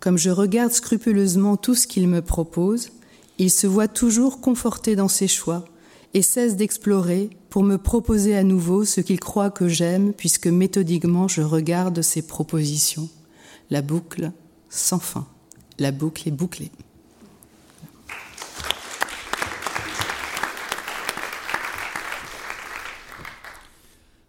Comme 0.00 0.18
je 0.18 0.30
regarde 0.30 0.70
scrupuleusement 0.70 1.56
tout 1.56 1.74
ce 1.74 1.88
qu'il 1.88 2.06
me 2.06 2.22
propose, 2.22 2.90
il 3.38 3.50
se 3.50 3.66
voit 3.66 3.88
toujours 3.88 4.40
conforté 4.40 4.94
dans 4.94 5.08
ses 5.08 5.26
choix 5.26 5.64
et 6.14 6.22
cesse 6.22 6.54
d'explorer 6.54 7.30
pour 7.50 7.64
me 7.64 7.76
proposer 7.76 8.36
à 8.36 8.44
nouveau 8.44 8.84
ce 8.84 9.00
qu'il 9.00 9.18
croit 9.18 9.50
que 9.50 9.66
j'aime 9.66 10.12
puisque 10.12 10.46
méthodiquement 10.46 11.26
je 11.26 11.42
regarde 11.42 12.02
ses 12.02 12.22
propositions. 12.22 13.08
La 13.70 13.82
boucle 13.82 14.30
sans 14.76 14.98
fin. 14.98 15.26
La 15.78 15.90
boucle 15.90 16.28
est 16.28 16.32
bouclée. 16.32 16.70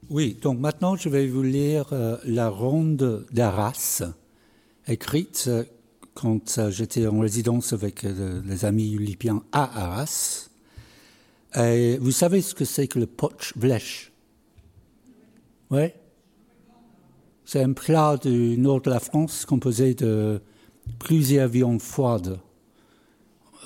Oui, 0.10 0.38
donc 0.42 0.60
maintenant 0.60 0.96
je 0.96 1.10
vais 1.10 1.28
vous 1.28 1.44
lire 1.44 1.88
euh, 1.92 2.18
la 2.24 2.48
ronde 2.48 3.26
d'Arras, 3.32 4.04
écrite 4.88 5.46
euh, 5.48 5.66
quand 6.14 6.58
euh, 6.58 6.72
j'étais 6.72 7.06
en 7.08 7.20
résidence 7.20 7.74
avec 7.74 8.04
les 8.04 8.64
amis 8.64 8.98
libyens 8.98 9.44
à 9.52 9.84
Arras. 9.84 10.50
Et 11.56 11.98
vous 11.98 12.12
savez 12.12 12.42
ce 12.42 12.56
que 12.56 12.64
c'est 12.64 12.88
que 12.88 13.00
le 13.00 13.06
poch 13.06 13.54
vlech 13.58 14.14
Oui 15.72 15.92
c'est 17.48 17.64
un 17.64 17.72
plat 17.72 18.18
du 18.18 18.58
nord 18.58 18.82
de 18.82 18.90
la 18.90 19.00
France 19.00 19.46
composé 19.46 19.94
de 19.94 20.42
plusieurs 21.00 21.48
viandes 21.48 21.82
froides, 21.82 22.42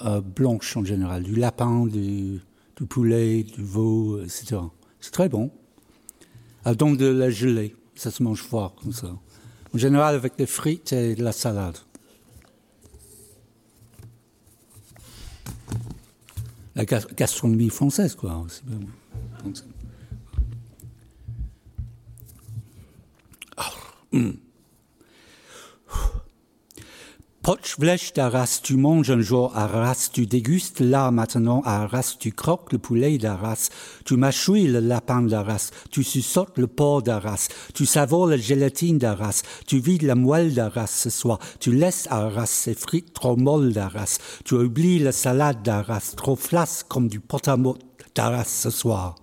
euh, 0.05 0.21
blanches 0.21 0.77
en 0.77 0.85
général, 0.85 1.23
du 1.23 1.33
lapin, 1.33 1.87
du, 1.87 2.39
poulet, 2.87 3.41
du 3.41 3.63
veau, 3.63 4.21
etc. 4.21 4.57
C'est 4.99 5.11
très 5.11 5.29
bon. 5.29 5.49
Euh, 6.67 6.75
donc 6.75 6.97
de 6.97 7.07
la 7.07 7.31
gelée, 7.31 7.75
ça 7.95 8.11
se 8.11 8.21
mange 8.21 8.43
froid 8.43 8.75
comme 8.83 8.93
ça. 8.93 9.17
En 9.73 9.77
général 9.79 10.13
avec 10.13 10.37
des 10.37 10.45
frites 10.45 10.93
et 10.93 11.15
de 11.15 11.23
la 11.23 11.31
salade. 11.31 11.77
La 16.75 16.85
gastronomie 16.85 17.69
française, 17.69 18.13
quoi. 18.13 18.45
Poch 27.41 27.75
vlech 27.79 28.13
d'Arras, 28.13 28.59
tu 28.61 28.75
manges 28.75 29.09
un 29.09 29.21
jour 29.21 29.57
à 29.57 29.63
Arras, 29.63 30.09
tu 30.13 30.27
dégustes 30.27 30.79
là 30.79 31.09
maintenant 31.09 31.61
à 31.65 31.81
Arras, 31.81 32.17
tu 32.19 32.31
croques 32.31 32.71
le 32.71 32.77
poulet 32.77 33.17
d'Arras, 33.17 33.69
tu 34.05 34.15
mâchouilles 34.15 34.67
le 34.67 34.79
lapin 34.79 35.23
d'Arras, 35.23 35.71
tu 35.89 36.03
suçotes 36.03 36.59
le 36.59 36.67
porc 36.67 37.01
d'Arras, 37.01 37.47
tu 37.73 37.87
savoures 37.87 38.27
la 38.27 38.37
gélatine 38.37 38.99
d'Arras, 38.99 39.41
tu 39.65 39.79
vides 39.79 40.03
la 40.03 40.13
moelle 40.13 40.53
d'Arras 40.53 40.85
ce 40.85 41.09
soir, 41.09 41.39
tu 41.59 41.71
laisses 41.71 42.05
à 42.11 42.25
Arras 42.25 42.45
ses 42.45 42.75
frites 42.75 43.13
trop 43.13 43.35
molles 43.35 43.73
d'Arras, 43.73 44.19
tu 44.45 44.53
oublies 44.53 44.99
la 44.99 45.11
salade 45.11 45.63
d'Arras, 45.63 46.13
trop 46.15 46.35
flasque 46.35 46.87
comme 46.89 47.07
du 47.07 47.19
pot-à-mot 47.19 47.75
d'Arras 48.13 48.43
ce 48.45 48.69
soir. 48.69 49.15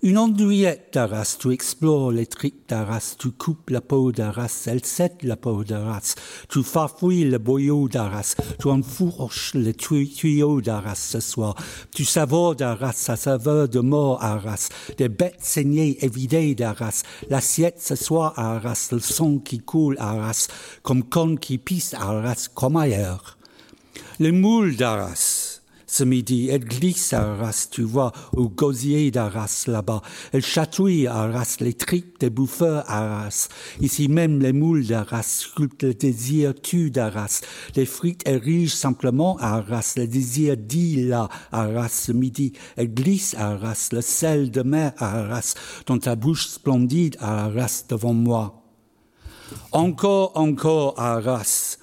Une 0.00 0.16
andouillette 0.16 0.90
d'Arras, 0.92 1.38
tu 1.40 1.50
explores 1.50 2.12
les 2.12 2.26
tripes 2.26 2.68
d'Arras, 2.68 3.16
tu 3.18 3.32
coupes 3.32 3.68
la 3.68 3.80
peau 3.80 4.12
d'Arras, 4.12 4.68
elle 4.68 4.84
sète 4.84 5.24
la 5.24 5.36
peau 5.36 5.64
d'Arras, 5.64 6.14
tu 6.48 6.62
farfouilles 6.62 7.24
le 7.24 7.38
boyau 7.38 7.88
d'Arras, 7.88 8.36
tu 8.60 8.68
enfourches 8.68 9.54
les 9.54 9.74
tuyaux 9.74 10.60
d'Arras 10.60 10.94
ce 10.94 11.18
soir, 11.18 11.56
tu 11.92 12.04
savoures 12.04 12.54
d'Arras, 12.54 12.92
sa 12.92 13.16
saveur 13.16 13.68
de 13.68 13.80
mort 13.80 14.22
Arras, 14.22 14.68
des 14.98 15.08
bêtes 15.08 15.40
saignées 15.40 15.98
et 16.00 16.08
vidées 16.08 16.54
d'Arras, 16.54 17.02
l'assiette 17.28 17.82
ce 17.82 17.96
soir 17.96 18.34
Arras, 18.36 18.90
le 18.92 19.00
son 19.00 19.40
qui 19.40 19.58
coule 19.58 19.96
Arras, 19.98 20.46
comme 20.84 21.02
con 21.02 21.34
qui 21.34 21.58
pisse 21.58 21.94
Arras, 21.94 22.46
comme 22.54 22.76
ailleurs. 22.76 23.36
Les 24.20 24.30
moules 24.30 24.76
d'Arras, 24.76 25.37
ce 25.88 26.04
midi. 26.04 26.48
Elle 26.50 26.64
glisse 26.64 27.12
à 27.12 27.32
Arras, 27.32 27.66
tu 27.72 27.82
vois, 27.82 28.12
au 28.36 28.48
gosier 28.48 29.10
d'Arras 29.10 29.64
là-bas. 29.66 30.02
Elle 30.32 30.44
chatouille 30.44 31.08
à 31.08 31.16
Arras 31.16 31.56
les 31.60 31.74
tripes 31.74 32.20
des 32.20 32.30
bouffeurs 32.30 32.84
à 32.86 32.98
Arras. 32.98 33.48
Ici 33.80 34.06
même, 34.06 34.38
les 34.40 34.52
moules 34.52 34.86
d'Arras 34.86 35.22
sculptent 35.22 35.82
le 35.82 35.94
désir 35.94 36.54
tu 36.62 36.90
d'Arras. 36.90 37.40
Les 37.74 37.86
frites 37.86 38.28
érigent 38.28 38.74
simplement 38.74 39.36
à 39.38 39.56
Arras. 39.56 39.94
Le 39.96 40.06
désir 40.06 40.56
dit 40.56 41.04
là 41.06 41.28
à 41.50 41.62
Arras 41.62 41.88
ce 41.88 42.12
midi. 42.12 42.52
Elle 42.76 42.94
glisse 42.94 43.34
à 43.34 43.48
Arras 43.52 43.88
le 43.92 44.02
sel 44.02 44.50
de 44.50 44.62
mer 44.62 44.92
à 44.98 45.18
Arras, 45.20 45.54
dans 45.86 45.98
ta 45.98 46.14
bouche 46.14 46.46
splendide 46.46 47.16
à 47.20 47.46
Arras 47.46 47.84
devant 47.88 48.12
moi. 48.12 48.62
Encore, 49.72 50.32
encore 50.34 51.00
Arras. 51.00 51.78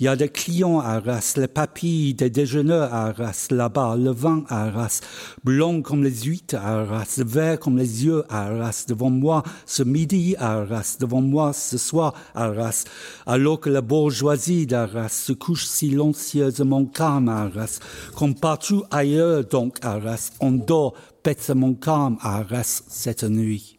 Il 0.00 0.04
y 0.04 0.08
a 0.08 0.14
des 0.14 0.28
clients 0.28 0.78
à 0.78 0.90
Arras, 0.90 1.34
les 1.36 1.48
papilles 1.48 2.14
des 2.14 2.30
déjeuneurs 2.30 2.94
à 2.94 3.06
Arras, 3.06 3.48
là-bas, 3.50 3.96
le 3.96 4.12
vin 4.12 4.44
à 4.48 4.66
Arras, 4.66 5.00
blanc 5.42 5.82
comme 5.82 6.04
les 6.04 6.22
huîtres 6.22 6.54
à 6.54 6.82
Arras, 6.82 7.20
vert 7.26 7.58
comme 7.58 7.76
les 7.76 8.04
yeux 8.04 8.22
à 8.28 8.46
Arras, 8.46 8.84
devant 8.86 9.10
moi 9.10 9.42
ce 9.66 9.82
midi 9.82 10.36
à 10.38 10.60
Arras, 10.60 10.98
devant 11.00 11.20
moi 11.20 11.52
ce 11.52 11.78
soir 11.78 12.14
à 12.36 12.44
Arras, 12.44 12.84
alors 13.26 13.58
que 13.58 13.70
la 13.70 13.80
bourgeoisie 13.80 14.68
d'Arras 14.68 15.08
se 15.08 15.32
couche 15.32 15.66
silencieusement 15.66 16.84
calme 16.84 17.28
à 17.28 17.46
Arras, 17.46 17.80
comme 18.14 18.36
partout 18.36 18.84
ailleurs 18.92 19.42
donc 19.42 19.78
à 19.82 19.94
Arras, 19.94 20.30
on 20.38 20.52
dort 20.52 20.94
bêtement 21.24 21.74
calme 21.74 22.18
à 22.20 22.36
Arras 22.36 22.84
cette 22.86 23.24
nuit. 23.24 23.77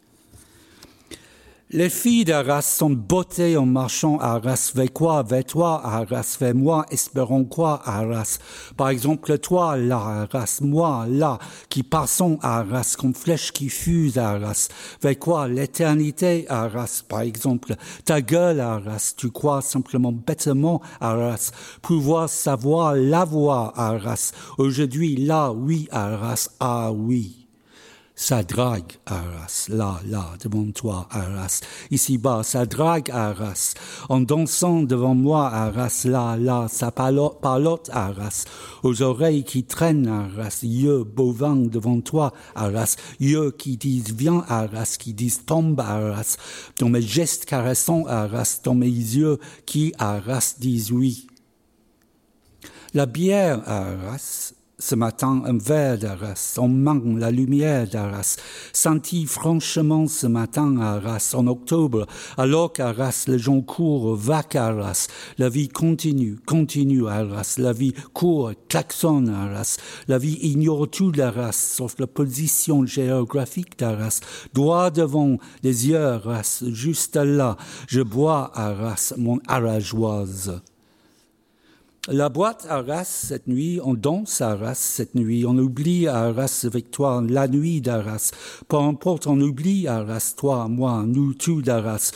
Les 1.71 1.89
filles 1.91 2.25
d'Arras 2.25 2.63
sont 2.63 2.89
beauté 2.89 3.55
en 3.55 3.67
marchant 3.67 4.17
Arras 4.17 4.71
vers 4.73 4.91
quoi, 4.91 5.21
vers 5.21 5.45
toi, 5.45 5.79
Arras, 5.85 6.35
vers 6.39 6.55
moi, 6.55 6.83
espérons 6.89 7.45
quoi, 7.45 7.79
Arras. 7.85 8.39
Par 8.75 8.89
exemple, 8.89 9.37
toi, 9.37 9.77
là, 9.77 9.97
Arras, 10.33 10.61
moi, 10.63 11.05
là, 11.07 11.37
qui 11.69 11.83
passons 11.83 12.39
Arras, 12.41 12.95
comme 12.97 13.13
flèche 13.13 13.51
qui 13.51 13.69
fuse 13.69 14.17
Arras. 14.17 14.69
Vers 15.03 15.19
quoi, 15.19 15.47
l'éternité, 15.47 16.47
Arras, 16.49 17.03
par 17.07 17.21
exemple. 17.21 17.75
Ta 18.03 18.19
gueule, 18.19 18.61
Arras, 18.61 19.13
tu 19.15 19.29
crois 19.29 19.61
simplement 19.61 20.11
bêtement, 20.11 20.81
Arras. 20.99 21.51
Pouvoir 21.83 22.29
savoir 22.29 22.95
la 22.95 23.25
voix, 23.25 23.73
Arras. 23.75 24.31
Aujourd'hui, 24.57 25.17
là, 25.17 25.51
oui, 25.51 25.87
Arras, 25.91 26.49
ah 26.59 26.91
oui 26.91 27.38
ça 28.19 28.43
drague 28.43 28.97
Arras, 29.05 29.67
là, 29.69 30.01
là, 30.05 30.33
devant 30.43 30.69
toi, 30.71 31.07
Arras, 31.09 31.61
ici-bas, 31.89 32.43
ça 32.43 32.65
drague 32.65 33.09
Arras, 33.11 33.75
en 34.09 34.19
dansant 34.19 34.83
devant 34.83 35.15
moi, 35.15 35.47
Arras, 35.47 36.01
là, 36.03 36.35
là, 36.35 36.67
ça 36.69 36.91
parlote 36.91 37.89
Arras, 37.93 38.43
aux 38.83 39.01
oreilles 39.01 39.45
qui 39.45 39.63
traînent 39.63 40.09
Arras, 40.09 40.59
yeux 40.63 41.05
bovins 41.05 41.55
devant 41.55 42.01
toi, 42.01 42.33
Arras, 42.55 42.97
yeux 43.21 43.51
qui 43.51 43.77
disent 43.77 44.13
viens 44.13 44.43
Arras, 44.49 44.97
qui 44.99 45.13
disent 45.13 45.45
tombe 45.45 45.79
Arras, 45.79 46.35
dans 46.77 46.89
mes 46.89 47.01
gestes 47.01 47.45
caressants 47.45 48.05
Arras, 48.05 48.59
dans 48.65 48.75
mes 48.75 48.87
yeux 48.87 49.39
qui 49.65 49.93
Arras 49.97 50.55
disent 50.59 50.91
oui. 50.91 51.25
La 52.93 53.05
bière 53.05 53.61
Arras, 53.65 54.51
ce 54.79 54.95
matin 54.95 55.43
un 55.45 55.57
verre 55.57 55.97
d'Arras, 55.97 56.55
on 56.57 56.69
manque 56.69 57.19
la 57.19 57.31
lumière 57.31 57.87
d'Arras, 57.87 58.37
senti 58.73 59.25
franchement 59.25 60.07
ce 60.07 60.25
matin 60.25 60.77
à 60.79 60.95
Arras, 60.95 61.35
en 61.35 61.47
octobre, 61.47 62.07
alors 62.37 62.71
qu'Arras, 62.71 63.25
les 63.27 63.37
gens 63.37 63.61
courent, 63.61 64.15
va 64.15 64.41
Arras, 64.55 65.07
la 65.37 65.49
vie 65.49 65.67
continue, 65.67 66.39
continue 66.45 67.07
à 67.07 67.15
Arras, 67.15 67.55
la 67.57 67.73
vie 67.73 67.93
court, 68.13 68.51
klaxonne 68.69 69.29
à 69.29 69.43
Arras, 69.43 69.77
la 70.07 70.17
vie 70.17 70.39
ignore 70.41 70.89
tout 70.89 71.11
d'Arras, 71.11 71.51
sauf 71.51 71.95
la 71.99 72.07
position 72.07 72.85
géographique 72.85 73.77
d'Arras, 73.77 74.21
droit 74.53 74.91
devant 74.91 75.37
les 75.61 75.89
yeux 75.89 75.99
Arras, 75.99 76.63
juste 76.67 77.17
là, 77.17 77.57
je 77.87 78.01
bois 78.01 78.51
Arras, 78.55 79.13
mon 79.17 79.39
arageoise. 79.47 80.61
La 82.11 82.29
boîte 82.29 82.65
Arras 82.67 83.03
cette 83.03 83.45
nuit, 83.45 83.79
on 83.83 83.93
danse 83.93 84.41
Arras 84.41 84.73
cette 84.73 85.13
nuit, 85.13 85.45
on 85.45 85.55
oublie 85.55 86.07
Arras 86.07 86.65
avec 86.65 86.89
toi 86.89 87.23
la 87.27 87.47
nuit 87.47 87.81
d'Arras. 87.81 88.31
Peu 88.67 88.77
importe, 88.77 89.27
on 89.27 89.39
oublie 89.39 89.87
Arras, 89.87 90.33
toi, 90.35 90.67
moi, 90.67 91.03
nous, 91.05 91.35
tout 91.35 91.61
d'Arras. 91.61 92.11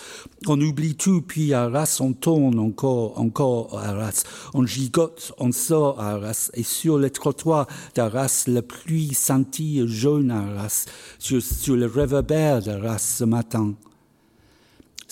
On 0.47 0.59
oublie 0.59 0.95
tout, 0.95 1.21
puis 1.21 1.53
Arras, 1.53 1.99
on 1.99 2.13
tourne 2.13 2.57
encore, 2.57 3.19
encore 3.19 3.77
Arras. 3.77 4.23
On 4.55 4.65
gigote, 4.65 5.31
on 5.37 5.51
sort 5.51 6.01
Arras. 6.01 6.49
Et 6.55 6.63
sur 6.63 6.97
les 6.97 7.11
trottoirs 7.11 7.67
d'Arras, 7.93 8.45
la 8.47 8.63
pluie 8.63 9.13
scintille 9.13 9.87
jaune 9.87 10.31
Arras, 10.31 10.85
sur, 11.19 11.39
sur 11.39 11.75
le 11.75 11.85
réverbère 11.85 12.63
d'Arras 12.63 12.97
ce 12.97 13.25
matin. 13.25 13.75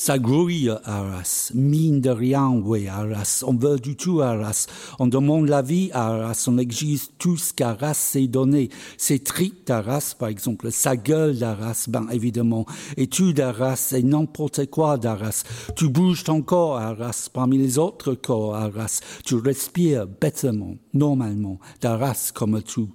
Ça 0.04 0.18
grouille 0.18 0.68
à 0.68 0.82
Arras, 0.84 1.52
mine 1.54 2.02
de 2.02 2.10
rien, 2.10 2.50
oui, 2.50 2.88
Arras. 2.88 3.44
On 3.46 3.54
veut 3.54 3.78
du 3.78 3.96
tout 3.96 4.20
Arras. 4.20 4.66
On 4.98 5.06
demande 5.06 5.48
la 5.48 5.62
vie 5.62 5.92
à 5.94 6.08
Arras. 6.08 6.46
On 6.48 6.58
exige 6.58 7.10
tout 7.20 7.38
ce 7.38 7.54
qu'Arras 7.54 7.94
s'est 7.94 8.26
donné. 8.26 8.70
Ses 8.98 9.20
tripes 9.20 9.68
d'Arras, 9.68 10.16
par 10.18 10.30
exemple, 10.30 10.72
sa 10.72 10.98
gueule 10.98 11.38
d'Arras, 11.38 11.86
ben 11.88 12.08
évidemment, 12.12 12.66
et 12.98 13.06
tout 13.06 13.32
d'Arras, 13.32 13.94
et 13.96 14.02
n'importe 14.02 14.72
quoi 14.72 14.98
d'Arras. 14.98 15.44
Tu 15.76 15.88
bouges 15.88 16.24
ton 16.24 16.42
corps 16.42 16.78
Arras 16.78 17.30
parmi 17.32 17.60
les 17.60 17.78
autres 17.78 18.16
corps 18.16 18.56
Arras. 18.56 19.02
Tu 19.24 19.36
respires 19.36 20.08
bêtement, 20.08 20.78
normalement, 20.96 21.60
d'Arras 21.80 22.32
comme 22.34 22.64
tout. 22.64 22.90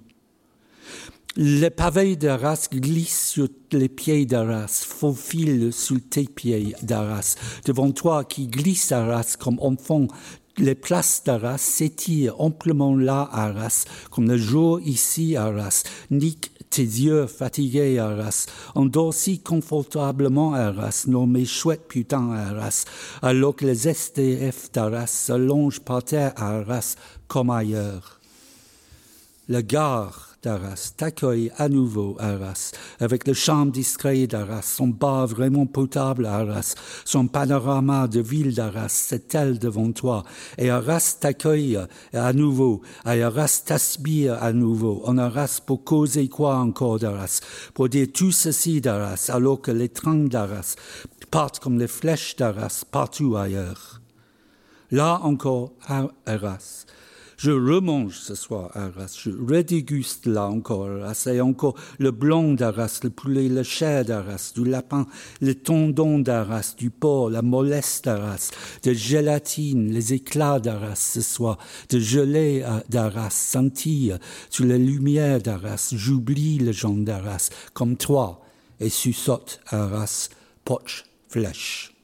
Le 1.39 1.69
pavé 1.69 2.15
d'Arras 2.15 2.67
glisse 2.73 3.29
sur 3.29 3.47
les 3.71 3.89
pieds 3.89 4.25
d'Arras, 4.25 4.83
faufile 4.87 5.71
sous 5.71 5.99
tes 5.99 6.23
pieds 6.23 6.73
d'Arras. 6.81 7.35
Devant 7.63 7.91
toi 7.91 8.23
qui 8.23 8.47
glisse 8.47 8.91
Arras 8.91 9.35
comme 9.39 9.59
enfant, 9.61 10.07
les 10.57 10.73
places 10.73 11.21
d'Arras 11.23 11.59
s'étirent 11.59 12.41
amplement 12.41 12.95
là 12.95 13.29
Arras, 13.31 13.85
comme 14.09 14.27
le 14.27 14.37
jour 14.37 14.79
ici 14.81 15.35
Arras. 15.35 15.83
Nique 16.09 16.51
tes 16.71 16.81
yeux 16.81 17.27
fatigués 17.27 17.99
Arras, 17.99 18.47
endorsis 18.73 19.39
confortablement 19.39 20.55
Arras, 20.55 21.03
nommé 21.05 21.45
chouette 21.45 21.87
putain 21.87 22.31
Arras, 22.31 22.85
alors 23.21 23.55
que 23.55 23.67
les 23.67 23.93
STF 23.93 24.71
d'Arras 24.71 25.05
se 25.05 25.33
longent 25.33 25.81
par 25.81 26.03
terre 26.03 26.33
Arras 26.35 26.95
comme 27.27 27.51
ailleurs. 27.51 28.19
La 29.49 29.61
gare 29.61 30.26
d'Arras 30.47 30.93
t'accueille 30.95 31.51
à 31.57 31.67
nouveau 31.67 32.15
Arras, 32.19 32.71
avec 33.01 33.27
le 33.27 33.33
charme 33.33 33.69
discret 33.69 34.27
d'Arras, 34.27 34.61
son 34.61 34.87
bar 34.87 35.27
vraiment 35.27 35.65
potable 35.65 36.25
Arras, 36.25 36.73
son 37.03 37.27
panorama 37.27 38.07
de 38.07 38.21
ville 38.21 38.55
d'Arras 38.55 38.87
s'étale 38.87 39.59
devant 39.59 39.91
toi, 39.91 40.23
et 40.57 40.69
Arras 40.69 41.17
t'accueille 41.19 41.77
à 42.13 42.31
nouveau, 42.31 42.81
et 43.05 43.21
Arras 43.23 43.63
t'aspire 43.65 44.41
à 44.41 44.53
nouveau, 44.53 45.01
en 45.03 45.17
Arras 45.17 45.59
pour 45.65 45.83
causer 45.83 46.29
quoi 46.29 46.55
encore 46.55 46.97
d'Arras, 46.97 47.41
pour 47.73 47.89
dire 47.89 48.07
tout 48.13 48.31
ceci 48.31 48.79
d'Arras, 48.79 49.29
alors 49.33 49.59
que 49.59 49.71
les 49.71 49.89
trains 49.89 50.29
d'Arras 50.29 50.75
partent 51.29 51.59
comme 51.59 51.77
les 51.77 51.89
flèches 51.89 52.37
d'Arras 52.37 52.85
partout 52.89 53.35
ailleurs. 53.35 53.99
Là 54.91 55.19
encore, 55.23 55.73
Arras, 56.25 56.85
je 57.37 57.51
remange 57.51 58.17
ce 58.17 58.33
soir 58.33 58.71
Arras, 58.73 59.15
je 59.21 59.29
redéguste 59.29 60.25
là 60.25 60.47
encore. 60.47 60.87
Arras, 60.87 61.27
et 61.31 61.39
encore 61.39 61.75
le 61.99 62.11
blanc 62.11 62.53
d'Arras, 62.53 62.99
le 63.03 63.11
poulet, 63.11 63.47
le 63.47 63.63
chair 63.63 64.03
d'Arras, 64.03 64.53
du 64.55 64.65
lapin, 64.65 65.05
le 65.39 65.53
tendon 65.53 66.17
d'Arras, 66.19 66.73
du 66.77 66.89
porc, 66.89 67.29
la 67.29 67.43
mollesse 67.43 68.01
d'Arras, 68.03 68.51
de 68.83 68.93
gélatine, 68.93 69.91
les 69.91 70.13
éclats 70.13 70.59
d'Arras 70.59 70.95
ce 70.95 71.21
soir, 71.21 71.59
de 71.89 71.99
gelée 71.99 72.65
d'Arras, 72.89 73.29
scintille 73.29 74.17
sur 74.49 74.65
les 74.65 74.79
lumières 74.79 75.41
d'Arras, 75.41 75.93
j'oublie 75.95 76.57
le 76.57 76.71
gens 76.71 76.95
d'Arras, 76.95 77.49
comme 77.73 77.97
toi, 77.97 78.41
et 78.79 78.89
suçote 78.89 79.59
Arras, 79.67 80.29
poche, 80.65 81.05
flèche. 81.29 81.96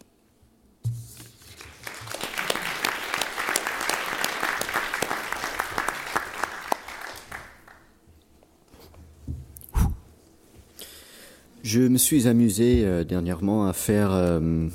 Je 11.64 11.80
me 11.80 11.98
suis 11.98 12.28
amusé 12.28 12.84
euh, 12.84 13.06
dernièrement 13.06 13.68
à 13.68 13.72
faire 13.72 14.12
euh, 14.12 14.68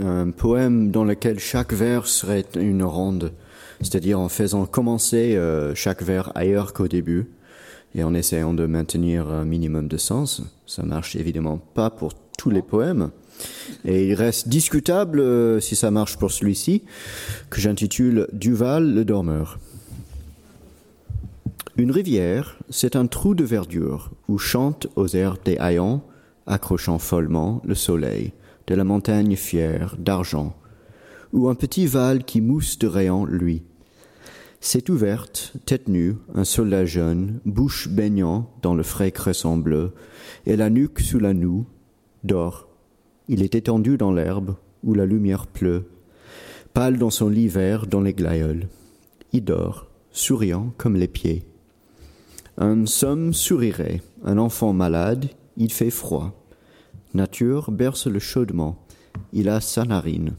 un 0.00 0.30
poème 0.30 0.92
dans 0.92 1.02
lequel 1.02 1.40
chaque 1.40 1.72
vers 1.72 2.06
serait 2.06 2.46
une 2.54 2.84
ronde, 2.84 3.32
c'est-à-dire 3.80 4.20
en 4.20 4.28
faisant 4.28 4.66
commencer 4.66 5.34
euh, 5.34 5.74
chaque 5.74 6.02
vers 6.02 6.30
ailleurs 6.36 6.74
qu'au 6.74 6.86
début 6.86 7.26
et 7.96 8.04
en 8.04 8.14
essayant 8.14 8.54
de 8.54 8.66
maintenir 8.66 9.26
un 9.26 9.44
minimum 9.44 9.88
de 9.88 9.96
sens. 9.96 10.42
Ça 10.64 10.84
marche 10.84 11.16
évidemment 11.16 11.58
pas 11.58 11.90
pour 11.90 12.12
tous 12.38 12.50
les 12.50 12.62
poèmes. 12.62 13.10
Et 13.84 14.06
il 14.06 14.14
reste 14.14 14.48
discutable 14.48 15.60
si 15.60 15.74
ça 15.74 15.90
marche 15.90 16.18
pour 16.18 16.30
celui-ci, 16.30 16.84
que 17.50 17.60
j'intitule 17.60 18.28
Duval 18.32 18.94
le 18.94 19.04
dormeur. 19.04 19.58
Une 21.78 21.92
rivière, 21.92 22.58
c'est 22.70 22.96
un 22.96 23.06
trou 23.06 23.36
de 23.36 23.44
verdure 23.44 24.10
où 24.26 24.36
chantent 24.36 24.88
aux 24.96 25.06
airs 25.14 25.36
des 25.44 25.56
haillons, 25.58 26.02
accrochant 26.44 26.98
follement 26.98 27.62
le 27.64 27.76
soleil, 27.76 28.32
de 28.66 28.74
la 28.74 28.82
montagne 28.82 29.36
fière 29.36 29.94
d'argent, 29.96 30.56
ou 31.32 31.48
un 31.48 31.54
petit 31.54 31.86
val 31.86 32.24
qui 32.24 32.40
mousse 32.40 32.80
de 32.80 32.88
rayons 32.88 33.26
lui. 33.26 33.62
C'est 34.60 34.88
ouverte, 34.88 35.52
tête 35.66 35.86
nue, 35.86 36.16
un 36.34 36.42
soldat 36.42 36.84
jeune, 36.84 37.38
bouche 37.46 37.86
baignant 37.86 38.50
dans 38.60 38.74
le 38.74 38.82
frais 38.82 39.12
cresson 39.12 39.56
bleu, 39.56 39.92
et 40.46 40.56
la 40.56 40.70
nuque 40.70 40.98
sous 40.98 41.20
la 41.20 41.32
noue, 41.32 41.64
dort. 42.24 42.66
Il 43.28 43.40
est 43.40 43.54
étendu 43.54 43.96
dans 43.96 44.10
l'herbe, 44.10 44.56
où 44.82 44.94
la 44.94 45.06
lumière 45.06 45.46
pleut, 45.46 45.84
pâle 46.74 46.98
dans 46.98 47.10
son 47.10 47.28
lit 47.28 47.46
vert 47.46 47.86
dans 47.86 48.00
les 48.00 48.14
glaïeuls. 48.14 48.66
Il 49.32 49.44
dort, 49.44 49.86
souriant 50.10 50.74
comme 50.76 50.96
les 50.96 51.06
pieds. 51.06 51.47
Un 52.60 52.86
somme 52.86 53.32
sourirait, 53.34 54.02
un 54.24 54.36
enfant 54.36 54.72
malade, 54.72 55.28
il 55.56 55.72
fait 55.72 55.90
froid. 55.90 56.44
Nature 57.14 57.70
berce-le 57.70 58.18
chaudement, 58.18 58.84
il 59.32 59.48
a 59.48 59.60
sa 59.60 59.84
narine. 59.84 60.34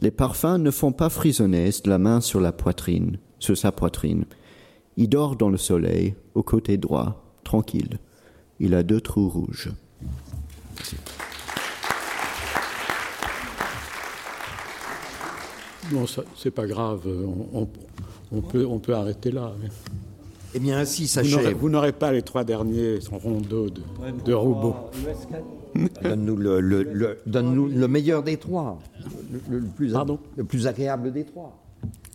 Les 0.00 0.10
parfums 0.10 0.58
ne 0.58 0.72
font 0.72 0.90
pas 0.90 1.08
frissonner 1.08 1.70
la 1.84 1.98
main 1.98 2.20
sur 2.20 2.40
la 2.40 2.50
poitrine, 2.50 3.18
sur 3.38 3.56
sa 3.56 3.70
poitrine. 3.70 4.24
Il 4.96 5.08
dort 5.08 5.36
dans 5.36 5.48
le 5.48 5.58
soleil, 5.58 6.16
au 6.34 6.42
côté 6.42 6.76
droit, 6.76 7.24
tranquille. 7.44 8.00
Il 8.58 8.74
a 8.74 8.82
deux 8.82 9.00
trous 9.00 9.28
rouges. 9.28 9.70
Non, 15.92 16.04
c'est 16.34 16.50
pas 16.50 16.66
grave, 16.66 17.02
on 18.32 18.78
peut 18.80 18.94
arrêter 18.94 19.30
là. 19.30 19.52
Eh 20.54 20.58
bien, 20.58 20.78
ainsi 20.78 21.06
s'achève. 21.06 21.56
Vous 21.56 21.68
n'aurez 21.68 21.92
pas 21.92 22.12
les 22.12 22.22
trois 22.22 22.44
derniers 22.44 22.98
rondeaux 23.10 23.68
de, 23.68 23.82
de 24.24 24.32
Roubaud. 24.32 24.74
Donne-nous 26.02 26.36
le, 26.36 26.60
le, 26.60 27.18
donne 27.26 27.70
le, 27.72 27.88
meilleur 27.88 28.22
des 28.22 28.38
trois, 28.38 28.78
le, 29.50 29.60
plus, 29.60 29.92
Pardon 29.92 30.18
le 30.36 30.44
plus 30.44 30.66
agréable 30.66 31.12
des 31.12 31.24
trois. 31.24 31.56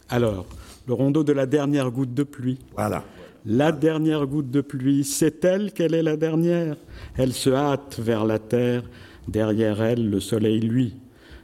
Alors, 0.09 0.45
le 0.87 0.93
rondeau 0.93 1.23
de 1.23 1.31
la 1.31 1.45
dernière 1.45 1.91
goutte 1.91 2.13
de 2.13 2.23
pluie. 2.23 2.57
Voilà. 2.75 3.03
La 3.45 3.71
dernière 3.71 4.25
goutte 4.25 4.49
de 4.49 4.61
pluie, 4.61 5.03
c'est 5.03 5.45
elle 5.45 5.71
qu'elle 5.71 5.93
est 5.93 6.03
la 6.03 6.17
dernière. 6.17 6.75
Elle 7.15 7.33
se 7.33 7.51
hâte 7.51 7.99
vers 7.99 8.25
la 8.25 8.39
terre, 8.39 8.83
derrière 9.27 9.81
elle 9.81 10.09
le 10.09 10.19
soleil 10.19 10.59
lui. 10.59 10.95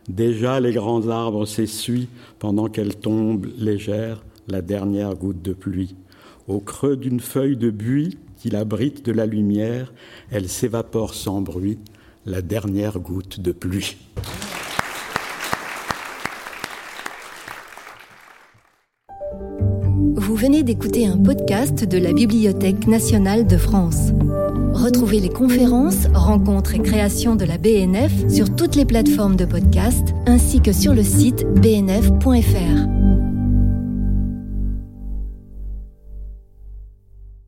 Déjà 0.07 0.59
les 0.59 0.73
grands 0.73 1.07
arbres 1.07 1.45
s'essuient 1.45 2.09
pendant 2.39 2.67
qu'elle 2.67 2.95
tombe 2.95 3.47
légère, 3.57 4.23
la 4.47 4.61
dernière 4.61 5.13
goutte 5.15 5.41
de 5.41 5.53
pluie. 5.53 5.95
Au 6.49 6.59
creux 6.59 6.97
d'une 6.97 7.19
feuille 7.19 7.55
de 7.55 7.69
buis 7.69 8.17
qui 8.35 8.49
l'abrite 8.49 9.05
de 9.05 9.11
la 9.11 9.27
lumière, 9.27 9.93
elle 10.31 10.49
s'évapore 10.49 11.13
sans 11.13 11.41
bruit, 11.41 11.77
la 12.25 12.41
dernière 12.41 12.99
goutte 12.99 13.39
de 13.39 13.51
pluie. 13.51 13.97
Vous 20.15 20.35
venez 20.35 20.63
d'écouter 20.63 21.05
un 21.05 21.17
podcast 21.17 21.83
de 21.83 21.97
la 21.99 22.13
Bibliothèque 22.13 22.87
nationale 22.87 23.45
de 23.45 23.57
France. 23.57 24.09
Retrouvez 24.73 25.19
les 25.19 25.29
conférences, 25.29 26.07
rencontres 26.15 26.73
et 26.73 26.79
créations 26.79 27.35
de 27.35 27.45
la 27.45 27.59
BNF 27.59 28.27
sur 28.27 28.55
toutes 28.55 28.75
les 28.75 28.85
plateformes 28.85 29.35
de 29.35 29.45
podcast 29.45 30.15
ainsi 30.25 30.61
que 30.61 30.71
sur 30.71 30.95
le 30.95 31.03
site 31.03 31.45
bnf.fr. 31.61 32.98